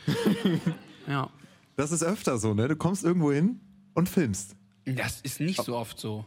ja. 1.07 1.29
Das 1.75 1.91
ist 1.91 2.03
öfter 2.03 2.37
so, 2.37 2.53
ne? 2.53 2.67
Du 2.69 2.75
kommst 2.77 3.03
irgendwo 3.03 3.31
hin 3.31 3.59
und 3.93 4.07
filmst. 4.09 4.55
Das 4.95 5.21
ist 5.21 5.39
nicht 5.39 5.61
so 5.63 5.75
oft 5.75 5.99
so. 5.99 6.25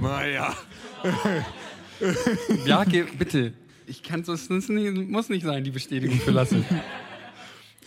Naja. 0.00 0.54
Bjarke, 2.64 3.06
bitte. 3.18 3.52
Ich 3.86 4.02
kann 4.02 4.24
so, 4.24 4.32
es 4.32 4.48
nicht, 4.50 4.68
muss 5.08 5.28
nicht 5.28 5.44
sein, 5.44 5.64
die 5.64 5.70
Bestätigung 5.70 6.18
für 6.18 6.32
Lasse. 6.32 6.56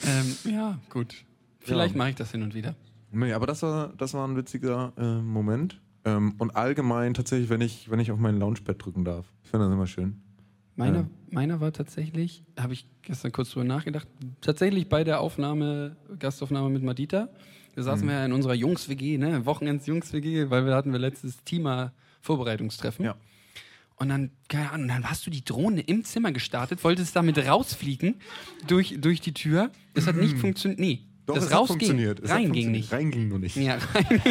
ähm, 0.06 0.36
ja, 0.52 0.80
gut. 0.90 1.14
Vielleicht 1.60 1.94
Ja. 1.94 1.98
mache 1.98 2.10
ich 2.12 2.16
das 2.16 2.32
hin 2.32 2.42
und 2.42 2.54
wieder. 2.56 2.76
Nee, 3.12 3.34
aber 3.34 3.48
das 3.48 3.62
war, 3.64 3.90
das 3.98 4.14
war 4.14 4.28
ein 4.28 4.36
witziger 4.38 4.94
äh, 4.98 5.22
Moment. 5.22 5.82
Ähm, 6.06 6.36
und 6.38 6.56
allgemein 6.56 7.14
tatsächlich, 7.14 7.50
wenn 7.50 7.62
ich, 7.62 7.92
wenn 7.92 8.00
ich 8.00 8.12
auf 8.12 8.20
mein 8.20 8.40
Launchpad 8.40 8.84
drücken 8.84 9.04
darf. 9.04 9.26
Ich 9.44 9.50
finde 9.50 9.66
das 9.66 9.74
immer 9.74 9.88
schön. 9.88 10.22
Meiner, 10.76 11.00
Ja. 11.00 11.08
meiner 11.32 11.60
war 11.60 11.74
tatsächlich, 11.74 12.44
habe 12.58 12.72
ich 12.74 12.88
gestern 13.02 13.34
kurz 13.34 13.50
drüber 13.52 13.66
nachgedacht, 13.66 14.08
tatsächlich 14.40 14.88
bei 14.88 15.04
der 15.04 15.20
Aufnahme, 15.20 15.98
Gastaufnahme 16.18 16.70
mit 16.70 16.84
Madita. 16.84 17.28
Da 17.80 17.84
saßen 17.84 18.06
Mhm. 18.06 18.10
wir 18.12 18.18
ja 18.20 18.26
in 18.26 18.34
unserer 18.34 18.54
Jungs-WG, 18.56 19.18
ne? 19.18 19.46
Wochenends-Jungs-WG, 19.46 20.50
weil 20.50 20.66
wir 20.66 20.76
hatten 20.76 20.92
wir 20.92 21.00
letztes 21.00 21.38
Thema-Vorbereitungstreffen. 21.46 23.06
Ja. 23.06 23.16
Und 23.96 24.10
dann, 24.10 24.32
keine 24.50 24.72
Ahnung, 24.72 24.88
dann 24.90 25.10
hast 25.10 25.26
du 25.26 25.30
die 25.30 25.44
Drohne 25.46 25.82
im 25.82 26.04
Zimmer 26.04 26.32
gestartet, 26.32 26.84
wolltest 26.84 27.16
damit 27.16 27.38
rausfliegen 27.38 28.16
durch, 28.68 28.96
durch 29.00 29.22
die 29.22 29.34
Tür. 29.34 29.72
Das 29.94 30.08
hat 30.08 30.16
nicht 30.18 30.38
funktioniert. 30.38 30.80
Nee, 30.80 31.00
Mhm. 31.04 31.06
Doch, 31.26 31.36
das 31.36 31.52
raus 31.54 31.68
ging. 31.70 31.78
funktioniert. 31.80 32.22
Hat 32.24 32.30
Rein 32.32 32.52
ging 32.52 32.72
nicht. 32.72 32.92
Rein 32.92 33.12
ging 33.12 33.28
nur 33.30 33.40
nicht. 33.40 33.56
Ja, 33.56 33.78
rein 33.94 34.22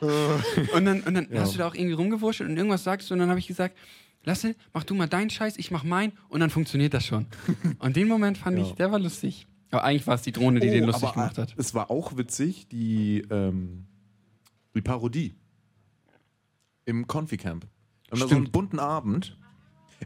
Und 0.74 0.84
dann, 0.86 1.00
und 1.02 1.14
dann 1.14 1.26
Ja. 1.30 1.40
hast 1.40 1.54
du 1.54 1.58
da 1.58 1.68
auch 1.68 1.74
irgendwie 1.74 1.92
rumgewurschtelt 1.94 2.48
und 2.48 2.56
irgendwas 2.56 2.84
sagst 2.84 3.10
du 3.10 3.14
und 3.14 3.20
dann 3.20 3.28
habe 3.28 3.38
ich 3.38 3.46
gesagt, 3.46 3.76
Lasse, 4.24 4.54
mach 4.74 4.84
du 4.84 4.94
mal 4.94 5.06
deinen 5.06 5.30
Scheiß, 5.30 5.56
ich 5.56 5.70
mach 5.70 5.82
meinen 5.82 6.12
und 6.28 6.40
dann 6.40 6.50
funktioniert 6.50 6.92
das 6.92 7.06
schon. 7.06 7.24
Und 7.78 7.96
den 7.96 8.06
Moment 8.06 8.36
fand 8.36 8.58
Ja. 8.58 8.64
ich, 8.64 8.72
der 8.72 8.92
war 8.92 8.98
lustig. 8.98 9.46
Aber 9.70 9.84
eigentlich 9.84 10.06
war 10.06 10.14
es 10.14 10.22
die 10.22 10.32
Drohne, 10.32 10.60
die 10.60 10.68
den 10.70 10.84
lustig 10.84 11.12
gemacht 11.12 11.38
hat. 11.38 11.50
äh, 11.52 11.54
Es 11.56 11.74
war 11.74 11.90
auch 11.90 12.16
witzig, 12.16 12.68
die, 12.68 13.20
ähm, 13.30 13.86
die 14.74 14.80
Parodie 14.82 15.34
im 16.86 17.06
Confi-Camp. 17.06 17.66
Wir 18.10 18.18
so 18.26 18.34
einen 18.34 18.50
bunten 18.50 18.78
Abend. 18.80 19.36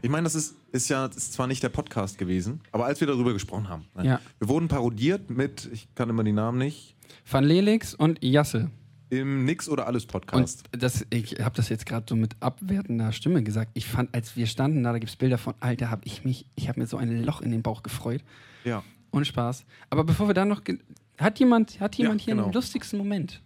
Ich 0.01 0.09
meine, 0.09 0.25
das 0.25 0.35
ist, 0.35 0.55
ist 0.71 0.89
ja 0.89 1.05
ist 1.05 1.33
zwar 1.33 1.47
nicht 1.47 1.63
der 1.63 1.69
Podcast 1.69 2.17
gewesen, 2.17 2.61
aber 2.71 2.85
als 2.85 2.99
wir 2.99 3.07
darüber 3.07 3.33
gesprochen 3.33 3.69
haben. 3.69 3.85
ne? 3.95 4.05
Ja. 4.05 4.21
Wir 4.39 4.49
wurden 4.49 4.67
parodiert 4.67 5.29
mit, 5.29 5.69
ich 5.71 5.87
kann 5.95 6.09
immer 6.09 6.23
die 6.23 6.33
Namen 6.33 6.57
nicht, 6.57 6.95
Van 7.29 7.43
Lelix 7.45 7.93
und 7.95 8.23
Jasse. 8.23 8.69
im 9.09 9.45
Nix 9.45 9.69
oder 9.69 9.87
Alles 9.87 10.05
Podcast. 10.05 10.65
Und 10.73 10.83
das, 10.83 11.05
ich 11.11 11.39
habe 11.39 11.55
das 11.55 11.69
jetzt 11.69 11.85
gerade 11.85 12.05
so 12.09 12.15
mit 12.15 12.35
abwertender 12.41 13.13
Stimme 13.13 13.41
gesagt. 13.41 13.71
Ich 13.73 13.85
fand, 13.87 14.13
als 14.13 14.35
wir 14.35 14.47
standen 14.47 14.83
da, 14.83 14.91
da 14.91 14.99
gibt 14.99 15.09
es 15.11 15.15
Bilder 15.15 15.37
von, 15.37 15.53
Alter, 15.61 15.89
habe 15.89 16.01
ich 16.05 16.25
mich, 16.25 16.45
ich 16.55 16.67
habe 16.67 16.79
mir 16.81 16.87
so 16.87 16.97
ein 16.97 17.23
Loch 17.23 17.41
in 17.41 17.51
den 17.51 17.61
Bauch 17.63 17.81
gefreut. 17.81 18.21
ja. 18.65 18.83
Ohne 19.15 19.23
Spaß. 19.23 19.65
Aber 19.89 20.03
bevor 20.03 20.27
wir 20.27 20.33
da 20.33 20.43
noch. 20.43 20.61
Hat 21.17 21.39
jemand, 21.39 21.79
hat 21.79 21.95
jemand 21.95 22.19
hier 22.19 22.33
genau. 22.33 22.45
einen 22.45 22.53
lustigsten 22.53 22.99
Moment? 22.99 23.41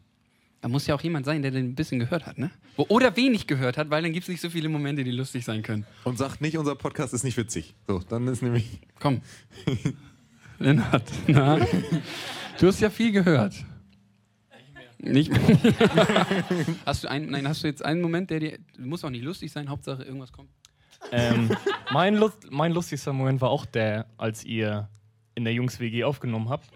Da 0.62 0.67
muss 0.67 0.88
ja 0.88 0.95
auch 0.95 1.01
jemand 1.01 1.27
sein, 1.27 1.43
der 1.43 1.51
den 1.51 1.67
ein 1.67 1.75
bisschen 1.75 1.99
gehört 1.99 2.25
hat, 2.25 2.39
ne? 2.39 2.49
Oder 2.75 3.15
wenig 3.15 3.45
gehört 3.45 3.77
hat, 3.77 3.91
weil 3.91 4.01
dann 4.01 4.12
gibt 4.12 4.23
es 4.23 4.29
nicht 4.29 4.41
so 4.41 4.49
viele 4.49 4.67
Momente, 4.67 5.03
die 5.03 5.12
lustig 5.12 5.45
sein 5.45 5.62
können. 5.62 5.86
Und 6.03 6.17
sagt 6.17 6.41
nicht, 6.41 6.58
unser 6.58 6.75
Podcast 6.75 7.13
ist 7.13 7.23
nicht 7.23 7.38
witzig. 7.38 7.75
So, 7.88 7.99
dann 7.99 8.27
ist 8.27 8.41
nämlich. 8.41 8.79
Komm. 8.99 9.21
Lennart, 10.60 11.03
na? 11.27 11.60
Du 12.60 12.67
hast 12.67 12.79
ja 12.82 12.89
viel 12.89 13.12
gehört. 13.12 13.53
Nicht 14.97 15.32
mehr. 15.32 15.41
hast 16.86 17.03
du 17.03 17.10
einen, 17.10 17.29
nein, 17.29 17.47
hast 17.47 17.63
du 17.63 17.67
jetzt 17.67 17.86
einen 17.86 18.01
Moment, 18.01 18.32
der 18.32 18.39
dir. 18.39 18.60
Muss 18.79 19.03
auch 19.03 19.12
nicht 19.12 19.23
lustig 19.23 19.51
sein, 19.51 19.69
Hauptsache 19.69 20.03
irgendwas 20.03 20.32
kommt. 20.32 20.49
Ähm, 21.12 21.55
mein, 21.91 22.15
Lust, 22.15 22.51
mein 22.51 22.73
lustigster 22.73 23.13
Moment 23.13 23.39
war 23.39 23.51
auch 23.51 23.65
der, 23.65 24.08
als 24.17 24.43
ihr 24.43 24.89
in 25.39 25.45
der 25.45 25.54
Jungs-WG 25.54 26.04
aufgenommen 26.04 26.49
habt. 26.49 26.69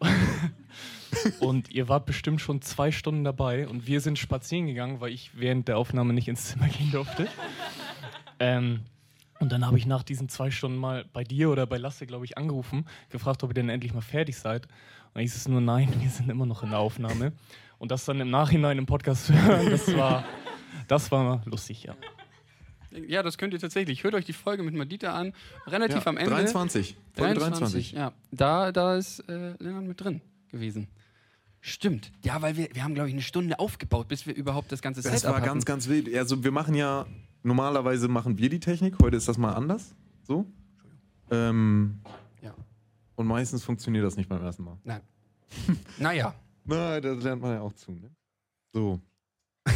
und 1.40 1.70
ihr 1.70 1.88
wart 1.88 2.04
bestimmt 2.04 2.40
schon 2.40 2.60
zwei 2.60 2.90
Stunden 2.90 3.24
dabei 3.24 3.68
und 3.68 3.86
wir 3.86 4.00
sind 4.00 4.18
spazieren 4.18 4.66
gegangen, 4.66 5.00
weil 5.00 5.12
ich 5.12 5.30
während 5.34 5.68
der 5.68 5.78
Aufnahme 5.78 6.12
nicht 6.12 6.28
ins 6.28 6.46
Zimmer 6.46 6.68
gehen 6.68 6.90
durfte. 6.90 7.28
Ähm, 8.40 8.80
und 9.38 9.52
dann 9.52 9.66
habe 9.66 9.78
ich 9.78 9.86
nach 9.86 10.02
diesen 10.02 10.28
zwei 10.28 10.50
Stunden 10.50 10.78
mal 10.78 11.04
bei 11.12 11.24
dir 11.24 11.50
oder 11.50 11.66
bei 11.66 11.76
Lasse, 11.76 12.06
glaube 12.06 12.24
ich, 12.24 12.38
angerufen, 12.38 12.86
gefragt, 13.10 13.42
ob 13.42 13.50
ihr 13.50 13.54
denn 13.54 13.68
endlich 13.68 13.94
mal 13.94 14.00
fertig 14.00 14.36
seid. 14.36 14.66
Und 14.66 15.14
dann 15.14 15.22
hieß 15.22 15.36
es 15.36 15.48
nur, 15.48 15.60
nein, 15.60 15.92
wir 16.00 16.10
sind 16.10 16.28
immer 16.28 16.46
noch 16.46 16.62
in 16.62 16.70
der 16.70 16.78
Aufnahme. 16.78 17.32
Und 17.78 17.90
das 17.90 18.04
dann 18.04 18.20
im 18.20 18.30
Nachhinein 18.30 18.78
im 18.78 18.86
Podcast 18.86 19.26
zu 19.26 19.34
hören, 19.34 19.70
das 19.70 19.96
war, 19.96 20.24
das 20.88 21.10
war 21.10 21.42
lustig, 21.44 21.84
ja. 21.84 21.94
Ja, 23.08 23.22
das 23.22 23.38
könnt 23.38 23.54
ihr 23.54 23.60
tatsächlich. 23.60 24.04
Hört 24.04 24.14
euch 24.14 24.24
die 24.24 24.32
Folge 24.32 24.62
mit 24.62 24.74
Madita 24.74 25.12
an. 25.12 25.32
Relativ 25.66 26.04
Ja, 26.04 26.06
am 26.06 26.16
Ende. 26.16 26.30
23. 26.30 26.96
Folge 27.14 27.34
23. 27.40 27.92
Ja, 27.92 28.12
da, 28.30 28.72
da 28.72 28.96
ist 28.96 29.20
äh, 29.28 29.54
Lennart 29.58 29.84
mit 29.84 30.00
drin 30.00 30.20
gewesen. 30.50 30.88
Stimmt. 31.60 32.10
Ja, 32.24 32.42
weil 32.42 32.56
wir, 32.56 32.68
wir 32.72 32.82
haben, 32.82 32.94
glaube 32.94 33.08
ich, 33.08 33.14
eine 33.14 33.22
Stunde 33.22 33.58
aufgebaut, 33.58 34.08
bis 34.08 34.26
wir 34.26 34.34
überhaupt 34.34 34.72
das 34.72 34.82
ganze 34.82 35.00
Das 35.02 35.20
Setup 35.20 35.34
war 35.34 35.40
ganz, 35.40 35.64
ganz 35.64 35.88
wild. 35.88 36.12
Also 36.14 36.42
wir 36.42 36.50
machen 36.50 36.74
ja, 36.74 37.06
normalerweise 37.44 38.08
machen 38.08 38.36
wir 38.38 38.48
die 38.50 38.60
Technik, 38.60 38.96
heute 39.00 39.16
ist 39.16 39.28
das 39.28 39.38
mal 39.38 39.52
anders. 39.52 39.94
So. 40.24 40.44
Ähm, 41.30 42.00
Ja. 42.42 42.54
Und 43.14 43.26
meistens 43.28 43.62
funktioniert 43.64 44.04
das 44.04 44.16
nicht 44.16 44.28
beim 44.28 44.42
ersten 44.42 44.64
Mal. 44.64 44.76
Nein. 44.82 45.00
naja. 45.98 46.34
Na, 46.64 47.00
das 47.00 47.22
lernt 47.22 47.42
man 47.42 47.52
ja 47.54 47.60
auch 47.60 47.72
zu, 47.74 47.92
ne? 47.92 48.10
So. 48.72 49.00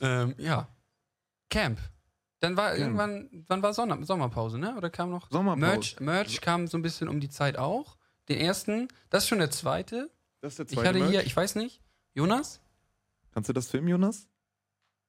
Ähm, 0.00 0.34
ja. 0.38 0.68
Camp. 1.50 1.78
Dann 2.40 2.56
war 2.56 2.68
Camp. 2.70 2.80
irgendwann, 2.80 3.44
wann 3.48 3.62
war 3.62 3.74
Sommer, 3.74 4.04
Sommerpause, 4.04 4.58
ne? 4.58 4.76
Oder 4.76 4.90
kam 4.90 5.10
noch? 5.10 5.30
Sommerpause. 5.30 5.60
Merch, 5.60 6.00
Merch 6.00 6.40
kam 6.40 6.66
so 6.66 6.78
ein 6.78 6.82
bisschen 6.82 7.08
um 7.08 7.20
die 7.20 7.28
Zeit 7.30 7.56
auch. 7.58 7.96
Den 8.28 8.38
ersten, 8.38 8.88
das 9.10 9.24
ist 9.24 9.28
schon 9.28 9.38
der 9.38 9.50
zweite. 9.50 10.10
Das 10.40 10.52
ist 10.52 10.58
der 10.58 10.66
Ich 10.66 10.72
zweite 10.74 10.88
hatte 10.88 10.98
Merch. 11.00 11.10
hier, 11.10 11.24
ich 11.24 11.36
weiß 11.36 11.54
nicht, 11.56 11.82
Jonas? 12.14 12.60
Kannst 13.32 13.48
du 13.48 13.52
das 13.52 13.68
filmen, 13.68 13.88
Jonas? 13.88 14.28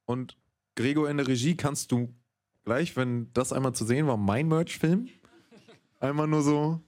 Und 0.05 0.37
Gregor 0.75 1.09
in 1.09 1.17
der 1.17 1.27
Regie 1.27 1.55
kannst 1.55 1.91
du 1.91 2.13
gleich, 2.63 2.95
wenn 2.95 3.31
das 3.33 3.53
einmal 3.53 3.73
zu 3.73 3.85
sehen 3.85 4.07
war, 4.07 4.17
mein 4.17 4.47
Merch 4.47 4.77
filmen? 4.79 5.09
Einmal 5.99 6.27
nur 6.27 6.41
so. 6.41 6.81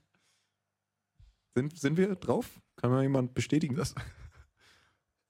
Sind, 1.53 1.77
sind 1.77 1.97
wir 1.97 2.15
drauf? 2.15 2.61
Kann 2.77 2.91
mir 2.91 3.01
jemand 3.03 3.33
bestätigen? 3.33 3.75
Das, 3.75 3.93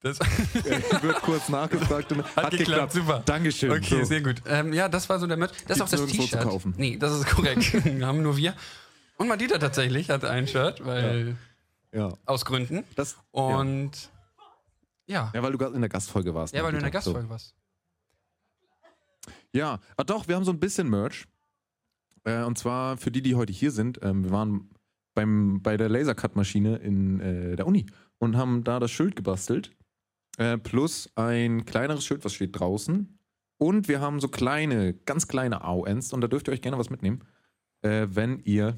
Das 0.01 0.19
wird 1.03 1.21
kurz 1.21 1.47
nachgefragt. 1.49 2.11
Und 2.11 2.35
hat, 2.35 2.51
geklappt. 2.51 2.93
super. 2.93 3.21
Dankeschön. 3.25 3.71
Okay, 3.71 3.99
So. 3.99 4.03
sehr 4.05 4.21
gut. 4.21 4.41
Ähm, 4.47 4.73
ja, 4.73 4.89
das 4.89 5.07
war 5.09 5.19
so 5.19 5.27
der 5.27 5.37
Merch. 5.37 5.51
Das 5.67 5.77
ist 5.77 5.83
auch 5.83 5.89
das 5.89 6.05
T-Shirt. 6.07 6.41
kaufen. 6.41 6.73
Nee, 6.77 6.97
das 6.97 7.13
ist 7.19 7.27
korrekt. 7.27 7.63
haben 8.01 8.21
nur 8.23 8.35
wir. 8.35 8.55
Und 9.17 9.27
Madita 9.27 9.59
tatsächlich 9.59 10.09
hat 10.09 10.25
ein 10.25 10.47
Shirt, 10.47 10.83
weil 10.83 11.35
Ja. 11.93 12.11
aus 12.25 12.45
Gründen. 12.45 12.83
Das, 12.95 13.15
Und 13.29 13.91
ja. 15.05 15.31
ja, 15.35 15.43
weil 15.43 15.51
du 15.51 15.57
gerade 15.59 15.75
in 15.75 15.81
der 15.81 15.89
Gastfolge 15.89 16.33
warst. 16.33 16.55
Ja, 16.55 16.63
weil 16.63 16.71
du 16.71 16.77
in 16.77 16.83
der. 16.83 16.91
Gastfolge 16.91 17.29
warst. 17.29 17.53
So. 19.23 19.31
Ja, 19.53 19.79
ah, 19.97 20.03
doch, 20.03 20.27
wir 20.27 20.35
haben 20.35 20.45
so 20.45 20.51
ein 20.51 20.59
bisschen 20.59 20.89
Merch. 20.89 21.25
Äh, 22.23 22.41
und 22.43 22.57
zwar 22.57 22.97
für 22.97 23.11
die, 23.11 23.21
die 23.21 23.35
heute 23.35 23.53
hier 23.53 23.71
sind. 23.71 23.99
Ähm, 24.01 24.23
wir 24.23 24.31
waren 24.31 24.69
beim, 25.13 25.61
bei 25.61 25.77
der 25.77 25.89
Lasercut-Maschine 25.89 26.77
in 26.77 27.19
äh, 27.19 27.55
der 27.55 27.67
Uni 27.67 27.85
und 28.17 28.37
haben 28.37 28.63
da 28.63 28.79
das 28.79 28.89
Schild 28.91 29.15
gebastelt. 29.15 29.71
Äh, 30.41 30.57
plus 30.57 31.07
ein 31.15 31.65
kleineres 31.65 32.03
Schild, 32.03 32.25
was 32.25 32.33
steht 32.33 32.59
draußen. 32.59 33.19
Und 33.59 33.87
wir 33.87 34.01
haben 34.01 34.19
so 34.19 34.27
kleine, 34.27 34.95
ganz 34.95 35.27
kleine 35.27 35.61
AONs 35.63 36.13
und 36.13 36.21
da 36.21 36.27
dürft 36.27 36.47
ihr 36.47 36.53
euch 36.53 36.63
gerne 36.63 36.79
was 36.79 36.89
mitnehmen, 36.89 37.23
äh, 37.83 38.07
wenn 38.09 38.39
ihr, 38.39 38.75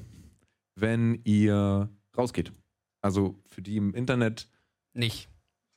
wenn 0.74 1.22
ihr 1.24 1.88
rausgeht. 2.18 2.52
Also 3.00 3.40
für 3.46 3.62
die 3.62 3.78
im 3.78 3.94
Internet 3.94 4.50
Nicht. 4.92 5.30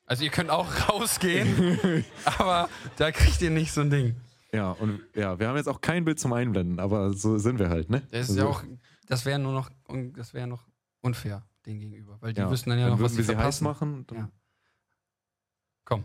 Also 0.05 0.25
ihr 0.25 0.29
könnt 0.29 0.49
auch 0.49 0.67
rausgehen, 0.89 2.03
aber 2.25 2.67
da 2.97 3.11
kriegt 3.11 3.41
ihr 3.41 3.49
nicht 3.49 3.71
so 3.71 3.79
ein 3.81 3.89
Ding. 3.89 4.15
Ja, 4.51 4.71
und 4.71 4.99
ja, 5.15 5.39
wir 5.39 5.47
haben 5.47 5.55
jetzt 5.55 5.67
auch 5.69 5.79
kein 5.79 6.03
Bild 6.03 6.19
zum 6.19 6.33
Einblenden, 6.33 6.79
aber 6.79 7.13
so 7.13 7.37
sind 7.37 7.59
wir 7.59 7.69
halt, 7.69 7.89
ne? 7.89 8.01
Das 8.11 8.29
ist 8.29 8.29
Also, 8.31 8.41
ja 8.41 8.47
auch, 8.47 8.63
das 9.07 9.25
wäre 9.25 9.39
nur 9.39 9.53
noch, 9.53 9.69
das 10.15 10.33
wäre 10.33 10.47
noch 10.47 10.67
unfair 11.01 11.45
denen 11.65 11.79
gegenüber, 11.79 12.17
weil 12.21 12.33
die 12.33 12.41
ja, 12.41 12.51
wüssten 12.51 12.71
dann 12.71 12.79
ja 12.79 12.89
dann 12.89 12.97
noch, 12.97 13.05
was 13.05 13.15
sie 13.15 13.23
sie 13.23 13.37
heiß 13.37 13.59
verpassen. 13.59 13.63
machen. 13.63 14.07
Dann, 14.07 14.17
Ja. 14.17 14.31
Komm. 15.87 16.03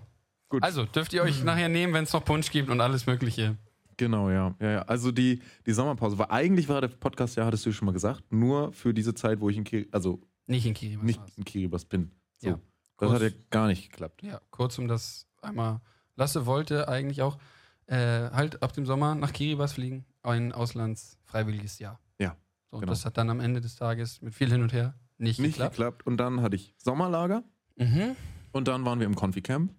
Gut. 0.49 0.62
Also 0.62 0.85
dürft 0.85 1.12
ihr 1.12 1.22
euch 1.22 1.43
nachher 1.43 1.68
nehmen, 1.68 1.93
wenn 1.93 2.05
es 2.05 2.12
noch 2.12 2.24
Punsch 2.24 2.51
gibt 2.53 2.68
und 2.70 2.80
alles 2.80 3.07
Mögliche. 3.07 3.57
Genau, 3.97 4.30
ja. 4.30 4.55
ja, 4.61 4.70
ja. 4.70 4.83
Also 4.83 5.11
die, 5.11 5.43
die 5.66 5.72
Sommerpause 5.72 6.16
war 6.18 6.30
eigentlich 6.30 6.68
war 6.68 6.80
der 6.80 6.89
Podcast, 6.89 7.37
ja, 7.37 7.45
hattest 7.45 7.66
du 7.66 7.72
schon 7.72 7.87
mal 7.87 7.93
gesagt, 7.93 8.33
nur 8.33 8.72
für 8.72 8.95
diese 8.95 9.12
Zeit, 9.14 9.41
wo 9.41 9.49
ich 9.51 9.57
in 9.57 9.64
Kiribati, 9.64 9.93
also 9.93 10.20
Nicht 10.47 10.66
in 10.66 10.74
Kiribati. 10.74 11.07
nicht 11.07 11.20
in 11.37 11.45
Kiribati 11.45 11.87
bin. 11.89 12.11
So. 12.39 12.49
Ja. 12.51 12.55
Das 12.99 13.09
Kurz- 13.11 13.22
hat 13.22 13.33
ja 13.33 13.37
gar 13.51 13.66
nicht 13.66 13.91
geklappt. 13.91 14.22
Ja, 14.22 14.41
kurz 14.51 14.78
um 14.78 14.87
das 14.89 15.26
einmal. 15.41 15.80
Lasse 16.16 16.47
wollte 16.47 16.87
eigentlich 16.89 17.22
auch 17.22 17.39
äh, 17.87 17.97
halt 18.30 18.62
ab 18.62 18.72
dem 18.72 18.87
Sommer 18.87 19.14
nach 19.16 19.33
Kiribati 19.33 19.74
fliegen, 19.74 20.05
ein 20.22 20.53
auslandsfreiwilliges 20.53 21.78
Jahr. 21.78 21.99
Ja, 22.20 22.37
So, 22.70 22.76
und 22.76 22.80
genau. 22.83 22.93
das 22.93 23.05
hat 23.05 23.16
dann 23.18 23.30
am 23.30 23.41
Ende 23.41 23.61
des 23.61 23.74
Tages 23.76 24.22
mit 24.22 24.35
viel 24.35 24.51
hin 24.51 24.62
und 24.62 24.72
her 24.72 24.95
nicht, 25.18 25.39
Nicht 25.41 25.55
geklappt. 25.55 25.76
geklappt. 25.76 26.07
Und 26.07 26.16
dann 26.18 26.41
hatte 26.43 26.57
ich 26.57 26.74
Sommerlager. 26.78 27.43
Mhm. 27.76 28.16
Und 28.53 28.69
dann 28.69 28.85
waren 28.85 28.99
wir 28.99 29.07
im 29.07 29.15
Konfi-Camp. 29.15 29.75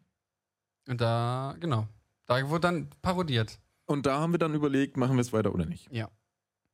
Und 0.88 1.02
da, 1.02 1.56
genau, 1.60 1.88
da 2.26 2.48
wurde 2.50 2.62
dann 2.62 2.90
parodiert. 3.02 3.60
Und 3.86 4.06
da 4.06 4.20
haben 4.20 4.34
wir 4.34 4.40
dann 4.40 4.54
überlegt, 4.54 4.98
machen 4.98 5.16
wir 5.16 5.22
es 5.22 5.34
weiter 5.34 5.54
oder 5.54 5.66
nicht. 5.66 5.92
Ja. 5.92 6.10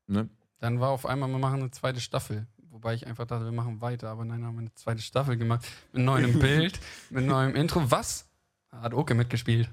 Ne? 0.08 0.30
Dann 0.60 0.80
war 0.80 0.90
auf 0.90 1.06
einmal, 1.06 1.30
wir 1.30 1.40
machen 1.40 1.60
eine 1.60 1.72
zweite 1.72 2.00
Staffel. 2.00 2.48
Wobei 2.72 2.94
ich 2.94 3.08
einfach 3.08 3.26
dachte, 3.26 3.46
wir 3.46 3.52
machen 3.52 3.82
weiter. 3.82 4.10
Aber 4.10 4.26
nein, 4.26 4.44
haben 4.44 4.56
wir 4.56 4.62
eine 4.62 4.74
zweite 4.76 5.02
Staffel 5.02 5.38
gemacht. 5.38 5.68
Mit 5.92 6.04
neuem 6.04 6.40
Bild, 6.40 6.80
mit 7.10 7.26
neuem 7.26 7.56
Intro. 7.56 7.90
Was? 7.92 8.28
Hat 8.72 8.94
Oke 8.94 9.16
mitgespielt. 9.16 9.70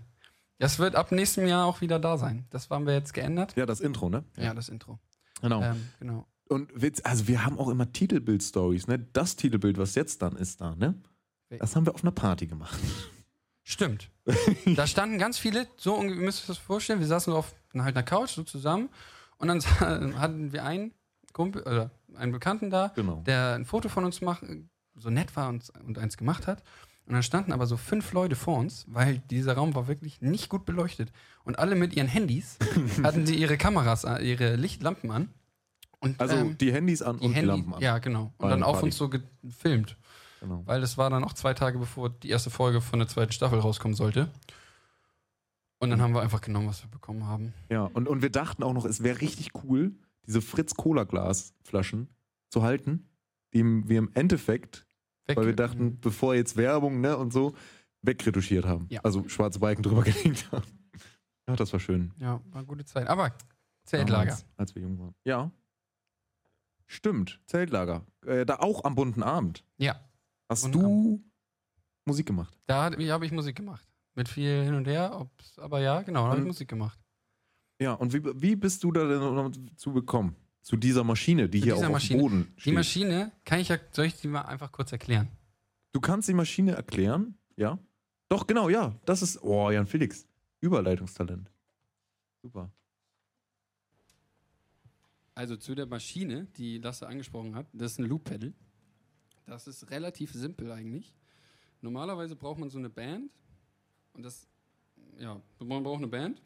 Das 0.59 0.79
wird 0.79 0.95
ab 0.95 1.13
nächstem 1.13 1.47
Jahr 1.47 1.67
auch 1.67 1.83
wieder 1.83 1.99
da 1.99 2.17
sein. 2.17 2.47
Das 2.51 2.71
haben 2.71 2.87
wir 2.87 2.95
jetzt 2.95 3.13
geändert. 3.13 3.55
Ja, 3.57 3.67
das 3.67 3.81
Intro, 3.81 4.09
ne? 4.09 4.25
Ja, 4.39 4.55
das 4.55 4.71
Intro. 4.71 4.99
Genau. 5.43 5.63
Ähm, 5.63 5.89
genau. 5.99 6.27
Und 6.49 6.71
Witz, 6.81 7.03
also 7.05 7.29
wir 7.29 7.45
haben 7.45 7.59
auch 7.59 7.69
immer 7.69 7.93
Titelbild-Stories, 7.93 8.87
ne? 8.87 8.99
Das 9.13 9.37
Titelbild, 9.37 9.77
was 9.77 9.95
jetzt 9.97 10.23
dann 10.23 10.37
ist 10.37 10.61
da, 10.61 10.75
ne? 10.75 10.95
Das 11.59 11.75
haben 11.77 11.87
wir 11.87 11.95
auf 11.95 12.03
einer 12.03 12.13
Party 12.13 12.47
gemacht. 12.47 12.79
Stimmt. 13.65 14.11
da 14.77 14.87
standen 14.87 15.19
ganz 15.19 15.39
viele, 15.39 15.67
so, 15.77 16.01
ihr 16.03 16.15
müsst 16.15 16.41
euch 16.43 16.47
das 16.47 16.59
vorstellen, 16.59 17.01
wir 17.01 17.07
saßen 17.07 17.33
so 17.33 17.39
auf 17.39 17.55
halt 17.75 17.97
einer 17.97 18.03
Couch 18.05 18.31
so 18.31 18.43
zusammen 18.43 18.89
und 19.39 19.49
dann 19.49 19.61
hatten 20.19 20.53
wir 20.53 20.65
einen 20.65 20.93
Kumpel, 21.33 21.63
oder 21.63 21.91
einen 22.15 22.33
Bekannten 22.33 22.71
da, 22.71 22.93
Genau. 22.95 23.23
der 23.27 23.55
ein 23.55 23.65
Foto 23.65 23.89
von 23.89 24.05
uns 24.05 24.21
macht, 24.21 24.45
so 24.95 25.11
nett 25.11 25.35
war 25.37 25.49
und, 25.49 25.71
und 25.85 25.99
eins 25.99 26.17
gemacht 26.17 26.47
hat. 26.47 26.63
Und 27.07 27.13
dann 27.13 27.23
standen 27.23 27.53
aber 27.53 27.67
so 27.67 27.77
fünf 27.77 28.13
Leute 28.13 28.35
vor 28.35 28.59
uns, 28.59 28.85
weil 28.89 29.19
dieser 29.31 29.55
Raum 29.55 29.75
war 29.75 29.87
wirklich 29.87 30.21
nicht 30.23 30.49
gut 30.49 30.65
beleuchtet. 30.65 31.13
Und 31.45 31.59
alle 31.59 31.75
mit 31.77 31.95
ihren 31.95 32.09
Handys 32.09 32.57
hatten 33.03 33.27
sie 33.27 33.37
ihre 33.37 33.57
Kameras, 33.59 34.05
an- 34.05 34.25
ihre 34.25 34.57
Lichtlampen 34.57 35.11
an. 35.13 35.29
Und, 36.01 36.21
Also 36.21 36.35
ähm, 36.37 36.59
die 36.59 36.73
Handys 36.73 37.03
an 37.03 37.17
und 37.19 37.31
die 37.31 37.35
Handy- 37.35 37.47
Lampen 37.49 37.75
an. 37.75 37.83
Ja, 37.83 37.99
genau. 37.99 38.33
Und 38.39 38.49
dann 38.49 38.63
auf 38.63 38.73
Party. 38.75 38.87
uns 38.87 38.97
so 38.97 39.09
gefilmt. 39.09 39.97
Genau. 40.41 40.63
Weil 40.67 40.81
das 40.81 40.99
war 40.99 41.09
dann 41.11 41.25
auch 41.25 41.33
zwei 41.33 41.55
Tage, 41.55 41.79
bevor 41.79 42.11
die 42.11 42.29
erste 42.31 42.51
Folge 42.51 42.81
von 42.81 42.99
der 42.99 43.09
zweiten 43.09 43.33
Staffel 43.33 43.59
rauskommen 43.59 43.95
sollte. 43.95 44.29
Und 45.79 45.91
dann 45.91 46.01
haben 46.01 46.15
wir 46.15 46.23
einfach 46.23 46.41
genommen, 46.41 46.69
was 46.69 46.83
wir 46.83 46.91
bekommen 46.91 47.27
haben. 47.27 47.53
Ja, 47.69 47.83
und, 47.85 48.09
und 48.09 48.23
wir 48.23 48.31
dachten 48.31 48.63
auch 48.63 48.73
noch, 48.73 48.85
es 48.85 49.03
wäre 49.03 49.21
richtig 49.21 49.51
cool, 49.65 49.93
diese 50.27 50.41
Fritz-Cola-Glas-Flaschen 50.41 52.09
zu 52.49 52.63
halten, 52.63 53.09
die 53.53 53.63
wir 53.89 53.99
im 53.99 54.11
Endeffekt, 54.15 54.87
Weg- 55.27 55.37
weil 55.37 55.47
wir 55.47 55.57
dachten, 55.57 55.99
bevor 56.01 56.35
jetzt 56.35 56.57
Werbung 56.57 57.01
ne, 57.01 57.17
und 57.17 57.33
so, 57.33 57.55
wegretuschiert 58.03 58.65
haben. 58.65 58.87
Ja. 58.89 59.01
Also 59.03 59.29
schwarze 59.29 59.59
Balken 59.59 59.83
drüber 59.85 60.03
gelegt 60.03 60.51
haben. 60.53 60.65
Ja, 61.49 61.57
das 61.57 61.73
war 61.73 61.81
schön. 61.81 62.13
Ja, 62.19 62.41
war 62.51 62.59
eine 62.59 62.67
gute 62.67 62.85
Zeit. 62.85 63.07
Aber 63.09 63.33
Zeltlager. 63.85 64.25
Damals, 64.31 64.47
als 64.57 64.75
wir 64.75 64.83
jung 64.83 64.99
waren. 64.99 65.15
Ja. 65.25 65.51
Stimmt, 66.87 67.41
Zeltlager. 67.47 68.05
Äh, 68.25 68.47
da 68.47 68.57
auch 68.57 68.85
am 68.85 68.95
bunten 68.95 69.23
Abend. 69.23 69.65
Ja. 69.77 70.01
Hast 70.49 70.73
du 70.75 71.23
Musik 72.05 72.27
gemacht? 72.27 72.57
Da 72.67 72.91
habe 72.91 73.27
ich 73.27 73.33
Musik 73.33 73.57
gemacht. 73.57 73.87
Mit 74.15 74.29
viel 74.29 74.65
hin 74.65 74.75
und 74.75 74.87
her. 74.87 75.19
Ob's, 75.21 75.59
aber 75.59 75.81
ja, 75.81 76.03
genau, 76.03 76.25
da 76.25 76.31
habe 76.31 76.41
ich 76.41 76.47
Musik 76.47 76.69
gemacht. 76.69 76.99
Ja, 77.81 77.93
und 77.93 78.13
wie, 78.13 78.23
wie 78.41 78.57
bist 78.57 78.83
du 78.85 78.93
da 78.93 79.07
denn 79.07 79.77
zu 79.77 79.93
bekommen? 79.93 80.35
Zu 80.63 80.77
dieser 80.77 81.05
Maschine, 81.05 81.49
die 81.49 81.61
Zu 81.61 81.65
hier 81.67 81.77
auch 81.77 81.89
Maschine. 81.91 82.23
auf 82.23 82.31
dem 82.31 82.39
Boden 82.41 82.53
Die 82.57 82.61
steht. 82.63 82.75
Maschine, 82.75 83.33
kann 83.45 83.61
ich 83.61 83.69
ja, 83.69 83.79
soll 83.93 84.07
ich 84.07 84.21
die 84.21 84.29
mal 84.29 84.43
einfach 84.43 84.73
kurz 84.73 84.91
erklären? 84.91 85.29
Du 85.93 86.01
kannst 86.01 86.29
die 86.29 86.35
Maschine 86.35 86.73
erklären, 86.73 87.39
ja? 87.57 87.79
Doch, 88.29 88.47
genau, 88.47 88.69
ja. 88.69 88.99
Das 89.05 89.23
ist, 89.23 89.43
oh, 89.43 89.71
Jan 89.71 89.87
Felix. 89.87 90.27
Überleitungstalent. 90.61 91.51
Super. 92.43 92.71
Also 95.35 95.57
zu 95.57 95.75
der 95.75 95.87
Maschine, 95.87 96.47
die 96.57 96.79
Lasse 96.79 97.07
angesprochen 97.07 97.55
hat, 97.55 97.67
das 97.73 97.93
ist 97.93 97.99
ein 98.01 98.07
Loop-Pedal. 98.07 98.55
Das 99.47 99.69
ist 99.69 99.91
relativ 99.91 100.33
simpel 100.33 100.73
eigentlich. 100.73 101.15
Normalerweise 101.81 102.35
braucht 102.35 102.59
man 102.59 102.69
so 102.69 102.79
eine 102.79 102.91
Band 102.91 103.31
und 104.13 104.25
das, 104.25 104.49
ja, 105.19 105.41
man 105.61 105.85
braucht 105.85 105.99
eine 105.99 106.09
Band 106.09 106.43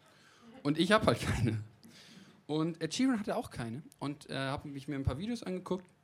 und 0.62 0.78
ich 0.78 0.92
habe 0.92 1.06
halt 1.06 1.20
keine. 1.20 1.64
Und 2.46 2.82
Ed 2.82 2.92
Sheeran 2.92 3.18
hatte 3.18 3.36
auch 3.36 3.50
keine 3.50 3.82
und 4.00 4.28
äh, 4.28 4.34
habe 4.34 4.68
mich 4.68 4.86
mir 4.86 4.96
ein 4.96 5.04
paar 5.04 5.18
Videos 5.18 5.42
angeguckt 5.42 5.94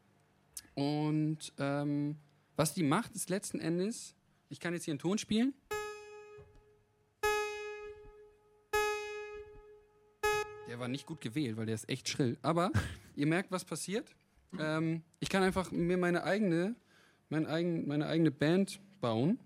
und 0.74 1.52
ähm, 1.58 2.16
was 2.56 2.72
die 2.72 2.82
macht, 2.82 3.14
ist 3.14 3.28
letzten 3.28 3.60
Endes, 3.60 4.14
ich 4.48 4.58
kann 4.58 4.72
jetzt 4.72 4.84
hier 4.84 4.92
einen 4.92 4.98
Ton 4.98 5.18
spielen. 5.18 5.52
Der 10.66 10.78
war 10.78 10.88
nicht 10.88 11.04
gut 11.04 11.20
gewählt, 11.20 11.58
weil 11.58 11.66
der 11.66 11.74
ist 11.74 11.88
echt 11.90 12.08
schrill. 12.08 12.38
Aber 12.40 12.70
ihr 13.14 13.26
merkt, 13.26 13.50
was 13.50 13.64
passiert. 13.64 14.16
Ähm, 14.58 15.02
ich 15.20 15.28
kann 15.28 15.42
einfach 15.42 15.70
mir 15.70 15.98
meine 15.98 16.24
eigene, 16.24 16.74
mein 17.28 17.46
eigen, 17.46 17.86
meine 17.88 18.06
eigene 18.06 18.30
Band 18.30 18.80
bauen 19.00 19.38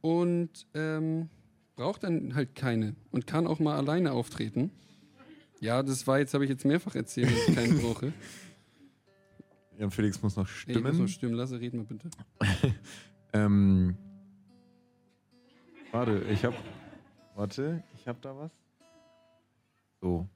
und 0.00 0.66
ähm, 0.74 1.28
brauche 1.76 2.00
dann 2.00 2.34
halt 2.34 2.54
keine 2.54 2.94
und 3.10 3.26
kann 3.26 3.46
auch 3.46 3.58
mal 3.58 3.76
alleine 3.76 4.12
auftreten. 4.12 4.70
Ja, 5.60 5.82
das 5.82 6.06
war 6.06 6.18
jetzt, 6.18 6.32
habe 6.34 6.44
ich 6.44 6.50
jetzt 6.50 6.64
mehrfach 6.64 6.94
erzählt, 6.94 7.30
dass 7.30 7.48
ich 7.48 7.54
keinen 7.54 7.78
brauche. 7.80 8.12
Jan 9.78 9.90
Felix 9.90 10.22
muss 10.22 10.36
noch 10.36 10.44
Nee, 10.46 10.50
ich 10.50 10.60
stimmen. 10.60 10.86
muss 10.88 10.98
noch 10.98 11.08
stimmen. 11.08 11.34
Lasse, 11.34 11.58
red 11.60 11.72
mal 11.74 11.84
bitte. 11.84 12.10
ähm, 13.32 13.96
warte, 15.90 16.22
ich 16.30 16.44
hab. 16.44 16.54
Warte, 17.34 17.82
ich 17.96 18.06
hab 18.06 18.20
da 18.20 18.36
was. 18.36 18.50
So. 20.02 20.28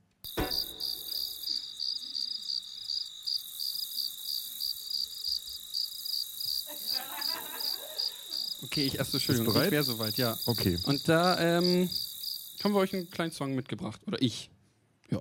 Okay, 8.64 8.86
ich 8.86 8.98
erst 8.98 9.12
Entschuldigung, 9.12 9.52
bereit? 9.52 9.66
ich 9.66 9.72
wäre 9.72 9.82
soweit, 9.84 10.16
ja. 10.16 10.36
Okay. 10.46 10.78
Und 10.86 11.06
da 11.06 11.38
ähm, 11.38 11.90
haben 12.62 12.72
wir 12.72 12.78
euch 12.78 12.94
einen 12.94 13.10
kleinen 13.10 13.30
Song 13.30 13.54
mitgebracht. 13.54 14.00
Oder 14.06 14.22
ich. 14.22 14.50
Ja. 15.10 15.20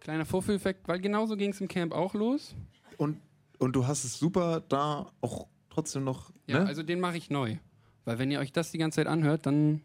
Kleiner 0.00 0.24
Vorführeffekt, 0.24 0.88
weil 0.88 1.00
genauso 1.00 1.36
ging 1.36 1.50
es 1.50 1.60
im 1.60 1.68
Camp 1.68 1.92
auch 1.92 2.14
los. 2.14 2.54
Und, 2.96 3.20
und 3.58 3.76
du 3.76 3.86
hast 3.86 4.04
es 4.04 4.18
super 4.18 4.62
da 4.62 5.12
auch 5.20 5.48
trotzdem 5.74 6.04
noch. 6.04 6.30
Ja, 6.46 6.60
ne? 6.60 6.66
also 6.66 6.82
den 6.82 7.00
mache 7.00 7.16
ich 7.16 7.30
neu. 7.30 7.56
Weil 8.04 8.18
wenn 8.18 8.30
ihr 8.30 8.38
euch 8.38 8.52
das 8.52 8.70
die 8.70 8.78
ganze 8.78 8.96
Zeit 8.96 9.06
anhört, 9.06 9.46
dann. 9.46 9.80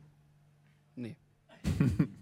Nee. 0.95 1.15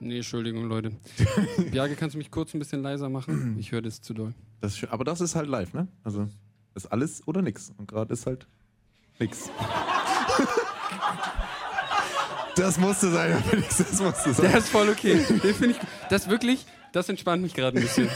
Nee, 0.00 0.16
Entschuldigung, 0.16 0.64
Leute. 0.64 0.92
Bjarge, 1.70 1.94
kannst 1.94 2.14
du 2.14 2.18
mich 2.18 2.30
kurz 2.30 2.54
ein 2.54 2.58
bisschen 2.58 2.80
leiser 2.80 3.10
machen? 3.10 3.58
Ich 3.58 3.72
höre 3.72 3.82
das 3.82 4.00
zu 4.00 4.14
doll. 4.14 4.32
Das. 4.62 4.82
Aber 4.84 5.04
das 5.04 5.20
ist 5.20 5.34
halt 5.34 5.48
live, 5.48 5.74
ne? 5.74 5.86
Also, 6.02 6.28
ist 6.78 6.92
alles 6.92 7.26
oder 7.26 7.42
nix. 7.42 7.72
Und 7.76 7.88
gerade 7.88 8.12
ist 8.12 8.26
halt 8.26 8.46
nix. 9.18 9.48
das 12.56 12.78
musste 12.78 13.10
sein, 13.10 13.42
Felix, 13.44 13.76
das 13.76 14.00
musste 14.00 14.32
sein. 14.32 14.50
Der 14.50 14.58
ist 14.58 14.68
voll 14.68 14.88
okay. 14.88 15.24
Den 15.28 15.54
finde 15.54 15.70
ich. 15.70 15.78
Das 16.08 16.28
wirklich, 16.28 16.66
das 16.92 17.08
entspannt 17.08 17.42
mich 17.42 17.54
gerade 17.54 17.76
ein 17.76 17.82
bisschen. 17.82 18.08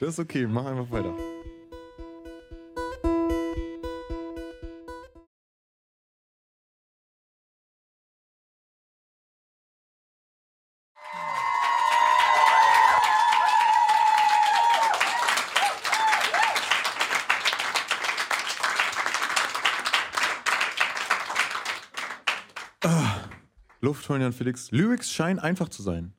Das 0.00 0.10
ist 0.10 0.18
okay, 0.20 0.46
mach 0.46 0.66
einfach 0.66 0.90
weiter. 0.90 1.12
Luft 23.88 24.08
holen, 24.08 24.20
Jan 24.20 24.32
Felix. 24.34 24.70
Lyrics 24.70 25.10
scheinen 25.10 25.38
einfach 25.38 25.68
zu 25.70 25.82
sein. 25.82 26.12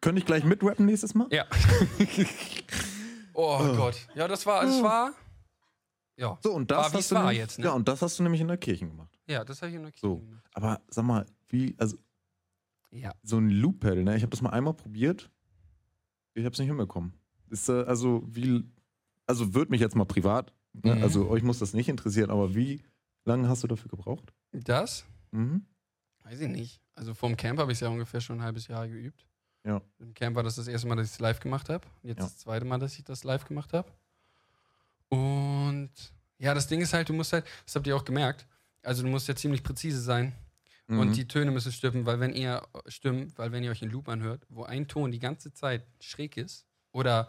Könnte 0.00 0.20
ich 0.20 0.26
gleich 0.26 0.44
mitrappen 0.44 0.86
nächstes 0.86 1.14
Mal? 1.14 1.26
Ja. 1.32 1.44
Oh 3.34 3.58
Gott. 3.76 3.94
Ja, 4.16 4.26
das 4.26 4.44
war, 4.46 4.64
es 4.64 4.82
war 4.82 5.12
Ja. 6.16 6.38
So, 6.42 6.52
und 6.54 6.70
das 6.72 6.86
War, 6.92 6.92
hast 6.98 7.10
du 7.10 7.14
war 7.14 7.22
nämlich, 7.22 7.38
jetzt, 7.38 7.58
ne? 7.60 7.66
Ja, 7.66 7.72
und 7.72 7.86
das 7.86 8.02
hast 8.02 8.18
du 8.18 8.24
nämlich 8.24 8.40
in 8.40 8.48
der 8.48 8.56
Kirche 8.56 8.86
gemacht. 8.88 9.16
Ja, 9.28 9.44
das 9.44 9.62
habe 9.62 9.70
ich 9.70 9.76
in 9.76 9.82
der 9.82 9.92
Kirche 9.92 10.06
So. 10.06 10.18
gemacht. 10.18 10.44
Aber 10.54 10.80
sag 10.88 11.04
mal, 11.04 11.24
wie, 11.48 11.74
also 11.78 11.96
Ja. 12.90 13.12
so 13.22 13.38
ein 13.38 13.48
Loop-Pedal, 13.50 14.02
ne? 14.02 14.16
Ich 14.16 14.22
habe 14.22 14.30
das 14.30 14.42
mal 14.42 14.50
einmal 14.50 14.74
probiert. 14.74 15.30
Ich 16.34 16.44
habe 16.44 16.52
es 16.52 16.58
nicht 16.58 16.66
hinbekommen. 16.68 17.12
Ist, 17.50 17.68
äh, 17.68 17.84
also, 17.84 18.24
wie, 18.26 18.64
also 19.26 19.54
wird 19.54 19.70
mich 19.70 19.80
jetzt 19.80 19.94
mal 19.94 20.04
privat, 20.04 20.52
ne? 20.72 20.96
Mhm. 20.96 21.02
also 21.04 21.28
euch 21.28 21.44
muss 21.44 21.60
das 21.60 21.74
nicht 21.74 21.88
interessieren, 21.88 22.30
aber 22.30 22.56
wie 22.56 22.82
lange 23.24 23.48
hast 23.48 23.62
du 23.62 23.68
dafür 23.68 23.88
gebraucht? 23.90 24.32
Das? 24.52 25.04
Mhm. 25.30 25.64
Weiß 26.24 26.40
ich 26.40 26.48
nicht. 26.48 26.80
Also 26.98 27.14
vom 27.14 27.36
Camp 27.36 27.58
habe 27.60 27.70
ich 27.72 27.76
es 27.76 27.80
ja 27.80 27.88
ungefähr 27.88 28.20
schon 28.20 28.38
ein 28.38 28.42
halbes 28.42 28.66
Jahr 28.66 28.88
geübt. 28.88 29.24
Ja. 29.64 29.80
Im 30.00 30.14
Camp 30.14 30.34
war 30.36 30.42
das 30.42 30.56
das 30.56 30.66
erste 30.66 30.88
Mal, 30.88 30.96
dass 30.96 31.06
ich 31.06 31.12
es 31.14 31.20
live 31.20 31.38
gemacht 31.40 31.68
habe. 31.68 31.86
Jetzt 32.02 32.18
Ja. 32.18 32.24
das 32.24 32.38
zweite 32.38 32.64
Mal, 32.64 32.78
dass 32.78 32.98
ich 32.98 33.04
das 33.04 33.22
live 33.24 33.44
gemacht 33.44 33.72
habe. 33.72 33.88
Und 35.08 35.90
ja, 36.38 36.54
das 36.54 36.66
Ding 36.66 36.80
ist 36.80 36.92
halt, 36.92 37.08
du 37.08 37.12
musst 37.12 37.32
halt, 37.32 37.44
das 37.64 37.74
habt 37.76 37.86
ihr 37.86 37.96
auch 37.96 38.04
gemerkt, 38.04 38.46
also 38.82 39.02
du 39.02 39.08
musst 39.08 39.28
ja 39.28 39.34
ziemlich 39.36 39.62
präzise 39.62 40.00
sein. 40.00 40.32
Mhm. 40.86 40.98
Und 41.00 41.16
die 41.16 41.28
Töne 41.28 41.50
müssen 41.50 41.72
stimmen, 41.72 42.04
weil 42.06 42.18
wenn 42.20 42.32
ihr 42.34 42.66
stimmt, 42.86 43.36
weil 43.38 43.52
wenn 43.52 43.62
ihr 43.62 43.70
euch 43.70 43.82
in 43.82 43.90
Loop 43.90 44.08
anhört, 44.08 44.44
wo 44.48 44.64
ein 44.64 44.88
Ton 44.88 45.10
die 45.12 45.18
ganze 45.18 45.52
Zeit 45.52 45.84
schräg 46.00 46.36
ist 46.36 46.66
oder 46.92 47.28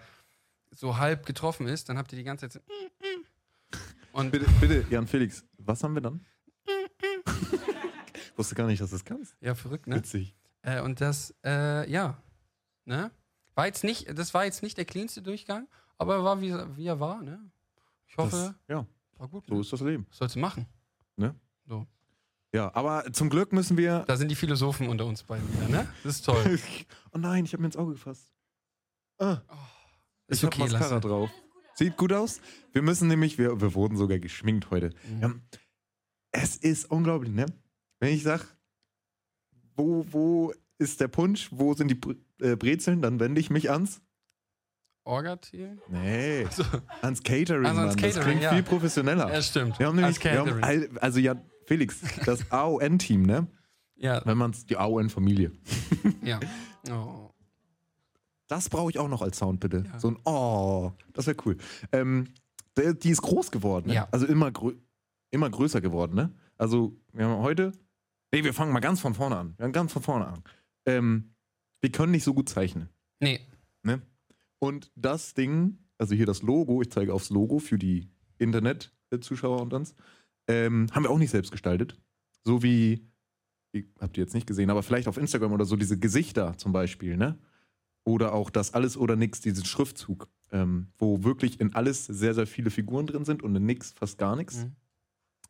so 0.72 0.98
halb 0.98 1.26
getroffen 1.26 1.68
ist, 1.68 1.90
dann 1.90 1.98
habt 1.98 2.12
ihr 2.14 2.18
die 2.18 2.24
ganze 2.24 2.48
Zeit 2.50 2.64
so 2.64 2.74
und 4.14 4.32
Bitte, 4.32 4.46
bitte, 4.60 4.86
Jan 4.90 5.08
Felix, 5.08 5.44
was 5.58 5.84
haben 5.84 5.94
wir 5.96 6.02
dann? 6.02 6.26
Wusste 8.40 8.56
gar 8.56 8.68
nicht, 8.68 8.82
dass 8.82 8.90
du 8.90 8.96
das 8.96 9.06
kannst. 9.06 9.36
ja 9.42 9.54
verrückt, 9.54 9.86
ne? 9.88 9.98
Witzig. 9.98 10.36
Äh, 10.62 10.82
und 10.82 11.02
das, 11.02 11.36
äh, 11.46 11.90
ja, 11.92 12.22
ne? 12.86 13.12
War 13.56 13.66
jetzt 13.68 13.84
nicht, 13.84 14.18
das 14.18 14.34
war 14.34 14.46
jetzt 14.46 14.64
nicht 14.64 14.78
der 14.78 14.86
cleanste 14.86 15.22
Durchgang, 15.22 15.68
aber 15.98 16.16
er 16.16 16.24
war 16.24 16.42
wie, 16.42 16.54
wie 16.78 16.86
er 16.88 17.00
war, 17.00 17.22
ne? 17.22 17.40
Ich 18.08 18.18
hoffe, 18.18 18.36
Das, 18.36 18.56
ja, 18.68 18.86
war 19.18 19.28
gut. 19.28 19.46
so 19.46 19.54
Ne? 19.56 19.62
ist 19.62 19.72
das 19.74 19.82
Leben. 19.82 20.08
Sollst 20.10 20.36
du 20.36 20.40
machen? 20.40 20.66
Ne? 21.18 21.36
So. 21.68 21.86
Ja, 22.54 22.74
aber 22.74 23.12
zum 23.14 23.30
Glück 23.30 23.54
müssen 23.54 23.78
wir. 23.78 24.06
Da 24.08 24.18
sind 24.18 24.30
die 24.30 24.36
Philosophen 24.36 24.88
unter 24.90 25.06
uns 25.06 25.22
beiden 25.24 25.48
wieder, 25.54 25.68
ne? 25.70 25.88
Das 26.04 26.16
ist 26.16 26.26
toll. 26.26 26.58
oh 27.14 27.18
nein, 27.18 27.46
ich 27.46 27.54
habe 27.54 27.62
mir 27.62 27.68
ins 27.68 27.78
Auge 27.78 27.92
gefasst. 27.94 28.34
Ah, 29.20 29.42
Ist 30.28 30.38
ich 30.40 30.44
habe 30.46 30.56
okay, 30.56 30.72
Mascara 30.72 30.96
Lasse. 30.96 31.08
drauf. 31.08 31.30
Sieht 31.76 31.96
gut 31.98 32.12
aus. 32.14 32.42
Wir 32.72 32.82
müssen 32.82 33.08
nämlich, 33.08 33.38
wir, 33.38 33.60
wir 33.62 33.74
wurden 33.76 33.98
sogar 33.98 34.18
geschminkt 34.20 34.72
heute. 34.72 34.92
Mhm. 35.08 35.24
Haben, 35.24 35.42
es 36.32 36.56
ist 36.58 36.90
unglaublich, 36.90 37.34
ne? 37.34 37.46
Wenn 38.00 38.14
ich 38.14 38.24
sag, 38.24 38.46
wo, 39.76 40.06
wo 40.12 40.54
ist 40.78 41.00
der 41.02 41.08
Punsch, 41.08 41.50
wo 41.52 41.74
sind 41.74 41.90
die 41.90 42.00
äh, 42.46 42.56
Brezeln, 42.56 43.02
dann 43.02 43.20
wende 43.20 43.40
ich 43.42 43.50
mich 43.50 43.70
ans. 43.70 44.02
Orga-Team? 45.04 45.80
Nee, 45.90 46.46
So. 46.52 46.64
ans 47.02 47.24
Catering, 47.24 47.66
Also 47.66 47.82
ans 47.82 47.96
Mann. 47.96 48.04
das 48.04 48.14
Catering, 48.16 48.24
klingt 48.24 48.44
ja. 48.44 48.54
viel 48.54 48.64
professioneller. 48.64 49.34
Ja, 49.34 49.42
stimmt. 49.42 49.80
Wir 49.80 49.88
haben 49.88 49.96
nämlich, 49.96 50.24
wir 50.24 50.38
haben, 50.40 50.62
Catering. 50.62 50.98
also 51.00 51.20
ja, 51.20 51.36
Felix, 51.66 52.00
das 52.26 52.50
AON-Team, 52.52 53.24
ne? 53.24 53.48
Ja, 53.96 54.22
Wenn 54.26 54.38
man 54.38 54.52
es, 54.52 54.66
die 54.66 54.78
AON-Familie. 54.78 55.52
ja. 56.24 56.40
Oh. 56.90 57.30
Das 58.48 58.70
brauche 58.70 58.90
ich 58.90 58.98
auch 58.98 59.10
noch 59.10 59.22
als 59.22 59.38
Sound, 59.38 59.60
bitte. 59.60 59.84
Ja. 59.86 60.00
So 60.00 60.08
ein 60.12 60.18
Oh, 60.24 60.94
das 61.12 61.28
wäre 61.28 61.36
cool. 61.46 61.58
Ähm, 61.92 62.28
die 62.78 63.10
ist 63.10 63.22
groß 63.22 63.52
geworden, 63.52 63.88
ne? 63.88 63.96
Ja. 63.96 64.08
Also 64.12 64.26
immer, 64.26 64.50
grö 64.50 64.74
immer 65.30 65.50
größer 65.50 65.82
geworden, 65.82 66.16
ne? 66.16 66.34
Also, 66.58 66.96
wir 67.12 67.26
haben 67.26 67.42
heute. 67.44 67.74
Nee, 68.32 68.44
wir 68.44 68.54
fangen 68.54 68.72
mal 68.72 68.80
ganz 68.80 69.00
von 69.00 69.14
vorne 69.14 69.38
an. 69.38 69.50
Wir 69.58 69.64
fangen 69.64 69.74
ganz 69.74 69.92
von 69.94 70.02
vorne 70.02 70.28
an. 70.28 70.44
Ähm, 70.86 71.34
wir 71.82 71.92
können 71.92 72.12
nicht 72.12 72.24
so 72.24 72.34
gut 72.34 72.50
zeichnen. 72.50 72.90
Nee, 73.20 73.40
Ne? 73.84 74.02
Und 74.60 74.92
das 74.96 75.34
Ding, 75.34 75.78
also 75.98 76.14
hier 76.16 76.26
das 76.26 76.42
Logo, 76.42 76.82
ich 76.82 76.92
zeige 76.92 77.14
aufs 77.14 77.30
Logo 77.30 77.60
für 77.60 77.78
die 77.78 78.10
Internet-Zuschauer 78.40 79.62
und 79.62 79.74
uns, 79.74 79.96
ähm, 80.48 80.88
haben 80.92 81.04
wir 81.04 81.10
auch 81.12 81.18
nicht 81.18 81.30
selbst 81.32 81.52
gestaltet. 81.52 81.98
So 82.44 82.62
wie, 82.62 83.08
habt 84.02 84.18
ihr 84.18 84.24
jetzt 84.24 84.34
nicht 84.34 84.48
gesehen, 84.48 84.70
aber 84.70 84.84
vielleicht 84.84 85.08
auf 85.08 85.18
Instagram 85.18 85.54
oder 85.54 85.64
so 85.66 85.76
diese 85.78 85.98
Gesichter 85.98 86.58
zum 86.58 86.74
Beispiel, 86.74 87.16
ne? 87.16 87.38
Oder 88.06 88.34
auch 88.34 88.50
das 88.50 88.74
Alles 88.74 88.98
oder 88.98 89.16
Nix, 89.16 89.40
diesen 89.40 89.64
Schriftzug, 89.66 90.28
ähm, 90.52 90.88
wo 90.98 91.24
wirklich 91.24 91.60
in 91.62 91.74
alles 91.76 92.06
sehr, 92.06 92.34
sehr 92.34 92.48
viele 92.48 92.72
Figuren 92.72 93.08
drin 93.08 93.24
sind 93.24 93.44
und 93.44 93.56
in 93.56 93.66
Nix 93.66 93.92
fast 93.92 94.18
gar 94.18 94.36
nichts. 94.36 94.58
Mhm. 94.66 94.76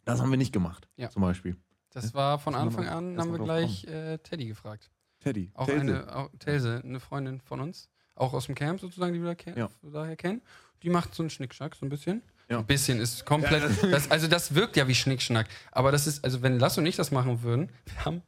Das 0.06 0.22
haben 0.22 0.30
wir 0.30 0.38
nicht 0.38 0.52
gemacht, 0.54 0.88
Ja. 0.98 1.10
zum 1.10 1.22
Beispiel. 1.22 1.56
Das 1.92 2.14
war 2.14 2.40
von 2.40 2.56
Anfang 2.56 2.88
an, 2.88 3.18
haben 3.20 3.32
wir 3.32 3.40
gleich 3.44 3.86
äh, 3.86 4.18
Teddy 4.20 4.46
gefragt. 4.48 4.90
Teddy, 5.20 5.52
Auch 5.54 5.66
Telse. 5.66 5.82
eine, 5.82 6.16
auch, 6.16 6.30
Telse, 6.40 6.82
eine 6.84 7.00
Freundin 7.00 7.42
von 7.42 7.60
uns, 7.60 7.90
auch 8.16 8.34
aus 8.34 8.46
dem 8.46 8.56
Camp 8.56 8.80
sozusagen, 8.80 9.14
die 9.14 9.20
wir 9.20 9.28
da 9.30 9.36
ken 9.36 9.58
Ja. 9.58 9.70
daher 9.82 10.16
kennen. 10.16 10.42
Die 10.84 10.90
macht 10.90 11.14
so 11.14 11.24
einen 11.24 11.30
Schnickschnack, 11.30 11.76
so 11.76 11.86
ein 11.86 11.90
bisschen. 11.90 12.22
Ja. 12.50 12.60
Ein 12.60 12.66
bisschen 12.66 13.00
ist 13.00 13.26
komplett. 13.26 13.64
das, 13.92 14.10
also 14.10 14.28
das 14.28 14.56
wirkt 14.56 14.78
ja 14.78 14.88
wie 14.88 14.96
Schnickschnack. 14.96 15.48
Aber 15.72 15.92
das 15.92 16.08
ist, 16.08 16.24
also 16.24 16.42
wenn 16.42 16.58
Lass 16.58 16.78
und 16.78 16.86
ich 16.86 16.96
das 16.96 17.12
machen 17.12 17.44
würden, 17.44 17.70
wir 17.86 18.06
haben, 18.06 18.22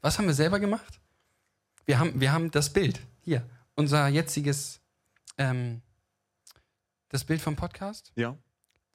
was 0.00 0.18
haben 0.18 0.26
wir 0.26 0.34
selber 0.34 0.58
gemacht? 0.58 1.00
Wir 1.84 1.98
haben, 1.98 2.18
wir 2.20 2.32
haben 2.32 2.50
das 2.50 2.72
Bild, 2.72 3.00
hier, 3.20 3.42
unser 3.74 4.08
jetziges, 4.08 4.80
ähm, 5.36 5.82
das 7.10 7.24
Bild 7.24 7.40
vom 7.40 7.56
Podcast, 7.56 8.12
Ja. 8.16 8.36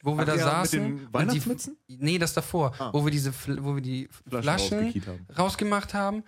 Wo 0.04 0.16
wir 0.16 0.22
Ach 0.22 0.26
da 0.26 0.36
ja, 0.36 0.46
mit 0.46 0.46
saßen. 0.46 0.80
den 0.80 0.92
und 0.94 1.00
die- 1.08 1.14
Weihnachtsmützen? 1.14 1.78
Nee, 1.88 2.20
das 2.20 2.34
davor, 2.34 2.74
Ah. 2.78 2.92
wo 2.94 3.04
wir 3.04 3.12
diese, 3.12 3.34
wo 3.62 3.74
wir 3.76 3.82
die 3.82 4.08
Flaschen 4.30 4.44
Flaschen 4.92 5.06
haben. 5.08 5.28
rausgemacht 5.38 5.94
haben. 5.96 6.24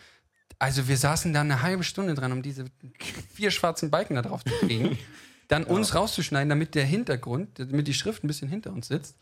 Also 0.58 0.88
wir 0.88 0.98
saßen 0.98 1.34
da 1.34 1.42
eine 1.42 1.62
halbe 1.62 1.84
Stunde 1.84 2.14
dran, 2.16 2.32
um 2.32 2.42
diese 2.42 2.66
vier 3.34 3.52
schwarzen 3.52 3.92
Balken 3.92 4.16
da 4.16 4.22
drauf 4.24 4.44
zu 4.44 4.54
kriegen. 4.66 4.98
Dann 5.50 5.64
uns 5.66 5.94
rauszuschneiden, 5.94 6.50
damit 6.50 6.74
der 6.74 6.86
Hintergrund, 6.86 7.60
damit 7.60 7.88
die 7.88 7.94
Schrift 7.94 8.24
ein 8.24 8.28
bisschen 8.28 8.48
hinter 8.50 8.72
uns 8.74 8.88
sitzt. 8.88 9.16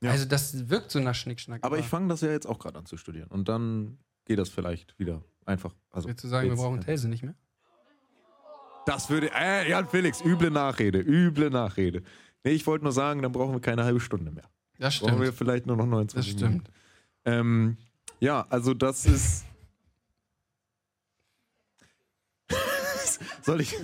Ja. 0.00 0.10
Also 0.12 0.24
das 0.24 0.70
wirkt 0.70 0.90
so 0.90 1.00
nach 1.00 1.14
Schnickschnack. 1.14 1.62
Aber 1.64 1.78
ich 1.78 1.84
fange 1.86 2.08
das 2.08 2.22
ja 2.22 2.30
jetzt 2.30 2.46
auch 2.46 2.58
gerade 2.58 2.78
an 2.78 2.86
zu 2.86 2.96
studieren. 2.96 3.28
Und 3.28 3.48
dann 3.48 3.98
geht 4.24 4.38
das 4.38 4.48
vielleicht 4.48 4.98
wieder 4.98 5.22
einfach. 5.44 5.74
Also, 5.90 6.08
Willst 6.08 6.24
du 6.24 6.28
sagen, 6.28 6.48
wir 6.48 6.56
brauchen 6.56 6.80
Telse 6.80 7.08
nicht 7.08 7.22
mehr? 7.24 7.34
Das 8.86 9.10
würde. 9.10 9.30
Äh, 9.34 9.68
Jan 9.68 9.88
Felix, 9.88 10.20
üble 10.24 10.50
Nachrede, 10.50 11.00
üble 11.00 11.50
Nachrede. 11.50 12.02
Nee, 12.46 12.52
ich 12.52 12.64
wollte 12.68 12.84
nur 12.84 12.92
sagen, 12.92 13.22
dann 13.22 13.32
brauchen 13.32 13.54
wir 13.54 13.60
keine 13.60 13.82
halbe 13.82 13.98
Stunde 13.98 14.30
mehr. 14.30 14.48
Das 14.78 15.00
Brauchen 15.00 15.18
wir 15.18 15.26
stimmt. 15.26 15.38
vielleicht 15.38 15.66
nur 15.66 15.76
noch 15.76 15.86
29 15.86 16.36
Das 16.36 16.40
stimmt. 16.40 16.70
Ähm, 17.24 17.76
ja, 18.20 18.46
also 18.50 18.72
das 18.72 19.04
ist. 19.04 19.44
Soll 23.42 23.62
ich. 23.62 23.76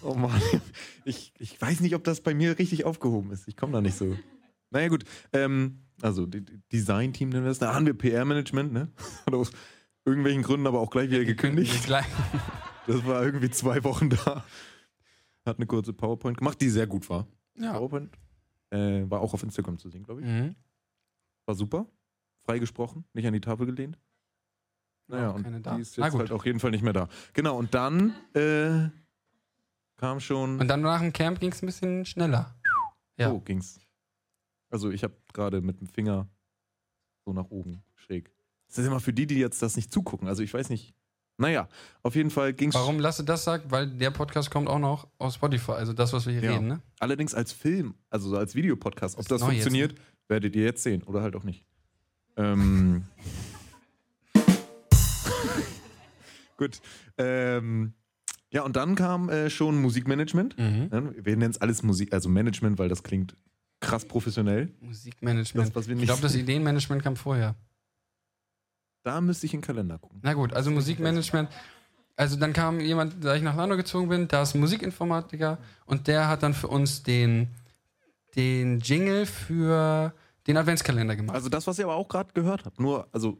Oh 0.00 0.14
Mann. 0.14 0.40
Ich, 1.04 1.32
ich 1.40 1.60
weiß 1.60 1.80
nicht, 1.80 1.96
ob 1.96 2.04
das 2.04 2.20
bei 2.20 2.34
mir 2.34 2.56
richtig 2.56 2.84
aufgehoben 2.84 3.32
ist. 3.32 3.48
Ich 3.48 3.56
komme 3.56 3.72
da 3.72 3.80
nicht 3.80 3.96
so. 3.96 4.16
Naja, 4.70 4.86
gut. 4.86 5.02
Ähm, 5.32 5.80
also, 6.00 6.24
Design-Team 6.72 7.30
nennen 7.30 7.42
wir 7.42 7.48
das. 7.48 7.58
Da 7.58 7.74
haben 7.74 7.86
wir 7.86 7.94
PR-Management, 7.94 8.72
ne? 8.72 8.92
Hat 9.26 9.34
aus 9.34 9.50
irgendwelchen 10.04 10.44
Gründen 10.44 10.68
aber 10.68 10.78
auch 10.78 10.90
gleich 10.90 11.10
wieder 11.10 11.24
gekündigt. 11.24 11.90
Das 12.86 13.06
war 13.06 13.24
irgendwie 13.24 13.50
zwei 13.50 13.82
Wochen 13.82 14.10
da. 14.10 14.44
Hat 15.50 15.58
eine 15.58 15.66
kurze 15.66 15.92
PowerPoint 15.92 16.38
gemacht, 16.38 16.60
die 16.60 16.68
sehr 16.68 16.86
gut 16.86 17.10
war. 17.10 17.26
Ja. 17.58 17.72
PowerPoint. 17.72 18.16
Äh, 18.70 19.10
war 19.10 19.20
auch 19.20 19.34
auf 19.34 19.42
Instagram 19.42 19.78
zu 19.78 19.88
sehen, 19.90 20.04
glaube 20.04 20.20
ich. 20.20 20.28
Mhm. 20.28 20.54
War 21.44 21.56
super. 21.56 21.86
Freigesprochen, 22.44 23.04
nicht 23.14 23.26
an 23.26 23.32
die 23.32 23.40
Tafel 23.40 23.66
gelehnt. 23.66 23.98
Naja, 25.08 25.30
auch 25.30 25.34
und 25.34 25.42
keine 25.42 25.60
da. 25.60 25.74
die 25.74 25.82
ist 25.82 25.96
jetzt 25.96 26.14
halt 26.14 26.30
auf 26.30 26.46
jeden 26.46 26.60
Fall 26.60 26.70
nicht 26.70 26.84
mehr 26.84 26.92
da. 26.92 27.08
Genau, 27.32 27.58
und 27.58 27.74
dann 27.74 28.14
äh, 28.34 28.90
kam 29.96 30.20
schon. 30.20 30.60
Und 30.60 30.68
dann 30.68 30.82
nach 30.82 31.00
dem 31.00 31.12
Camp 31.12 31.40
ging 31.40 31.50
es 31.50 31.62
ein 31.62 31.66
bisschen 31.66 32.06
schneller. 32.06 32.54
Ja. 33.16 33.32
Oh, 33.32 33.40
ging's. 33.40 33.80
Also 34.68 34.90
ich 34.90 35.02
habe 35.02 35.16
gerade 35.32 35.62
mit 35.62 35.80
dem 35.80 35.88
Finger 35.88 36.28
so 37.24 37.32
nach 37.32 37.50
oben 37.50 37.82
schräg. 37.96 38.32
Das 38.68 38.78
ist 38.78 38.86
immer 38.86 39.00
für 39.00 39.12
die, 39.12 39.26
die 39.26 39.40
jetzt 39.40 39.60
das 39.62 39.74
nicht 39.74 39.92
zugucken. 39.92 40.28
Also 40.28 40.44
ich 40.44 40.54
weiß 40.54 40.70
nicht. 40.70 40.94
Naja, 41.40 41.68
auf 42.02 42.14
jeden 42.14 42.30
Fall 42.30 42.52
ging's. 42.52 42.74
Warum 42.74 43.00
Lasse 43.00 43.24
das 43.24 43.44
sagt? 43.44 43.70
Weil 43.70 43.86
der 43.86 44.10
Podcast 44.10 44.50
kommt 44.50 44.68
auch 44.68 44.78
noch 44.78 45.08
aus 45.18 45.36
Spotify, 45.36 45.72
also 45.72 45.94
das, 45.94 46.12
was 46.12 46.26
wir 46.26 46.34
hier 46.34 46.42
Ja. 46.42 46.52
reden, 46.52 46.66
ne? 46.68 46.80
Allerdings 46.98 47.34
als 47.34 47.50
Film, 47.52 47.94
also 48.10 48.28
so 48.28 48.36
als 48.36 48.54
Videopodcast. 48.54 49.18
Ob 49.18 49.26
das 49.26 49.40
neu 49.40 49.46
jetzt, 49.46 49.62
funktioniert, 49.62 49.94
werdet 50.28 50.54
ihr 50.54 50.64
jetzt 50.64 50.82
sehen 50.82 51.02
oder 51.02 51.22
halt 51.22 51.34
auch 51.34 51.42
nicht. 51.44 51.64
Ähm. 52.36 53.04
Gut. 56.58 56.80
Ähm, 57.16 57.94
ja, 58.50 58.62
und 58.62 58.76
dann 58.76 58.94
kam 58.94 59.30
äh, 59.30 59.48
schon 59.48 59.80
Musikmanagement. 59.80 60.58
Mhm. 60.58 60.88
Ne? 60.90 61.14
Wir 61.16 61.36
nennen 61.36 61.52
es 61.52 61.60
alles 61.60 61.82
Musik, 61.82 62.12
also 62.12 62.28
Management, 62.28 62.78
weil 62.78 62.90
das 62.90 63.02
klingt 63.02 63.34
krass 63.80 64.04
professionell. 64.04 64.68
Musikmanagement. 64.80 65.74
Das, 65.74 65.88
ich 65.88 65.98
glaube, 66.02 66.20
das 66.20 66.34
Ideenmanagement 66.36 67.02
kam 67.02 67.16
vorher. 67.16 67.54
Da 69.02 69.20
müsste 69.20 69.46
ich 69.46 69.54
in 69.54 69.60
den 69.60 69.66
Kalender 69.66 69.98
gucken. 69.98 70.20
Na 70.22 70.34
gut, 70.34 70.52
also 70.52 70.70
Musikmanagement. 70.70 71.48
Also 72.16 72.36
dann 72.36 72.52
kam 72.52 72.80
jemand, 72.80 73.24
da 73.24 73.34
ich 73.34 73.42
nach 73.42 73.56
Landau 73.56 73.76
gezogen 73.76 74.08
bin, 74.08 74.28
da 74.28 74.42
ist 74.42 74.54
ein 74.54 74.60
Musikinformatiker 74.60 75.58
und 75.86 76.06
der 76.06 76.28
hat 76.28 76.42
dann 76.42 76.52
für 76.52 76.68
uns 76.68 77.02
den, 77.02 77.48
den 78.36 78.80
Jingle 78.80 79.24
für 79.26 80.12
den 80.46 80.56
Adventskalender 80.56 81.16
gemacht. 81.16 81.34
Also 81.34 81.48
das, 81.48 81.66
was 81.66 81.78
ihr 81.78 81.84
aber 81.86 81.94
auch 81.96 82.08
gerade 82.08 82.32
gehört 82.34 82.64
habt, 82.66 82.78
nur, 82.78 83.08
also 83.12 83.38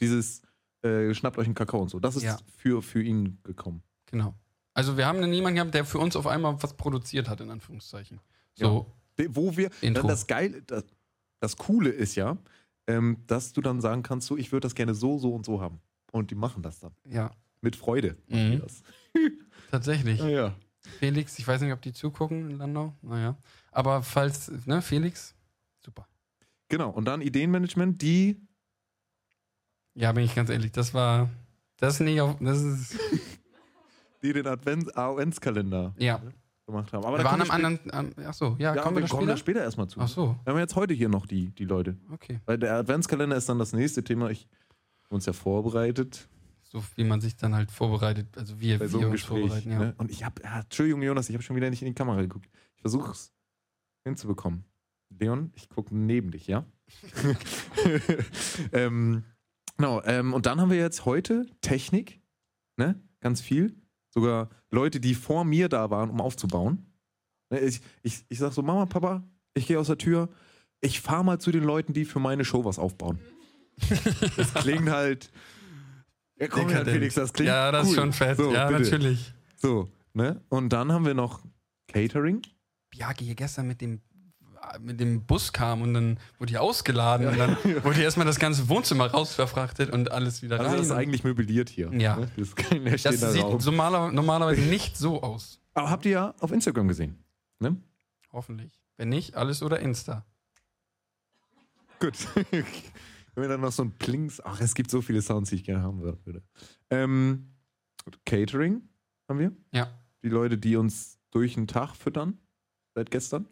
dieses 0.00 0.40
äh, 0.82 1.12
schnappt 1.14 1.36
euch 1.38 1.46
einen 1.46 1.54
Kakao 1.54 1.80
und 1.82 1.90
so, 1.90 2.00
das 2.00 2.16
ist 2.16 2.22
Ja. 2.22 2.38
für, 2.56 2.82
für 2.82 3.02
ihn 3.02 3.38
gekommen. 3.44 3.82
Genau. 4.06 4.34
Also 4.72 4.96
wir 4.96 5.06
haben 5.06 5.20
dann 5.20 5.32
jemanden 5.32 5.56
gehabt, 5.56 5.74
der 5.74 5.84
für 5.84 5.98
uns 5.98 6.16
auf 6.16 6.26
einmal 6.26 6.60
was 6.62 6.74
produziert 6.74 7.28
hat, 7.28 7.40
in 7.40 7.50
Anführungszeichen. 7.50 8.20
So 8.54 8.86
De- 9.18 9.28
Wo 9.30 9.56
wir, 9.56 9.70
Intro. 9.82 10.02
dann 10.02 10.08
das 10.08 10.26
Geile, 10.26 10.62
das, 10.62 10.84
das 11.40 11.56
Coole 11.56 11.90
ist 11.90 12.14
ja, 12.16 12.36
ähm, 12.86 13.18
dass 13.26 13.52
du 13.52 13.60
dann 13.60 13.80
sagen 13.80 14.02
kannst, 14.02 14.26
so, 14.26 14.36
ich 14.36 14.52
würde 14.52 14.66
das 14.66 14.74
gerne 14.74 14.94
so, 14.94 15.18
so 15.18 15.34
und 15.34 15.44
so 15.44 15.60
haben. 15.60 15.80
Und 16.12 16.30
die 16.30 16.34
machen 16.34 16.62
das 16.62 16.80
dann. 16.80 16.92
Ja, 17.08 17.30
Mit 17.60 17.76
Freude. 17.76 18.16
machen 18.28 18.50
die 18.50 18.56
Mhm. 18.56 18.60
Das. 18.62 18.82
tatsächlich. 19.70 20.18
Ja, 20.20 20.28
ja. 20.28 20.54
Felix, 20.98 21.38
ich 21.38 21.46
weiß 21.48 21.60
nicht, 21.62 21.72
ob 21.72 21.80
die 21.82 21.92
zugucken 21.92 22.50
in 22.50 22.58
Landau. 22.58 22.94
Naja. 23.02 23.36
Aber 23.72 24.02
falls, 24.02 24.50
ne, 24.66 24.82
Felix, 24.82 25.34
super. 25.84 26.06
Genau. 26.68 26.90
Und 26.90 27.06
dann 27.06 27.22
Ideenmanagement, 27.22 28.00
die 28.02 28.40
Ja, 29.94 30.12
bin 30.12 30.24
ich 30.24 30.34
ganz 30.34 30.50
ehrlich, 30.50 30.72
das 30.72 30.92
war, 30.92 31.30
das 31.78 31.94
ist 31.94 32.00
nicht 32.00 32.20
auf, 32.20 32.36
das 32.40 32.60
ist, 32.60 32.98
die 34.22 34.32
den 34.32 34.46
Advents 34.46 34.90
AONs-Kalender 34.94 35.94
ja. 35.98 36.20
Gemacht 36.66 36.92
haben. 36.92 37.04
Aber 37.04 37.18
wir 37.18 37.24
da 37.24 37.30
waren 37.30 37.40
kommen 37.40 37.50
am 37.50 37.60
wir 37.62 37.66
anderen, 37.94 38.16
am, 38.16 38.24
ach 38.26 38.34
so, 38.34 38.56
ja, 38.58 38.74
Ja, 38.74 38.82
kommen 38.82 38.96
wir 38.96 39.02
wir 39.02 39.08
kommen 39.08 39.26
da 39.26 39.36
später? 39.36 39.62
erstmal 39.62 39.88
zu. 39.88 40.00
Ach 40.00 40.08
so, 40.08 40.36
Wir 40.44 40.52
haben 40.52 40.58
jetzt 40.60 40.76
heute 40.76 40.94
hier 40.94 41.08
noch 41.08 41.26
die, 41.26 41.50
die 41.50 41.64
Leute. 41.64 41.96
okay. 42.12 42.40
Weil 42.46 42.58
der 42.58 42.74
Adventskalender 42.76 43.36
ist 43.36 43.48
dann 43.48 43.58
das 43.58 43.72
nächste 43.72 44.02
Thema. 44.04 44.30
Ich 44.30 44.48
habe 45.04 45.14
uns 45.16 45.26
ja 45.26 45.32
vorbereitet 45.32 46.28
So 46.62 46.82
wie 46.96 47.04
man 47.04 47.20
sich 47.20 47.36
dann 47.36 47.54
halt 47.54 47.70
vorbereitet, 47.70 48.26
also 48.36 48.58
wir, 48.60 48.78
bei 48.78 48.84
wir 48.84 48.88
so 48.88 48.98
einem 48.98 49.10
uns 49.10 49.20
Gespräch. 49.20 49.40
vorbereiten, 49.40 49.70
ja. 49.72 49.78
Ne? 49.78 49.94
Und 49.98 50.10
ich 50.10 50.24
habe, 50.24 50.42
ja, 50.42 50.60
Entschuldigung, 50.60 51.02
Jonas, 51.02 51.28
ich 51.28 51.34
habe 51.34 51.42
schon 51.42 51.56
wieder 51.56 51.70
nicht 51.70 51.82
in 51.82 51.86
die 51.88 51.94
Kamera 51.94 52.20
geguckt. 52.20 52.48
Ich 52.74 52.80
versuche 52.80 53.10
es 53.12 53.32
hinzubekommen. 54.04 54.64
Leon, 55.10 55.52
ich 55.54 55.68
gucke 55.68 55.94
neben 55.96 56.30
dich, 56.32 56.46
ja? 56.48 56.64
ähm, 58.72 59.24
genau, 59.76 60.02
ähm, 60.04 60.32
und 60.34 60.46
dann 60.46 60.60
haben 60.60 60.70
wir 60.70 60.78
jetzt 60.78 61.04
heute 61.04 61.46
Technik, 61.60 62.20
ne? 62.76 63.00
Ganz 63.20 63.40
viel. 63.40 63.76
Sogar 64.10 64.48
Leute, 64.74 65.00
die 65.00 65.14
vor 65.14 65.44
mir 65.44 65.68
da 65.68 65.90
waren, 65.90 66.10
um 66.10 66.20
aufzubauen. 66.20 66.84
Ne, 67.50 67.60
Ich, 67.60 67.80
ich, 68.02 68.24
ich 68.28 68.38
sag 68.38 68.52
so, 68.52 68.62
Mama, 68.62 68.86
Papa, 68.86 69.22
ich 69.54 69.66
gehe 69.66 69.78
aus 69.78 69.86
der 69.86 69.98
Tür. 69.98 70.28
Ich 70.80 71.00
fahre 71.00 71.24
mal 71.24 71.38
zu 71.40 71.50
den 71.50 71.64
Leuten, 71.64 71.92
die 71.94 72.04
für 72.04 72.18
meine 72.20 72.44
Show 72.44 72.64
was 72.64 72.78
aufbauen. 72.78 73.18
das 74.36 74.52
klingt 74.54 74.90
halt. 74.90 75.30
Ja, 76.38 76.48
komm 76.48 76.68
her. 76.68 76.84
Felix, 76.84 77.14
das 77.14 77.32
klingt 77.32 77.48
Ja, 77.48 77.70
das 77.72 77.84
ist 77.86 77.90
cool. 77.90 77.96
schon 78.02 78.12
fett. 78.12 78.36
So, 78.36 78.52
ja, 78.52 78.68
bitte. 78.68 78.82
natürlich. 78.82 79.32
So, 79.56 79.88
ne? 80.12 80.42
Und 80.48 80.70
dann 80.72 80.92
haben 80.92 81.06
wir 81.06 81.14
noch 81.14 81.42
Catering. 81.88 82.42
Biagi 82.90 83.24
hier 83.24 83.34
gestern 83.34 83.66
mit 83.66 83.80
dem, 83.80 84.00
mit 84.80 85.00
dem 85.00 85.24
Bus 85.24 85.52
kam 85.52 85.82
und 85.82 85.94
dann 85.94 86.18
wurde 86.38 86.52
die 86.52 86.58
ausgeladen 86.58 87.28
und 87.28 87.38
dann 87.38 87.56
wurde 87.84 88.02
erstmal 88.02 88.26
das 88.26 88.38
ganze 88.38 88.68
Wohnzimmer 88.68 89.06
rausverfrachtet 89.10 89.90
und 89.90 90.10
alles 90.10 90.42
wieder 90.42 90.58
Also 90.58 90.70
rein. 90.70 90.78
das 90.78 90.86
ist 90.86 90.92
eigentlich 90.92 91.24
möbliert 91.24 91.68
hier. 91.68 91.92
Ja. 91.94 92.16
Ne? 92.16 92.30
Das 92.36 93.02
das 93.02 93.32
sieht 93.32 93.42
so 93.60 93.70
normaler, 93.70 94.10
normalerweise 94.12 94.62
nicht 94.62 94.96
so 94.96 95.22
aus. 95.22 95.60
Aber 95.74 95.90
habt 95.90 96.04
ihr 96.06 96.12
ja 96.12 96.34
auf 96.40 96.52
Instagram 96.52 96.88
gesehen. 96.88 97.22
Ne? 97.60 97.76
Hoffentlich. 98.32 98.72
Wenn 98.96 99.08
nicht, 99.08 99.34
alles 99.34 99.62
oder 99.62 99.80
Insta. 99.80 100.24
Gut. 102.00 102.14
Wenn 102.50 103.42
wir 103.42 103.48
dann 103.48 103.60
noch 103.60 103.72
so 103.72 103.82
ein 103.82 103.90
Plings. 103.92 104.40
Ach, 104.44 104.60
es 104.60 104.74
gibt 104.74 104.90
so 104.90 105.00
viele 105.02 105.20
Sounds, 105.20 105.50
die 105.50 105.56
ich 105.56 105.64
gerne 105.64 105.82
haben 105.82 106.00
würde. 106.00 106.42
Ähm, 106.90 107.52
Catering 108.24 108.82
haben 109.28 109.38
wir. 109.38 109.52
Ja. 109.72 109.88
Die 110.22 110.28
Leute, 110.28 110.56
die 110.58 110.76
uns 110.76 111.18
durch 111.30 111.54
den 111.54 111.66
Tag 111.66 111.96
füttern. 111.96 112.38
Seit 112.94 113.10
gestern. 113.10 113.46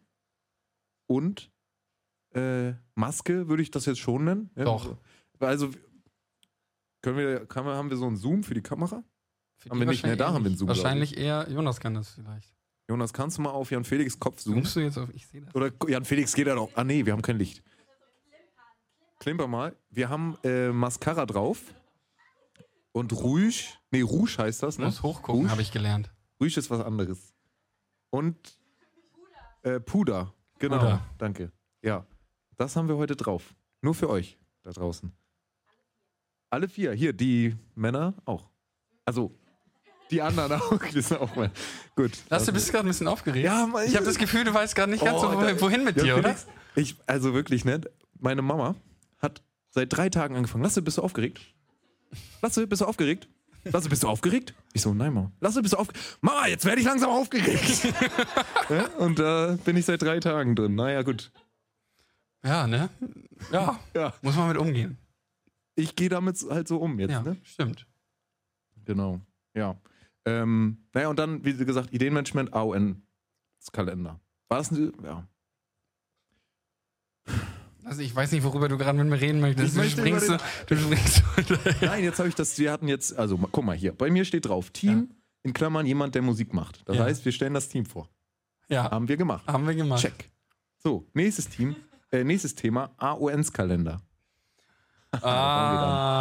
Und 1.12 1.50
äh, 2.34 2.72
Maske 2.94 3.48
würde 3.48 3.62
ich 3.62 3.70
das 3.70 3.84
jetzt 3.86 4.00
schon 4.00 4.24
nennen. 4.24 4.50
Ja, 4.56 4.64
Doch. 4.64 4.96
Also 5.38 5.70
können 7.02 7.18
wir, 7.18 7.46
kann 7.46 7.64
haben 7.66 7.90
wir 7.90 7.96
so 7.96 8.06
einen 8.06 8.16
Zoom 8.16 8.42
für 8.44 8.54
die 8.54 8.62
Kamera? 8.62 9.02
Für 9.56 9.70
Haben 9.70 9.80
die 9.80 9.86
wir 9.86 9.90
nicht 9.90 10.02
mehr, 10.04 10.12
wahrscheinlich 10.12 10.18
da 10.18 10.32
haben 10.32 10.44
wir 10.44 10.48
einen. 10.48 10.56
Zoom, 10.56 10.68
Wahrscheinlich 10.68 11.16
eher, 11.18 11.50
Jonas 11.50 11.80
kann 11.80 11.94
das 11.94 12.10
vielleicht. 12.10 12.54
Jonas, 12.88 13.12
kannst 13.12 13.38
du 13.38 13.42
mal 13.42 13.50
auf 13.50 13.70
Jan 13.70 13.84
Felix 13.84 14.18
Kopf 14.18 14.40
zoomen? 14.40 14.62
Zoomst 14.62 14.76
du 14.76 14.80
jetzt 14.80 14.98
auf, 14.98 15.08
ich 15.14 15.26
sehe 15.26 15.42
das. 15.42 15.54
Oder 15.54 15.70
Jan 15.88 16.04
Felix 16.04 16.32
geht 16.34 16.46
da 16.46 16.54
doch. 16.54 16.70
Ah 16.74 16.84
nee, 16.84 17.04
wir 17.04 17.12
haben 17.12 17.22
kein 17.22 17.38
Licht. 17.38 17.62
Klimper 19.18 19.46
mal. 19.46 19.76
Wir 19.90 20.08
haben 20.08 20.36
äh, 20.42 20.70
Mascara 20.70 21.26
drauf. 21.26 21.60
Und 22.92 23.12
Rouge. 23.12 23.74
Nee, 23.90 24.02
Rouge 24.02 24.36
heißt 24.38 24.62
das, 24.62 24.78
ne? 24.78 24.86
muss 24.86 25.02
hochgucken, 25.02 25.50
habe 25.50 25.62
ich 25.62 25.72
gelernt. 25.72 26.10
Rouge 26.40 26.58
ist 26.58 26.70
was 26.70 26.80
anderes. 26.80 27.34
Und 28.10 28.36
äh, 29.62 29.80
Puder. 29.80 30.34
Genau. 30.62 30.78
Puder. 30.78 31.02
Danke. 31.18 31.50
Ja. 31.82 32.06
Das 32.56 32.76
haben 32.76 32.86
wir 32.88 32.96
heute 32.96 33.16
drauf. 33.16 33.54
Nur 33.80 33.94
für 33.94 34.08
euch 34.08 34.38
da 34.62 34.70
draußen. 34.70 35.12
Alle 36.50 36.68
vier. 36.68 36.92
Hier, 36.92 37.12
die 37.12 37.56
Männer 37.74 38.14
auch. 38.24 38.48
Also, 39.04 39.34
die 40.12 40.22
anderen 40.22 40.52
auch. 40.60 40.78
Die 40.78 41.00
sind 41.00 41.20
auch 41.20 41.34
mal. 41.34 41.50
Gut. 41.96 42.12
Lass, 42.30 42.46
du 42.46 42.52
bist 42.52 42.70
gerade 42.70 42.86
ein 42.86 42.90
bisschen 42.90 43.08
aufgeregt. 43.08 43.44
Ja, 43.44 43.66
Mann, 43.66 43.86
ich 43.86 43.96
habe 43.96 44.04
das 44.04 44.18
Gefühl, 44.18 44.44
du 44.44 44.54
weißt 44.54 44.76
gerade 44.76 44.92
nicht 44.92 45.04
ganz 45.04 45.20
so, 45.20 45.28
Oh, 45.28 45.60
wohin, 45.60 45.82
mit 45.82 45.96
Ja, 45.96 46.04
dir, 46.04 46.16
oder? 46.18 46.36
Ich, 46.76 46.96
also 47.06 47.34
wirklich, 47.34 47.64
ne? 47.64 47.80
Meine 48.20 48.42
Mama 48.42 48.76
hat 49.18 49.42
seit 49.70 49.92
drei 49.92 50.10
Tagen 50.10 50.36
angefangen. 50.36 50.62
Lasse, 50.62 50.80
bist 50.80 50.98
du 50.98 51.02
aufgeregt? 51.02 51.40
Lasse, 52.40 52.68
bist 52.68 52.82
du 52.82 52.86
aufgeregt? 52.86 53.28
Lasse, 53.64 53.88
bist 53.88 54.02
du 54.02 54.08
aufgeregt? 54.08 54.54
Ich 54.72 54.82
so, 54.82 54.92
nein, 54.92 55.12
Mama. 55.12 55.30
Lasse, 55.40 55.62
bist 55.62 55.74
du 55.74 55.78
aufgeregt? 55.78 56.18
Mama, 56.20 56.46
jetzt 56.48 56.64
werde 56.64 56.80
ich 56.80 56.86
langsam 56.86 57.10
aufgeregt. 57.10 57.84
ja, 58.68 58.86
und 58.98 59.18
da 59.18 59.56
bin 59.64 59.76
ich 59.76 59.84
seit 59.84 60.02
drei 60.02 60.18
Tagen 60.20 60.56
drin. 60.56 60.74
Naja, 60.74 61.02
gut. 61.02 61.30
Ja, 62.44 62.66
ne? 62.66 62.88
Ja, 63.52 63.78
Ja. 63.94 64.12
muss 64.22 64.34
man 64.36 64.48
mit 64.48 64.56
umgehen. 64.58 64.98
Ich 65.76 65.94
gehe 65.94 66.08
damit 66.08 66.38
halt 66.50 66.66
so 66.68 66.78
um 66.78 66.98
jetzt, 66.98 67.12
Ja, 67.12 67.22
ne? 67.22 67.36
stimmt. 67.44 67.86
Genau. 68.84 69.20
Ja. 69.54 69.76
Ähm, 70.24 70.78
naja, 70.92 71.08
und 71.08 71.18
dann, 71.18 71.44
wie 71.44 71.52
gesagt, 71.54 71.92
Ideenmanagement, 71.92 72.52
AON-Kalender. 72.52 74.20
War 74.48 74.58
das 74.58 74.70
ein, 74.72 74.92
ja. 75.04 75.26
Also 77.84 78.00
ich 78.02 78.14
weiß 78.14 78.30
nicht, 78.32 78.44
worüber 78.44 78.68
du 78.68 78.78
gerade 78.78 78.96
mit 78.98 79.08
mir 79.08 79.20
reden 79.20 79.40
möchtest. 79.40 79.76
Du 79.76 79.82
springst, 79.88 80.26
so, 80.26 80.36
du 80.66 80.76
springst 80.76 81.22
so 81.48 81.54
Nein, 81.86 82.04
jetzt 82.04 82.18
habe 82.18 82.28
ich 82.28 82.34
das, 82.34 82.56
wir 82.58 82.70
hatten 82.70 82.86
jetzt, 82.88 83.16
also 83.18 83.36
guck 83.36 83.64
mal 83.64 83.76
hier, 83.76 83.92
bei 83.92 84.10
mir 84.10 84.24
steht 84.24 84.46
drauf, 84.46 84.70
Team, 84.70 85.10
in 85.42 85.52
Klammern 85.52 85.84
jemand, 85.86 86.14
der 86.14 86.22
Musik 86.22 86.54
macht. 86.54 86.88
Das 86.88 86.96
Ja. 86.96 87.04
heißt, 87.04 87.24
wir 87.24 87.32
stellen 87.32 87.54
das 87.54 87.68
Team 87.68 87.84
vor. 87.86 88.08
Ja, 88.68 88.90
Haben 88.90 89.08
wir 89.08 89.16
gemacht. 89.16 89.44
haben 89.48 89.66
wir 89.66 89.74
gemacht. 89.74 90.00
Check. 90.00 90.30
So, 90.78 91.08
nächstes 91.14 91.48
Team, 91.48 91.74
äh, 92.12 92.22
nächstes 92.24 92.54
Thema, 92.54 92.90
AONs-Kalender. 92.98 94.00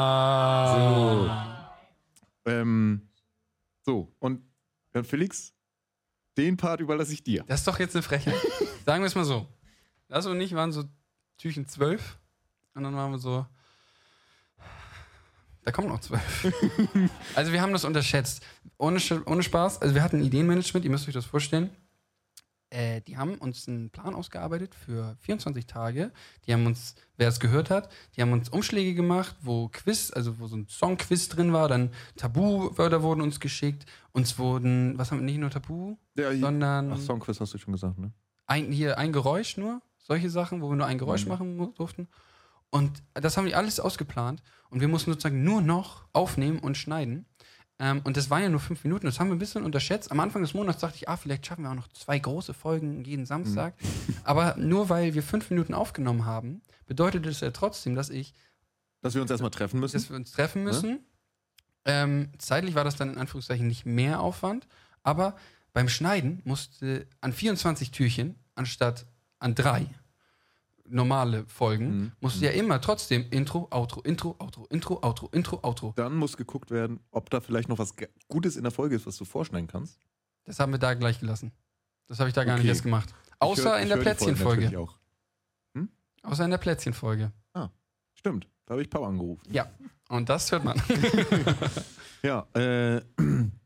Ah. 0.01 1.76
Ähm, 2.45 3.07
so, 3.86 4.12
und 4.20 4.41
Jan 4.93 5.03
Felix, 5.05 5.53
den 6.38 6.57
Part 6.57 6.80
überlasse 6.82 7.14
ich 7.14 7.24
dir. 7.24 7.43
Das 7.47 7.59
ist 7.62 7.68
doch 7.68 7.80
jetzt 7.80 7.95
eine 7.95 8.03
Frechheit. 8.03 8.36
Sagen 8.86 9.03
wir 9.03 9.07
es 9.07 9.16
mal 9.16 9.24
so. 9.26 9.47
Das 10.07 10.26
und 10.26 10.41
ich 10.41 10.53
waren 10.55 10.72
so 10.72 10.84
Türchen 11.42 11.68
zwölf. 11.68 12.20
Und 12.76 12.84
dann 12.84 12.96
waren 12.96 13.12
wir 13.12 13.18
so. 13.18 13.46
Da 15.64 15.72
kommen 15.72 15.89
noch 15.89 16.00
zwölf. 16.00 16.48
also 17.36 17.52
wir 17.52 17.62
haben 17.62 17.74
das 17.74 17.84
unterschätzt. 17.84 18.44
Ohne, 18.78 19.00
ohne 19.26 19.44
Spaß. 19.44 19.82
Also 19.82 19.96
wir 19.96 20.04
hatten 20.04 20.24
Ideenmanagement, 20.24 20.86
ihr 20.86 20.92
müsst 20.92 21.08
euch 21.08 21.14
das 21.14 21.26
vorstellen. 21.26 21.70
Äh, 22.70 23.02
die 23.02 23.18
haben 23.18 23.36
uns 23.36 23.68
einen 23.68 23.89
Plan 23.89 24.16
ausgearbeitet 24.16 24.76
für 24.76 25.18
24 25.22 25.66
Tage. 25.66 26.12
Die 26.46 26.54
haben 26.54 26.66
uns, 26.66 26.96
wer 27.18 27.28
es 27.28 27.39
gehört 27.39 27.70
hat, 27.70 27.92
die 28.16 28.22
haben 28.22 28.32
uns 28.32 28.50
Umschläge 28.50 28.94
gemacht, 28.94 29.36
wo 29.42 29.68
Quiz, 29.68 30.12
also 30.12 30.39
wo 30.39 30.48
so 30.48 30.56
ein 30.56 30.68
Songquiz 30.68 31.28
drin 31.28 31.54
war, 31.54 31.68
dann 31.68 31.92
Tabu-Wörter 32.16 33.04
wurden 33.04 33.22
uns 33.22 33.39
geschickt. 33.39 33.86
Uns 34.14 34.38
wurden, 34.39 34.98
was 34.98 35.12
haben 35.12 35.20
wir, 35.20 35.26
nicht 35.26 35.39
nur 35.39 35.50
Tabu, 35.50 35.98
Ja, 36.16 36.36
sondern 36.36 36.94
Ach, 36.94 37.00
Songquiz 37.00 37.39
hast 37.39 37.54
du 37.54 37.58
schon 37.58 37.74
gesagt, 37.74 37.98
ne? 37.98 38.14
ein, 38.52 38.72
hier 38.72 38.98
ein 38.98 39.14
Geräusch 39.14 39.58
nur, 39.58 39.82
solche 40.04 40.30
Sachen, 40.30 40.62
wo 40.62 40.70
wir 40.70 40.76
nur 40.76 40.86
ein 40.88 40.97
Geräusch 40.97 41.24
Mhm. 41.26 41.30
machen 41.30 41.74
durften. 41.76 42.08
Und 42.70 43.04
das 43.14 43.36
haben 43.38 43.45
die 43.45 43.56
alles 43.56 43.80
ausgeplant 43.80 44.41
und 44.70 44.80
wir 44.80 44.88
mussten 44.88 45.12
sozusagen 45.12 45.43
nur 45.43 45.62
noch 45.62 46.06
aufnehmen 46.14 46.60
und 46.60 46.78
schneiden. 46.78 47.26
Ähm, 47.80 48.02
und 48.06 48.16
das 48.16 48.30
waren 48.30 48.43
ja 48.43 48.49
nur 48.49 48.60
fünf 48.62 48.84
Minuten, 48.84 49.08
das 49.08 49.20
haben 49.20 49.28
wir 49.28 49.36
ein 49.36 49.39
bisschen 49.39 49.64
unterschätzt. 49.64 50.12
Am 50.12 50.20
Anfang 50.20 50.41
des 50.41 50.54
Monats 50.54 50.80
dachte 50.80 50.95
ich, 50.95 51.10
ah, 51.10 51.18
vielleicht 51.18 51.45
schaffen 51.45 51.64
wir 51.64 51.72
auch 51.72 51.76
noch 51.76 51.89
zwei 51.89 52.18
große 52.20 52.54
Folgen 52.54 53.04
jeden 53.04 53.26
Samstag. 53.26 53.74
Aber 54.24 54.56
nur 54.58 54.88
weil 54.89 55.14
wir 55.16 55.24
fünf 55.24 55.49
Minuten 55.49 55.74
aufgenommen 55.74 56.26
haben, 56.26 56.62
bedeutet 56.86 57.26
es 57.26 57.41
ja 57.41 57.52
trotzdem, 57.52 57.95
dass 57.95 58.10
ich 58.10 58.34
Dass 59.02 59.16
wir 59.16 59.22
uns 59.22 59.32
erstmal 59.32 59.52
treffen 59.52 59.80
müssen. 59.80 59.93
dass 59.97 60.10
wir 60.10 60.16
uns 60.16 60.32
treffen 60.32 60.64
müssen. 60.64 60.99
Ähm, 61.84 62.30
zeitlich 62.38 62.76
war 62.76 62.84
das 62.84 62.95
dann 62.95 63.12
in 63.12 63.18
Anführungszeichen 63.18 63.68
nicht 63.68 63.86
mehr 63.86 64.20
Aufwand, 64.22 64.68
aber 65.04 65.36
beim 65.74 65.89
Schneiden 65.89 66.41
musste 66.45 67.08
an 67.22 67.34
24 67.34 67.89
Türchen 67.91 68.36
anstatt 68.56 69.08
an 69.42 69.56
drei 69.56 69.86
normale 70.86 71.46
Folgen, 71.48 71.86
Mhm. 72.00 72.12
musste 72.20 72.46
ja 72.46 72.52
immer 72.52 72.82
trotzdem 72.82 73.26
Intro, 73.32 73.68
Outro, 73.72 74.02
Intro, 74.02 74.36
Outro, 74.39 74.66
Intro, 74.70 75.00
Outro, 75.02 75.30
Intro, 75.32 75.60
Outro. 75.64 75.94
Dann 75.96 76.16
muss 76.16 76.36
geguckt 76.36 76.70
werden, 76.70 77.00
ob 77.12 77.30
da 77.30 77.39
vielleicht 77.39 77.70
noch 77.70 77.78
was 77.80 77.96
Gutes 78.28 78.58
in 78.58 78.64
der 78.64 78.72
Folge 78.72 78.96
ist, 78.98 79.06
was 79.08 79.16
du 79.18 79.24
vorschneiden 79.26 79.68
kannst. 79.68 80.00
Das 80.44 80.60
haben 80.60 80.72
wir 80.74 80.80
da 80.80 80.94
gleich 80.94 81.20
gelassen. 81.20 81.52
Das 82.08 82.20
habe 82.20 82.28
ich 82.30 82.34
da 82.34 82.44
gar 82.44 82.56
Okay. 82.56 82.64
nicht 82.64 82.70
erst 82.70 82.84
gemacht. 82.84 83.14
Außer 83.39 83.72
hör- 83.72 83.80
in 83.80 83.88
der 83.89 83.98
Plätzchenfolge. 83.98 84.78
Auch. 84.80 84.98
Außer 86.24 86.44
in 86.46 86.52
der 86.52 86.58
Plätzchenfolge. 86.58 87.32
Stimmt, 88.14 88.48
da 88.68 88.74
habe 88.74 88.84
ich 88.84 88.89
Papa 88.89 89.08
angerufen. 89.08 89.42
Ja. 89.52 89.72
Und 90.10 90.30
das 90.30 90.52
hört 90.52 90.64
man. 90.64 90.80
Ja, 92.24 92.46
äh, 92.54 93.02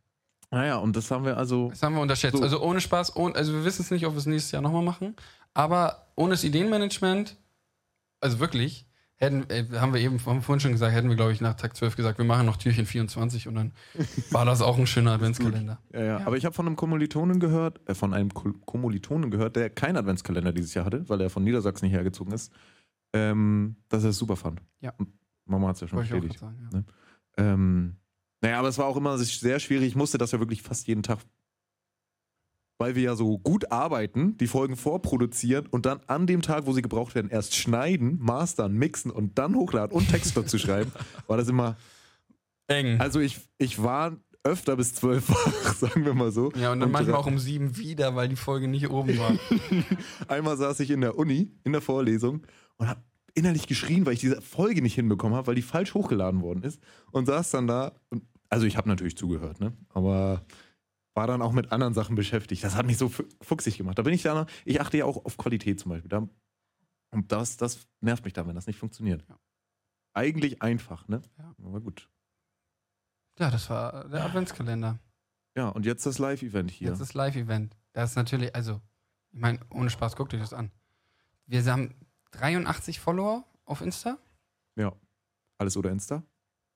Naja, 0.51 0.77
und 0.77 0.95
das 0.95 1.09
haben 1.11 1.25
wir 1.25 1.37
also. 1.37 1.69
Das 1.69 1.81
haben 1.83 1.95
wir 1.95 2.01
unterschätzt. 2.01 2.37
So. 2.37 2.43
Also 2.43 2.61
ohne 2.61 2.79
Spaß, 2.81 3.15
ohne, 3.15 3.35
also 3.35 3.53
wir 3.53 3.65
wissen 3.65 3.81
es 3.81 3.91
nicht, 3.91 4.05
ob 4.05 4.13
wir 4.13 4.19
es 4.19 4.25
nächstes 4.25 4.51
Jahr 4.51 4.61
nochmal 4.61 4.83
machen. 4.83 5.15
Aber 5.53 6.07
ohne 6.15 6.31
das 6.31 6.43
Ideenmanagement, 6.43 7.37
also 8.21 8.39
wirklich, 8.39 8.85
hätten, 9.17 9.49
äh, 9.49 9.65
haben 9.79 9.93
wir 9.93 10.01
eben 10.01 10.19
haben 10.25 10.37
wir 10.37 10.41
vorhin 10.41 10.59
schon 10.59 10.71
gesagt, 10.73 10.93
hätten 10.93 11.07
wir, 11.09 11.15
glaube 11.15 11.31
ich, 11.31 11.39
nach 11.41 11.53
Tag 11.55 11.75
12 11.75 11.95
gesagt, 11.95 12.17
wir 12.17 12.25
machen 12.25 12.45
noch 12.45 12.57
Türchen 12.57 12.85
24 12.85 13.47
und 13.47 13.55
dann 13.55 13.71
war 14.31 14.45
das 14.45 14.61
auch 14.61 14.77
ein 14.77 14.87
schöner 14.87 15.11
Adventskalender. 15.13 15.79
Ja, 15.93 16.03
ja. 16.03 16.17
Aber 16.25 16.35
ich 16.37 16.45
habe 16.45 16.53
von 16.53 16.67
einem 16.67 16.75
Kommilitonen 16.75 17.39
gehört, 17.39 17.79
äh, 17.89 17.95
von 17.95 18.13
einem 18.13 18.33
Ko- 18.33 18.53
Kommilitonen 18.65 19.31
gehört, 19.31 19.55
der 19.55 19.69
keinen 19.69 19.97
Adventskalender 19.97 20.51
dieses 20.53 20.73
Jahr 20.73 20.85
hatte, 20.85 21.07
weil 21.09 21.21
er 21.21 21.29
von 21.29 21.43
Niedersachsen 21.43 21.87
hierher 21.87 22.03
gezogen 22.03 22.31
ist, 22.33 22.51
ähm, 23.13 23.77
dass 23.89 24.03
er 24.03 24.09
es 24.09 24.17
super 24.17 24.35
fand. 24.35 24.61
Ja. 24.81 24.93
Und 24.97 25.09
Mama 25.45 25.69
hat 25.69 25.75
es 25.75 25.81
ja 25.81 25.87
schon 25.87 25.99
bestätigt. 25.99 26.37
sagen, 26.39 26.57
ja. 26.71 26.77
Ne? 26.79 26.85
Ähm, 27.37 27.95
naja, 28.45 28.59
aber 28.59 28.67
es 28.69 28.77
war 28.77 28.85
auch 28.85 28.97
immer 28.97 29.17
sehr 29.17 29.59
schwierig. 29.59 29.87
Ich 29.87 29.95
musste 29.95 30.17
das 30.17 30.31
ja 30.31 30.39
wirklich 30.39 30.61
fast 30.61 30.87
jeden 30.87 31.03
Tag, 31.03 31.19
weil 32.77 32.95
wir 32.95 33.03
ja 33.03 33.15
so 33.15 33.37
gut 33.39 33.71
arbeiten, 33.71 34.37
die 34.37 34.47
Folgen 34.47 34.75
vorproduzieren 34.75 35.65
und 35.67 35.85
dann 35.85 36.01
an 36.07 36.27
dem 36.27 36.41
Tag, 36.41 36.65
wo 36.65 36.73
sie 36.73 36.81
gebraucht 36.81 37.15
werden, 37.15 37.31
erst 37.31 37.55
schneiden, 37.55 38.19
mastern, 38.21 38.73
mixen 38.73 39.11
und 39.11 39.37
dann 39.39 39.55
hochladen 39.55 39.95
und 39.95 40.09
Text 40.09 40.35
dazu 40.35 40.57
schreiben, 40.57 40.91
war 41.27 41.37
das 41.37 41.47
immer 41.47 41.77
eng. 42.67 42.99
Also 42.99 43.19
ich, 43.19 43.39
ich 43.57 43.81
war 43.81 44.17
öfter 44.43 44.75
bis 44.75 44.93
zwölf 44.93 45.29
wach, 45.29 45.73
sagen 45.75 46.05
wir 46.05 46.13
mal 46.13 46.31
so. 46.31 46.51
Ja, 46.51 46.71
und 46.71 46.79
dann 46.81 46.91
manchmal 46.91 47.15
dra- 47.15 47.19
auch 47.19 47.27
um 47.27 47.39
sieben 47.39 47.77
wieder, 47.77 48.15
weil 48.15 48.27
die 48.29 48.35
Folge 48.35 48.67
nicht 48.67 48.89
oben 48.89 49.17
war. 49.17 49.35
Einmal 50.27 50.57
saß 50.57 50.79
ich 50.81 50.91
in 50.91 51.01
der 51.01 51.17
Uni, 51.17 51.51
in 51.63 51.71
der 51.71 51.81
Vorlesung 51.81 52.45
und 52.77 52.87
habe 52.87 53.01
innerlich 53.33 53.67
geschrien, 53.67 54.05
weil 54.05 54.13
ich 54.13 54.19
diese 54.19 54.41
Folge 54.41 54.81
nicht 54.81 54.95
hinbekommen 54.95 55.35
habe, 55.35 55.47
weil 55.47 55.55
die 55.55 55.61
falsch 55.61 55.93
hochgeladen 55.93 56.41
worden 56.41 56.63
ist. 56.63 56.79
Und 57.11 57.25
saß 57.25 57.51
dann 57.51 57.67
da. 57.67 57.93
Und, 58.09 58.23
also 58.55 58.65
ich 58.65 58.77
habe 58.77 58.87
natürlich 58.89 59.17
zugehört, 59.17 59.59
ne? 59.59 59.75
Aber 59.89 60.45
war 61.13 61.27
dann 61.27 61.41
auch 61.41 61.51
mit 61.53 61.71
anderen 61.71 61.93
Sachen 61.93 62.15
beschäftigt. 62.15 62.63
Das 62.63 62.75
hat 62.75 62.85
mich 62.85 62.97
so 62.97 63.09
fu- 63.09 63.23
fuchsig 63.41 63.77
gemacht. 63.77 63.97
Da 63.97 64.01
bin 64.03 64.13
ich 64.13 64.23
da, 64.23 64.45
ich 64.65 64.81
achte 64.81 64.97
ja 64.97 65.05
auch 65.05 65.23
auf 65.25 65.37
Qualität 65.37 65.79
zum 65.79 65.89
Beispiel. 65.91 66.09
Da, 66.09 66.27
und 67.11 67.31
das, 67.31 67.55
das 67.57 67.87
nervt 68.01 68.25
mich 68.25 68.33
dann, 68.33 68.47
wenn 68.47 68.55
das 68.55 68.67
nicht 68.67 68.79
funktioniert. 68.79 69.23
Eigentlich 70.13 70.61
einfach, 70.61 71.07
ne? 71.07 71.21
Aber 71.63 71.79
gut. 71.81 72.09
Ja, 73.39 73.49
das 73.51 73.69
war 73.69 74.07
der 74.09 74.25
Adventskalender. 74.25 74.99
Ja, 75.55 75.69
und 75.69 75.85
jetzt 75.85 76.05
das 76.05 76.19
Live-Event 76.19 76.71
hier. 76.71 76.89
Jetzt 76.89 76.99
das 77.01 77.13
Live-Event. 77.13 77.77
Das 77.93 78.11
ist 78.11 78.15
natürlich, 78.17 78.53
also, 78.55 78.81
ich 79.31 79.39
meine, 79.39 79.59
ohne 79.69 79.89
Spaß, 79.89 80.15
guckt 80.15 80.33
euch 80.33 80.41
das 80.41 80.53
an. 80.53 80.71
Wir 81.45 81.63
haben 81.65 81.95
83 82.31 82.99
Follower 82.99 83.45
auf 83.65 83.81
Insta. 83.81 84.17
Ja. 84.75 84.93
Alles 85.57 85.77
oder 85.77 85.91
Insta? 85.91 86.23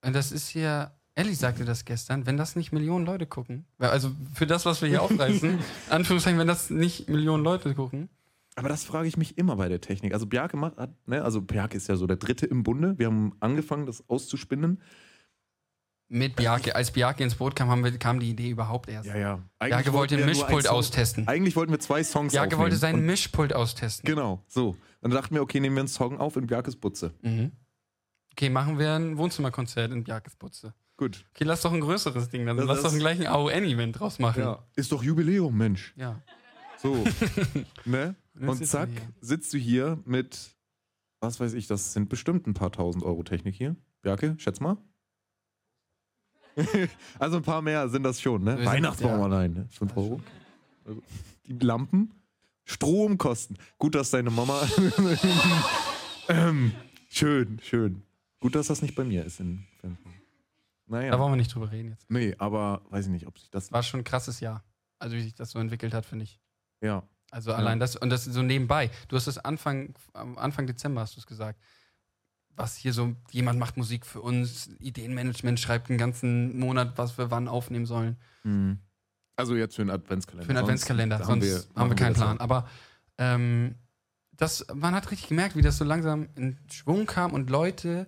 Und 0.05 0.13
das 0.13 0.31
ist 0.31 0.47
hier, 0.47 0.97
Ellie 1.19 1.35
sagte 1.35 1.65
das 1.65 1.83
gestern, 1.85 2.25
wenn 2.25 2.37
das 2.37 2.55
nicht 2.55 2.71
Millionen 2.71 3.05
Leute 3.05 3.25
gucken, 3.25 3.65
also 3.77 4.11
für 4.33 4.47
das, 4.47 4.65
was 4.65 4.81
wir 4.81 4.89
hier 4.89 5.01
aufreißen, 5.01 5.59
Anführungszeichen, 5.89 6.39
wenn 6.39 6.47
das 6.47 6.69
nicht 6.69 7.09
Millionen 7.09 7.43
Leute 7.43 7.75
gucken. 7.75 8.09
Aber 8.55 8.69
das 8.69 8.83
frage 8.83 9.07
ich 9.07 9.17
mich 9.17 9.37
immer 9.37 9.55
bei 9.57 9.69
der 9.69 9.81
Technik. 9.81 10.13
Also 10.13 10.25
Bjarke 10.25 10.57
macht, 10.57 10.77
hat, 10.77 10.91
ne, 11.07 11.23
also 11.23 11.41
Bjarke 11.41 11.77
ist 11.77 11.87
ja 11.87 11.95
so 11.95 12.07
der 12.07 12.17
Dritte 12.17 12.45
im 12.45 12.63
Bunde. 12.63 12.97
Wir 12.97 13.07
haben 13.07 13.33
angefangen, 13.39 13.85
das 13.85 14.07
auszuspinnen. 14.09 14.81
Mit 16.11 16.35
Bjarke, 16.35 16.75
als 16.75 16.91
Bjarke 16.91 17.23
ins 17.23 17.35
Boot 17.35 17.55
kam, 17.55 17.83
wir, 17.83 17.97
kam 17.99 18.19
die 18.19 18.31
Idee 18.31 18.49
überhaupt 18.49 18.89
erst. 18.89 19.07
Ja, 19.07 19.15
ja. 19.17 19.39
Bjarke 19.59 19.93
wollte 19.93 20.17
nur 20.17 20.25
Mischpult 20.25 20.65
Song- 20.65 20.75
austesten. 20.75 21.27
Eigentlich 21.27 21.55
wollten 21.55 21.71
wir 21.71 21.79
zwei 21.79 22.03
Songs 22.03 22.33
Bjarke 22.33 22.57
wollte 22.57 22.75
sein 22.77 22.95
Und- 22.95 23.05
Mischpult 23.05 23.53
austesten. 23.53 24.07
Genau, 24.07 24.43
so. 24.47 24.75
Dann 25.01 25.11
dachten 25.11 25.35
wir, 25.35 25.41
okay, 25.41 25.59
nehmen 25.59 25.75
wir 25.75 25.81
einen 25.81 25.87
Song 25.87 26.17
auf 26.19 26.35
in 26.35 26.47
Bjarkes 26.47 26.75
Butze. 26.75 27.13
Mhm. 27.21 27.51
Okay, 28.31 28.49
machen 28.49 28.79
wir 28.79 28.93
ein 28.95 29.17
Wohnzimmerkonzert 29.17 29.91
in 29.91 30.03
Bjarkes 30.03 30.35
Butze. 30.35 30.73
Gut. 30.99 31.23
Okay, 31.33 31.45
lass 31.45 31.61
doch 31.61 31.71
ein 31.71 31.79
größeres 31.79 32.27
Ding, 32.27 32.45
dann 32.45 32.57
Das- 32.57 32.65
lass 32.65 32.81
doch 32.81 32.91
das- 32.91 32.99
gleich 32.99 33.21
ein 33.21 33.27
AON-Event 33.27 33.97
draus 33.97 34.19
machen. 34.19 34.41
Ja. 34.41 34.65
Ist 34.75 34.91
doch 34.91 35.01
Jubiläum, 35.01 35.55
Mensch. 35.55 35.93
Ja. 35.95 36.21
So. 36.77 37.05
ne? 37.85 38.15
Und 38.37 38.67
zack, 38.67 38.89
sitzt 39.21 39.53
du 39.53 39.57
hier 39.57 39.97
mit, 40.03 40.57
was 41.21 41.39
weiß 41.39 41.53
ich, 41.53 41.67
das 41.67 41.93
sind 41.93 42.09
bestimmt 42.09 42.47
ein 42.47 42.53
paar 42.53 42.73
tausend 42.73 43.05
Euro 43.05 43.23
Technik 43.23 43.55
hier. 43.55 43.77
Bjarke, 44.01 44.35
schätz 44.39 44.59
mal. 44.59 44.75
also 47.17 47.37
ein 47.37 47.43
paar 47.43 47.61
mehr 47.61 47.87
sind 47.87 48.03
das 48.03 48.19
schon, 48.19 48.43
ne? 48.43 48.65
Weihnachtsbaum 48.65 49.19
ja. 49.19 49.23
allein, 49.23 49.53
ne? 49.53 49.67
5 49.69 49.95
Euro. 49.95 50.19
Die 51.45 51.65
Lampen, 51.65 52.11
Stromkosten. 52.65 53.57
Gut, 53.77 53.95
dass 53.95 54.11
deine 54.11 54.31
Mama. 54.31 54.67
ähm, 56.27 56.73
schön, 57.09 57.57
schön. 57.63 58.03
Gut, 58.41 58.55
dass 58.55 58.67
das 58.67 58.81
nicht 58.81 58.95
bei 58.95 59.05
mir 59.05 59.23
ist. 59.23 59.39
In, 59.39 59.65
naja. 60.89 61.11
Da 61.11 61.19
wollen 61.19 61.31
wir 61.31 61.37
nicht 61.37 61.53
drüber 61.53 61.71
reden 61.71 61.91
jetzt. 61.91 62.09
Nee, 62.09 62.35
aber 62.37 62.81
weiß 62.89 63.05
ich 63.05 63.11
nicht, 63.11 63.27
ob 63.27 63.37
sich 63.39 63.49
das. 63.49 63.71
War 63.71 63.83
schon 63.83 64.01
ein 64.01 64.03
krasses 64.03 64.39
Jahr. 64.39 64.63
Also 64.99 65.15
wie 65.15 65.21
sich 65.21 65.33
das 65.35 65.51
so 65.51 65.59
entwickelt 65.59 65.93
hat, 65.93 66.05
finde 66.05 66.23
ich. 66.23 66.39
Ja. 66.81 67.03
Also 67.31 67.51
Ja. 67.51 67.57
allein 67.57 67.79
das, 67.79 67.95
und 67.95 68.09
das 68.09 68.25
so 68.25 68.41
nebenbei. 68.41 68.89
Du 69.07 69.15
hast 69.15 69.27
es 69.27 69.37
Anfang, 69.37 69.93
Anfang 70.13 70.67
Dezember 70.67 71.01
hast 71.01 71.15
du 71.15 71.19
es 71.19 71.27
gesagt. 71.27 71.59
Was 72.55 72.75
hier 72.75 72.91
so, 72.91 73.15
jemand 73.31 73.57
macht 73.59 73.77
Musik 73.77 74.05
für 74.05 74.19
uns, 74.21 74.67
Ideenmanagement 74.79 75.59
schreibt 75.59 75.89
einen 75.89 75.97
ganzen 75.97 76.59
Monat, 76.59 76.97
was 76.97 77.17
wir 77.17 77.31
wann 77.31 77.47
aufnehmen 77.47 77.85
sollen. 77.85 78.17
Mhm. 78.43 78.79
Also 79.37 79.55
jetzt 79.55 79.75
für 79.75 79.83
einen 79.83 79.91
Adventskalender. 79.91 80.45
Für 80.45 80.49
einen 80.51 80.63
Adventskalender, 80.63 81.17
Sonst 81.23 81.27
sonst 81.27 81.67
haben 81.69 81.75
wir- 81.75 81.81
haben 81.81 81.89
wir, 81.91 81.95
keinen 81.95 82.13
das 82.15 82.21
Plan. 82.23 82.37
auch. 82.37 82.41
Aber 82.43 82.67
ähm, 83.17 83.75
das, 84.33 84.65
man 84.73 84.93
hat 84.95 85.09
richtig 85.11 85.29
gemerkt, 85.29 85.55
wie 85.55 85.61
das 85.61 85.77
so 85.77 85.85
langsam 85.85 86.27
in 86.35 86.57
Schwung 86.69 87.05
kam 87.05 87.31
und 87.31 87.49
Leute 87.49 88.07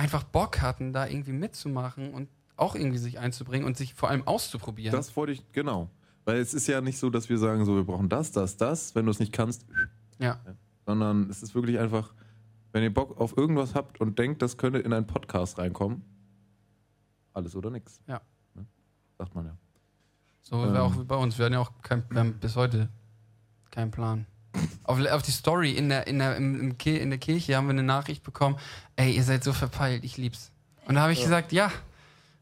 einfach 0.00 0.24
Bock 0.24 0.62
hatten, 0.62 0.94
da 0.94 1.06
irgendwie 1.06 1.32
mitzumachen 1.32 2.14
und 2.14 2.30
auch 2.56 2.74
irgendwie 2.74 2.98
sich 2.98 3.18
einzubringen 3.18 3.66
und 3.66 3.76
sich 3.76 3.94
vor 3.94 4.08
allem 4.08 4.26
auszuprobieren. 4.26 4.96
Das 4.96 5.14
wollte 5.14 5.32
ich, 5.32 5.52
genau. 5.52 5.90
Weil 6.24 6.38
es 6.38 6.54
ist 6.54 6.66
ja 6.66 6.80
nicht 6.80 6.98
so, 6.98 7.10
dass 7.10 7.28
wir 7.28 7.36
sagen, 7.36 7.66
so, 7.66 7.76
wir 7.76 7.84
brauchen 7.84 8.08
das, 8.08 8.32
das, 8.32 8.56
das. 8.56 8.94
Wenn 8.94 9.04
du 9.04 9.10
es 9.10 9.18
nicht 9.18 9.32
kannst, 9.32 9.66
ja. 10.18 10.40
sondern 10.86 11.28
es 11.28 11.42
ist 11.42 11.54
wirklich 11.54 11.78
einfach, 11.78 12.14
wenn 12.72 12.82
ihr 12.82 12.92
Bock 12.92 13.20
auf 13.20 13.36
irgendwas 13.36 13.74
habt 13.74 14.00
und 14.00 14.18
denkt, 14.18 14.40
das 14.40 14.56
könnte 14.56 14.78
in 14.78 14.92
einen 14.94 15.06
Podcast 15.06 15.58
reinkommen, 15.58 16.02
alles 17.34 17.54
oder 17.54 17.68
nichts. 17.70 18.00
Ja. 18.06 18.22
Ne? 18.54 18.64
Sagt 19.18 19.34
man 19.34 19.46
ja. 19.46 19.56
So 20.40 20.64
Ähm. 20.64 20.72
wäre 20.72 20.82
auch 20.82 20.94
bei 21.04 21.16
uns. 21.16 21.36
Wir 21.36 21.44
hatten 21.44 21.54
ja 21.54 21.60
auch 21.60 21.72
kein, 21.82 22.04
bis 22.40 22.56
heute 22.56 22.88
keinen 23.70 23.90
Plan. 23.90 24.26
Auf, 24.84 24.98
auf 25.06 25.22
die 25.22 25.30
Story 25.30 25.72
in 25.72 25.88
der, 25.88 26.06
in, 26.06 26.18
der, 26.18 26.36
im, 26.36 26.60
im 26.60 26.76
in 26.84 27.10
der 27.10 27.18
Kirche 27.18 27.56
haben 27.56 27.66
wir 27.66 27.70
eine 27.70 27.82
Nachricht 27.84 28.22
bekommen, 28.24 28.56
ey, 28.96 29.14
ihr 29.14 29.22
seid 29.22 29.44
so 29.44 29.52
verpeilt, 29.52 30.02
ich 30.04 30.16
lieb's. 30.16 30.50
Und 30.86 30.96
da 30.96 31.02
habe 31.02 31.12
ich 31.12 31.18
Ja. 31.20 31.24
gesagt, 31.26 31.52
ja, 31.52 31.70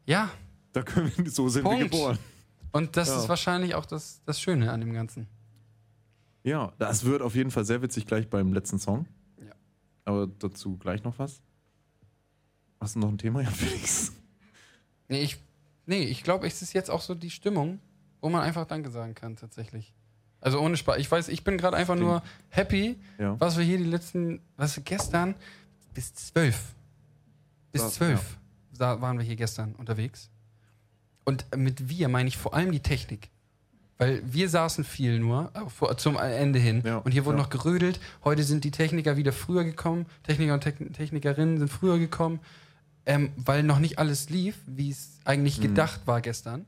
ja. 0.05 0.29
Da 0.73 0.81
können 0.81 1.11
wir, 1.15 1.29
so 1.29 1.47
sind 1.49 1.63
wir 1.63 1.69
Punkt. 1.71 1.91
geboren. 1.91 2.17
Und 2.71 2.97
das 2.97 3.09
Ja. 3.09 3.19
ist 3.19 3.29
wahrscheinlich 3.29 3.75
auch 3.75 3.85
das, 3.85 4.21
das 4.25 4.39
Schöne 4.41 4.71
an 4.71 4.79
dem 4.79 4.93
Ganzen. 4.93 5.27
Ja, 6.43 6.71
das 6.79 7.03
wird 7.05 7.21
auf 7.21 7.35
jeden 7.35 7.51
Fall 7.51 7.65
sehr 7.65 7.81
witzig 7.81 8.05
gleich 8.07 8.27
beim 8.29 8.53
letzten 8.53 8.79
Song. 8.79 9.05
Ja. 9.37 9.51
Aber 10.05 10.25
dazu 10.27 10.77
gleich 10.77 11.03
noch 11.03 11.19
was. 11.19 11.41
Hast 12.79 12.95
du 12.95 12.99
noch 12.99 13.09
ein 13.09 13.17
Thema, 13.17 13.41
ja, 13.43 13.49
Felix? 13.51 14.13
Nee, 15.09 15.21
ich, 15.21 15.37
nee, 15.85 16.03
ich 16.03 16.23
glaube, 16.23 16.47
es 16.47 16.61
ist 16.61 16.73
jetzt 16.73 16.89
auch 16.89 17.01
so 17.01 17.13
die 17.13 17.29
Stimmung, 17.29 17.79
wo 18.21 18.29
man 18.29 18.41
einfach 18.41 18.65
Danke 18.65 18.89
sagen 18.89 19.13
kann, 19.15 19.35
tatsächlich. 19.35 19.93
Also 20.41 20.59
ohne 20.61 20.77
Spaß. 20.77 20.97
Ich 20.97 21.11
weiß, 21.11 21.27
ich 21.29 21.43
bin 21.43 21.57
gerade 21.57 21.75
einfach 21.77 21.95
nur 21.95 22.23
happy, 22.49 22.97
Ja. 23.17 23.35
was 23.39 23.57
wir 23.57 23.63
hier 23.65 23.77
die 23.77 23.83
letzten, 23.83 24.39
was 24.57 24.75
wir 24.77 24.83
gestern 24.83 25.35
bis 25.93 26.13
zwölf. 26.13 26.57
Bis 27.71 27.93
zwölf 27.93 28.37
da 28.77 29.01
waren 29.01 29.17
wir 29.17 29.25
hier 29.25 29.35
gestern 29.35 29.75
unterwegs. 29.75 30.29
Und 31.25 31.45
mit 31.55 31.89
wir 31.89 32.07
meine 32.07 32.29
ich 32.29 32.37
vor 32.37 32.53
allem 32.53 32.71
die 32.71 32.79
Technik. 32.79 33.29
Weil 33.97 34.21
wir 34.25 34.47
saßen 34.47 34.85
viel 34.85 35.19
nur, 35.19 35.51
äh, 35.53 35.69
vor, 35.69 35.97
zum 35.97 36.17
Ende 36.17 36.57
hin. 36.59 36.81
und 37.03 37.11
hier 37.11 37.25
wurde 37.25 37.37
ja. 37.37 37.43
noch 37.43 37.49
gerödelt. 37.49 37.99
Heute 38.23 38.43
sind 38.43 38.63
die 38.63 38.71
Techniker 38.71 39.17
wieder 39.17 39.33
früher 39.33 39.65
gekommen. 39.65 40.05
Techniker 40.23 40.53
und 40.53 40.63
Techn- 40.65 40.93
Technikerinnen 40.93 41.57
sind 41.57 41.67
früher 41.67 41.99
gekommen, 41.99 42.39
ähm, 43.05 43.33
weil 43.35 43.63
noch 43.63 43.79
nicht 43.79 43.99
alles 43.99 44.29
lief, 44.29 44.55
wie 44.65 44.89
es 44.91 45.19
eigentlich 45.25 45.57
Mhm. 45.57 45.63
gedacht 45.63 45.99
war 46.05 46.21
gestern. 46.21 46.65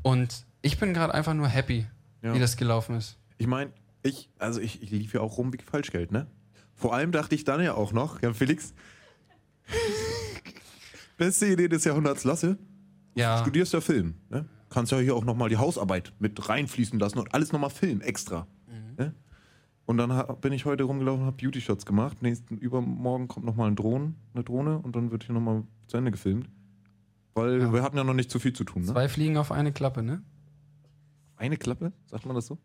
Und 0.00 0.46
ich 0.62 0.78
bin 0.78 0.94
gerade 0.94 1.12
einfach 1.12 1.34
nur 1.34 1.48
happy, 1.48 1.84
Ja. 2.22 2.34
wie 2.34 2.38
das 2.38 2.56
gelaufen 2.56 2.96
ist. 2.96 3.18
Ich 3.38 3.46
meine, 3.46 3.72
ich, 4.02 4.30
also 4.38 4.60
ich, 4.60 4.82
ich 4.82 4.90
lief 4.90 5.14
ja 5.14 5.20
auch 5.20 5.38
rum 5.38 5.52
wie 5.52 5.58
Falschgeld, 5.58 6.12
ne? 6.12 6.26
Vor 6.74 6.94
allem 6.94 7.12
dachte 7.12 7.34
ich 7.34 7.44
dann 7.44 7.62
ja 7.62 7.74
auch 7.74 7.92
noch, 7.92 8.20
ja, 8.22 8.32
Felix, 8.32 8.74
beste 11.16 11.46
Idee 11.46 11.68
des 11.68 11.84
Jahrhunderts, 11.84 12.24
Lasse. 12.24 12.58
Ja. 13.14 13.38
Studierst 13.38 13.72
ja 13.72 13.80
Film, 13.80 14.14
ne? 14.28 14.46
Kannst 14.68 14.92
ja 14.92 14.98
hier 14.98 15.16
auch 15.16 15.24
nochmal 15.24 15.48
die 15.48 15.56
Hausarbeit 15.56 16.12
mit 16.20 16.48
reinfließen 16.48 16.98
lassen 17.00 17.18
und 17.18 17.34
alles 17.34 17.50
nochmal 17.52 17.70
filmen, 17.70 18.00
extra. 18.02 18.46
Ne? 18.96 19.14
Und 19.84 19.96
dann 19.98 20.12
ha- 20.12 20.32
bin 20.34 20.52
ich 20.52 20.64
heute 20.64 20.84
rumgelaufen 20.84 21.22
und 21.22 21.26
habe 21.26 21.36
Beauty-Shots 21.36 21.84
gemacht. 21.86 22.22
Nächsten, 22.22 22.56
übermorgen 22.56 23.26
kommt 23.26 23.44
nochmal 23.46 23.68
ein 23.68 23.74
Drohnen, 23.74 24.14
eine 24.32 24.44
Drohne 24.44 24.78
und 24.78 24.94
dann 24.94 25.10
wird 25.10 25.24
hier 25.24 25.34
nochmal 25.34 25.64
zu 25.88 25.96
Ende 25.96 26.12
gefilmt. 26.12 26.48
Weil 27.34 27.72
wir 27.72 27.82
hatten 27.82 27.96
ja 27.96 28.04
noch 28.04 28.14
nicht 28.14 28.30
zu 28.30 28.38
viel 28.38 28.52
zu 28.52 28.62
tun, 28.62 28.82
ne? 28.82 28.88
Zwei 28.92 29.08
Fliegen 29.08 29.36
auf 29.38 29.50
eine 29.50 29.72
Klappe, 29.72 30.04
ne? 30.04 30.22
Eine 31.40 31.56
Klappe? 31.56 31.92
Sagt 32.06 32.26
man 32.26 32.34
das 32.36 32.46
so? 32.46 32.58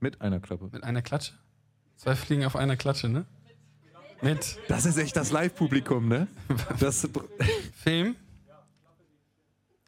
Mit 0.00 0.20
einer 0.20 0.40
Klappe. 0.40 0.68
Mit 0.72 0.82
einer 0.82 1.02
Klatsche? 1.02 1.34
Zwei 1.94 2.16
Fliegen 2.16 2.44
auf 2.44 2.56
einer 2.56 2.76
Klatsche, 2.76 3.08
ne? 3.08 3.26
Mit. 4.22 4.58
Das 4.66 4.86
ist 4.86 4.98
echt 4.98 5.16
das 5.16 5.30
Live-Publikum, 5.30 6.08
ne? 6.08 6.26
Das 6.80 7.08
Film? 7.74 8.16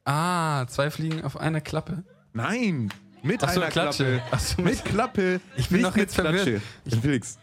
Ah, 0.04 0.64
zwei 0.68 0.92
Fliegen 0.92 1.24
auf 1.24 1.36
einer 1.36 1.60
Klappe. 1.60 2.04
Nein, 2.32 2.92
mit 3.24 3.42
Ach 3.42 3.50
so, 3.50 3.60
einer 3.60 3.70
Klatsche. 3.70 4.22
Klappe. 4.28 4.44
So, 4.44 4.62
mit 4.62 4.84
Klappe. 4.84 5.40
Ich 5.56 5.68
bin 5.68 5.82
doch 5.82 5.96
jetzt 5.96 6.16
mit 6.16 6.24
Klatsche. 6.26 6.42
verwirrt. 6.44 6.62
Ich 6.84 6.96
Felix. 6.96 7.38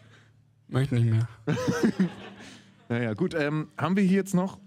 Möchte 0.70 0.96
nicht 0.96 1.06
mehr. 1.12 1.28
Naja, 2.90 3.14
gut. 3.16 3.34
Ähm, 3.34 3.68
haben 3.78 3.98
wir 3.98 4.04
hier 4.04 4.16
jetzt 4.16 4.34
noch. 4.34 4.60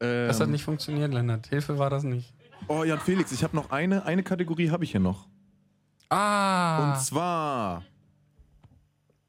Ähm, 0.00 0.26
Das 0.26 0.40
hat 0.40 0.48
nicht 0.48 0.64
funktioniert, 0.64 1.14
Lennart. 1.14 1.46
Hilfe 1.46 1.78
war 1.78 1.88
das 1.88 2.02
nicht. 2.02 2.34
Oh, 2.68 2.84
Jan 2.84 2.98
Felix, 3.00 3.32
ich 3.32 3.42
habe 3.42 3.56
noch 3.56 3.70
eine, 3.70 4.04
eine 4.04 4.22
Kategorie 4.22 4.70
habe 4.70 4.84
ich 4.84 4.92
hier 4.92 5.00
noch. 5.00 5.26
Ah. 6.08 6.94
Und 6.94 7.00
zwar. 7.00 7.82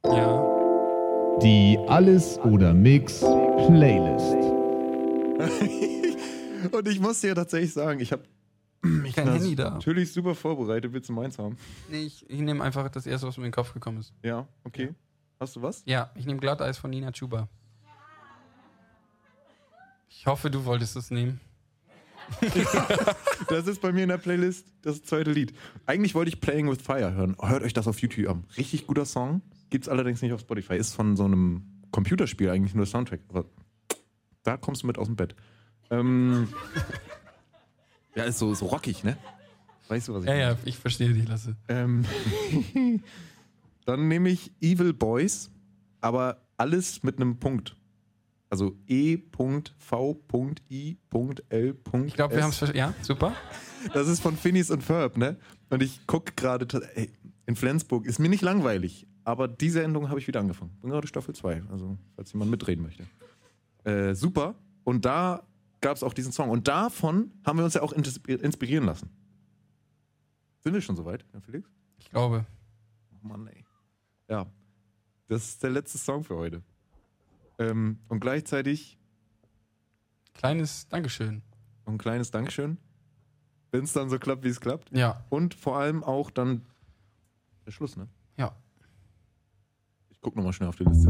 Ja. 0.05 0.43
Die 1.41 1.77
Alles 1.87 2.37
oder 2.39 2.73
Mix 2.73 3.19
Playlist. 3.21 4.35
Und 6.73 6.87
ich 6.87 6.99
muss 6.99 7.19
dir 7.21 7.35
tatsächlich 7.35 7.73
sagen, 7.73 7.99
ich 7.99 8.11
habe 8.11 8.23
mich 8.81 9.13
Kein 9.15 9.31
Handy 9.31 9.55
da. 9.55 9.71
natürlich 9.71 10.13
super 10.13 10.35
vorbereitet. 10.35 10.93
Willst 10.93 11.09
du 11.09 11.13
meins 11.13 11.37
haben? 11.39 11.57
Nee, 11.89 12.03
ich, 12.03 12.29
ich 12.29 12.39
nehme 12.39 12.63
einfach 12.63 12.87
das 12.89 13.05
erste, 13.05 13.27
was 13.27 13.37
mir 13.37 13.45
in 13.45 13.49
den 13.51 13.55
Kopf 13.55 13.73
gekommen 13.73 13.99
ist. 13.99 14.13
Ja, 14.23 14.47
okay. 14.63 14.93
Hast 15.39 15.55
du 15.55 15.61
was? 15.61 15.83
Ja, 15.85 16.11
ich 16.15 16.25
nehme 16.25 16.39
Glatteis 16.39 16.77
von 16.77 16.89
Nina 16.91 17.11
Chuba. 17.11 17.47
Ich 20.09 20.25
hoffe, 20.27 20.49
du 20.49 20.63
wolltest 20.63 20.95
es 20.95 21.11
nehmen. 21.11 21.41
Das 23.49 23.67
ist 23.67 23.81
bei 23.81 23.91
mir 23.91 24.03
in 24.03 24.09
der 24.09 24.17
Playlist 24.17 24.65
das 24.81 25.03
zweite 25.03 25.31
Lied. 25.31 25.53
Eigentlich 25.85 26.15
wollte 26.15 26.29
ich 26.29 26.39
Playing 26.41 26.69
with 26.69 26.81
Fire 26.81 27.13
hören. 27.13 27.35
Hört 27.41 27.63
euch 27.63 27.73
das 27.73 27.87
auf 27.87 27.99
YouTube 27.99 28.29
an. 28.29 28.45
Richtig 28.57 28.87
guter 28.87 29.05
Song. 29.05 29.41
Gibt's 29.69 29.89
allerdings 29.89 30.21
nicht 30.21 30.31
auf 30.33 30.39
Spotify. 30.41 30.75
Ist 30.75 30.93
von 30.93 31.15
so 31.15 31.25
einem 31.25 31.63
Computerspiel 31.91 32.49
eigentlich 32.49 32.73
nur 32.73 32.85
der 32.85 32.91
Soundtrack. 32.91 33.19
Aber 33.29 33.45
da 34.43 34.57
kommst 34.57 34.83
du 34.83 34.87
mit 34.87 34.97
aus 34.97 35.07
dem 35.07 35.15
Bett. 35.15 35.35
Ähm, 35.91 36.47
ja, 38.15 38.23
ist 38.23 38.39
so, 38.39 38.53
so 38.53 38.65
rockig, 38.67 39.03
ne? 39.03 39.17
Weißt 39.89 40.07
du, 40.07 40.13
was 40.13 40.23
ich 40.23 40.29
Ja, 40.29 40.35
meine? 40.35 40.51
ja, 40.51 40.57
ich 40.65 40.77
verstehe 40.77 41.13
dich, 41.13 41.27
Lasse. 41.27 41.55
Ähm, 41.67 42.05
dann 43.85 44.07
nehme 44.07 44.29
ich 44.29 44.51
Evil 44.61 44.93
Boys, 44.93 45.51
aber 46.01 46.41
alles 46.57 47.03
mit 47.03 47.17
einem 47.17 47.37
Punkt. 47.37 47.75
Also 48.53 48.77
E.V.I.L. 48.85 49.75
Ich 52.05 52.13
glaube, 52.13 52.35
wir 52.35 52.43
haben 52.43 52.49
es 52.51 52.57
verstanden. 52.59 52.77
Ja, 52.77 52.93
super. 53.01 53.33
Das 53.95 54.07
ist 54.07 54.19
von 54.19 54.37
Phineas 54.37 54.69
und 54.69 54.83
Ferb, 54.83 55.17
ne? 55.17 55.39
Und 55.71 55.81
ich 55.81 56.05
gucke 56.05 56.33
gerade, 56.35 56.67
in 57.47 57.55
Flensburg 57.55 58.05
ist 58.05 58.19
mir 58.19 58.29
nicht 58.29 58.43
langweilig, 58.43 59.07
aber 59.23 59.47
diese 59.47 59.81
Endung 59.81 60.09
habe 60.09 60.19
ich 60.19 60.27
wieder 60.27 60.39
angefangen. 60.39 60.69
Bin 60.81 60.91
gerade 60.91 61.07
Staffel 61.07 61.33
2, 61.33 61.63
also 61.71 61.97
falls 62.15 62.31
jemand 62.33 62.51
mitreden 62.51 62.83
möchte. 62.83 63.07
Äh, 63.85 64.13
super. 64.13 64.53
Und 64.83 65.03
da 65.03 65.47
gab 65.81 65.97
es 65.97 66.03
auch 66.03 66.13
diesen 66.13 66.31
Song. 66.31 66.51
Und 66.51 66.67
davon 66.67 67.31
haben 67.43 67.57
wir 67.57 67.65
uns 67.65 67.73
ja 67.73 67.81
auch 67.81 67.91
inspir- 67.93 68.39
inspirieren 68.39 68.85
lassen. 68.85 69.09
Sind 70.59 70.75
wir 70.75 70.81
schon 70.81 70.95
soweit, 70.95 71.25
Herr 71.31 71.41
Felix? 71.41 71.67
Ich 71.97 72.07
glaube. 72.11 72.45
Oh 73.15 73.27
Mann, 73.27 73.47
ey. 73.47 73.65
Ja. 74.29 74.45
Das 75.27 75.43
ist 75.43 75.63
der 75.63 75.71
letzte 75.71 75.97
Song 75.97 76.23
für 76.23 76.35
heute. 76.35 76.61
Ähm, 77.63 77.99
und 78.09 78.19
gleichzeitig 78.19 78.97
Kleines 80.33 80.87
Dankeschön. 80.89 81.41
ein 81.85 81.97
kleines 81.97 82.31
Dankeschön. 82.31 82.77
Wenn 83.71 83.83
es 83.83 83.93
dann 83.93 84.09
so 84.09 84.19
klappt, 84.19 84.43
wie 84.43 84.49
es 84.49 84.59
klappt. 84.59 84.95
Ja. 84.95 85.23
Und 85.29 85.53
vor 85.53 85.77
allem 85.77 86.03
auch 86.03 86.29
dann 86.31 86.65
der 87.65 87.71
Schluss, 87.71 87.95
ne? 87.95 88.07
Ja. 88.37 88.55
Ich 90.09 90.19
guck 90.21 90.35
nochmal 90.35 90.53
schnell 90.53 90.69
auf 90.69 90.75
die 90.75 90.83
Liste. 90.83 91.09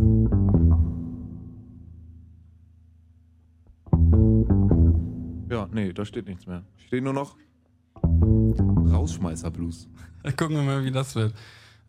Ja, 5.49 5.68
nee, 5.72 5.93
da 5.93 6.06
steht 6.06 6.28
nichts 6.28 6.45
mehr. 6.47 6.64
Steht 6.78 7.04
nur 7.04 7.14
noch 7.14 7.38
Rausschmeißer-Blues. 8.04 9.88
Gucken 10.38 10.56
wir 10.58 10.64
mal, 10.64 10.84
wie 10.84 10.91
das 10.91 11.16
wird. 11.16 11.34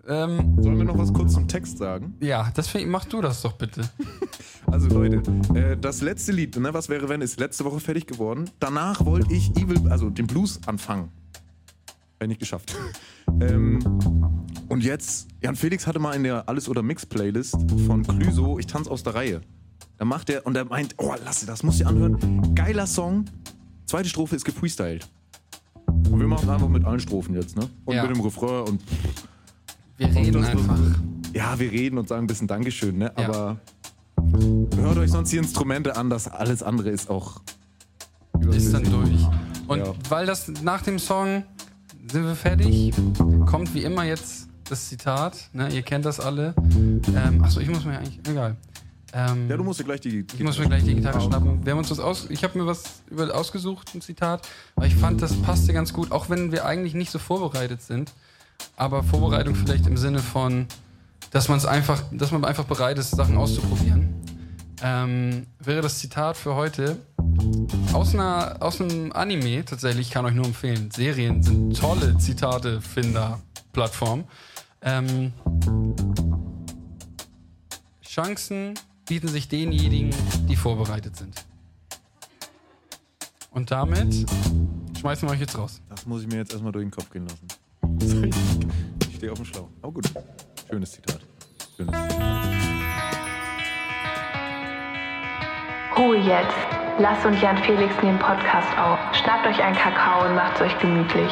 Ähm, 0.06 0.62
Sollen 0.62 0.76
wir 0.78 0.84
noch 0.84 0.98
was 0.98 1.12
kurz 1.12 1.32
zum 1.34 1.48
Text 1.48 1.78
sagen? 1.78 2.14
ja, 2.20 2.50
das 2.54 2.68
find, 2.68 2.88
mach 2.88 3.04
du 3.06 3.20
das 3.20 3.42
doch 3.42 3.52
bitte. 3.52 3.82
Also 4.66 4.88
Leute, 4.88 5.22
äh, 5.54 5.76
das 5.76 6.00
letzte 6.00 6.32
Lied, 6.32 6.56
ne, 6.56 6.72
was 6.72 6.88
wäre 6.88 7.08
wenn, 7.10 7.20
ist 7.20 7.38
letzte 7.38 7.64
Woche 7.66 7.78
fertig 7.80 8.06
geworden. 8.06 8.50
Danach 8.60 9.04
wollte 9.04 9.30
ich 9.32 9.54
Evil, 9.56 9.88
also 9.90 10.08
den 10.10 10.26
Blues 10.26 10.58
anfangen. 10.66 11.10
Wäre 12.18 12.28
nicht 12.28 12.40
geschafft. 12.40 12.74
ähm, 13.40 13.78
und 14.68 14.82
jetzt, 14.82 15.28
Jan 15.42 15.54
Felix 15.54 15.86
hatte 15.86 15.98
mal 15.98 16.14
in 16.14 16.24
der 16.24 16.48
Alles 16.48 16.68
oder 16.68 16.82
Mix 16.82 17.04
Playlist 17.04 17.56
von 17.86 18.02
Clüso, 18.04 18.58
ich 18.58 18.66
tanze 18.66 18.90
aus 18.90 19.02
der 19.02 19.14
Reihe. 19.14 19.42
Da 19.98 20.06
macht 20.06 20.30
er 20.30 20.44
und 20.46 20.56
er 20.56 20.64
meint, 20.64 20.94
oh, 20.98 21.14
lasse 21.24 21.44
das, 21.46 21.62
musst 21.62 21.78
du 21.80 21.84
dir 21.84 21.90
anhören. 21.90 22.54
Geiler 22.54 22.86
Song. 22.86 23.26
Zweite 23.86 24.08
Strophe 24.08 24.34
ist 24.34 24.44
gefreestylt. 24.46 25.06
Und 25.86 26.18
wir 26.18 26.26
machen 26.26 26.48
einfach 26.48 26.68
mit 26.68 26.84
allen 26.84 27.00
Strophen 27.00 27.34
jetzt, 27.34 27.56
ne? 27.56 27.68
Und 27.84 27.94
Ja. 27.94 28.06
mit 28.06 28.16
dem 28.16 28.22
Refrain 28.22 28.62
und 28.66 28.82
Wir 30.12 30.14
reden 30.14 30.44
einfach. 30.44 30.78
ja, 31.32 31.58
wir 31.58 31.70
reden 31.70 31.98
und 31.98 32.08
sagen 32.08 32.24
ein 32.24 32.26
bisschen 32.26 32.48
Dankeschön, 32.48 32.98
ne? 32.98 33.12
Ja. 33.18 33.24
Aber 33.28 33.60
hört 34.76 34.98
euch 34.98 35.10
sonst 35.10 35.30
die 35.32 35.36
Instrumente 35.38 35.96
an, 35.96 36.10
das 36.10 36.28
alles 36.28 36.62
andere 36.62 36.90
ist 36.90 37.08
auch. 37.10 37.40
Ist 38.50 38.72
dann 38.74 38.84
durch. 38.84 39.20
Und 39.66 39.78
Ja. 39.78 39.92
weil 40.08 40.26
das 40.26 40.48
nach 40.62 40.82
dem 40.82 40.98
Song 40.98 41.44
sind 42.10 42.24
wir 42.24 42.34
fertig, 42.34 42.92
kommt 43.46 43.74
wie 43.74 43.82
immer 43.82 44.04
jetzt 44.04 44.48
das 44.68 44.88
Zitat. 44.88 45.48
Ne? 45.52 45.68
Ihr 45.72 45.82
kennt 45.82 46.04
das 46.04 46.20
alle. 46.20 46.54
Ähm, 47.14 47.42
achso, 47.42 47.60
ich 47.60 47.68
muss 47.68 47.84
mir 47.84 47.98
eigentlich. 47.98 48.20
Egal. 48.28 48.56
Ähm, 49.12 49.48
Ja, 49.48 49.56
du 49.56 49.64
musst 49.64 49.80
dir 49.80 49.84
gleich 49.84 50.00
die. 50.00 50.26
Ich 50.34 50.42
muss 50.42 50.58
mir 50.58 50.66
gleich 50.66 50.84
die 50.84 50.94
Gitarre 50.94 51.20
schnappen. 51.20 51.64
Wir 51.64 51.72
haben 51.72 51.78
uns 51.78 51.88
das 51.88 52.00
aus, 52.00 52.28
ich 52.30 52.42
habe 52.44 52.58
mir 52.58 52.66
was 52.66 52.82
über, 53.10 53.34
ausgesucht, 53.34 53.94
ein 53.94 54.00
Zitat, 54.00 54.46
weil 54.74 54.88
ich 54.88 54.96
fand, 54.96 55.22
das 55.22 55.34
passte 55.34 55.72
ganz 55.72 55.92
gut, 55.92 56.12
auch 56.12 56.28
wenn 56.30 56.50
wir 56.52 56.66
eigentlich 56.66 56.94
nicht 56.94 57.10
so 57.10 57.18
vorbereitet 57.18 57.80
sind. 57.82 58.12
Aber 58.76 59.02
Vorbereitung 59.02 59.54
vielleicht 59.54 59.86
im 59.86 59.96
Sinne 59.96 60.18
von, 60.18 60.66
dass 61.30 61.48
man 61.48 61.58
es 61.58 61.66
einfach, 61.66 62.02
dass 62.12 62.32
man 62.32 62.44
einfach 62.44 62.64
bereit 62.64 62.98
ist, 62.98 63.10
Sachen 63.10 63.36
auszuprobieren. 63.36 64.14
Ähm, 64.82 65.46
wäre 65.60 65.80
das 65.80 65.98
Zitat 65.98 66.36
für 66.36 66.54
heute 66.54 66.98
aus, 67.92 68.14
einer, 68.14 68.56
aus 68.60 68.80
einem 68.80 69.12
Anime 69.12 69.64
tatsächlich, 69.64 70.08
ich 70.08 70.12
kann 70.12 70.26
euch 70.26 70.34
nur 70.34 70.46
empfehlen. 70.46 70.90
Serien 70.90 71.42
sind 71.42 71.78
tolle 71.78 72.18
Zitate-Finder-Plattform. 72.18 74.24
Ähm, 74.82 75.32
Chancen 78.02 78.74
bieten 79.06 79.28
sich 79.28 79.48
denjenigen, 79.48 80.14
die 80.48 80.56
vorbereitet 80.56 81.16
sind. 81.16 81.44
Und 83.50 83.70
damit 83.70 84.26
schmeißen 84.98 85.28
wir 85.28 85.32
euch 85.32 85.40
jetzt 85.40 85.56
raus. 85.56 85.80
Das 85.88 86.06
muss 86.06 86.22
ich 86.22 86.28
mir 86.28 86.36
jetzt 86.36 86.52
erstmal 86.52 86.72
durch 86.72 86.84
den 86.84 86.90
Kopf 86.90 87.10
gehen 87.10 87.26
lassen. 87.26 87.46
Ich 89.14 89.18
stehe 89.18 89.30
auf 89.30 89.38
dem 89.38 89.44
Schlauch. 89.44 89.68
Aber 89.80 89.92
gut. 89.92 90.10
Schönes 90.68 90.90
Zitat. 90.90 91.20
Schönes 91.76 91.94
Zitat. 91.94 92.20
Ruhe 95.96 96.16
jetzt. 96.16 96.56
Lass 96.98 97.24
und 97.24 97.40
Jan 97.40 97.56
Felix 97.58 97.94
nehmen 98.02 98.18
Podcast 98.18 98.76
auf. 98.76 98.98
Schnappt 99.12 99.46
euch 99.46 99.62
einen 99.62 99.76
Kakao 99.76 100.26
und 100.26 100.34
macht's 100.34 100.60
euch 100.60 100.76
gemütlich. 100.80 101.30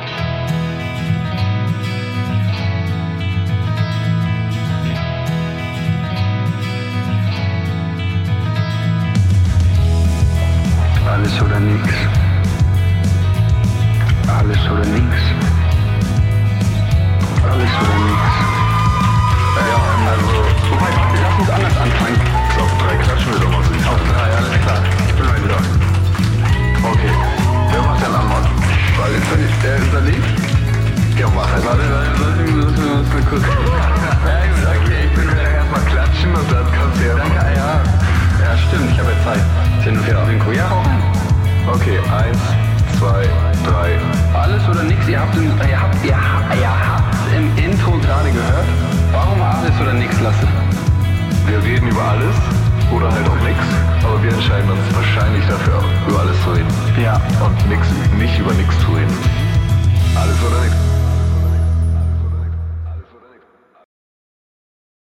Alles 11.11 11.43
oder 11.43 11.59
nix. 11.59 11.89
Alles 14.28 14.70
oder 14.70 14.87
nix. 14.87 15.51
Okay, 26.82 27.10
er 27.70 27.82
er 28.02 28.10
den 40.28 40.38
eins, 42.12 42.38
zwei, 42.98 43.22
drei. 43.64 43.98
Alles 44.34 44.68
oder 44.68 44.82
nix? 44.82 45.06
Ihr 45.08 45.20
habt, 45.20 45.36
im, 45.36 45.44
ihr 45.44 45.80
habt, 45.80 46.04
ihr 46.04 46.16
habt, 46.16 46.54
ihr 46.56 46.68
habt 46.68 47.11
im 47.37 47.57
Intro 47.57 47.93
gerade 47.99 48.30
gehört. 48.30 48.66
Warum 49.12 49.41
alles 49.41 49.72
oder 49.80 49.93
nix 49.95 50.20
lassen? 50.20 50.49
Wir 51.47 51.62
reden 51.62 51.89
über 51.89 52.03
alles 52.03 52.35
oder 52.95 53.11
halt 53.11 53.26
auch 53.28 53.41
nix, 53.43 53.59
aber 54.05 54.22
wir 54.22 54.33
entscheiden 54.33 54.70
uns 54.70 54.80
wahrscheinlich 54.95 55.45
dafür, 55.47 55.83
über 56.07 56.20
alles 56.20 56.37
zu 56.43 56.51
reden. 56.51 56.68
Ja. 57.03 57.20
Und 57.45 57.68
nix, 57.68 57.87
nicht 58.18 58.39
über 58.39 58.53
nix 58.53 58.78
zu 58.80 58.93
reden. 58.93 59.16
Alles 60.14 60.37
oder 60.43 60.61
nix. 60.62 60.91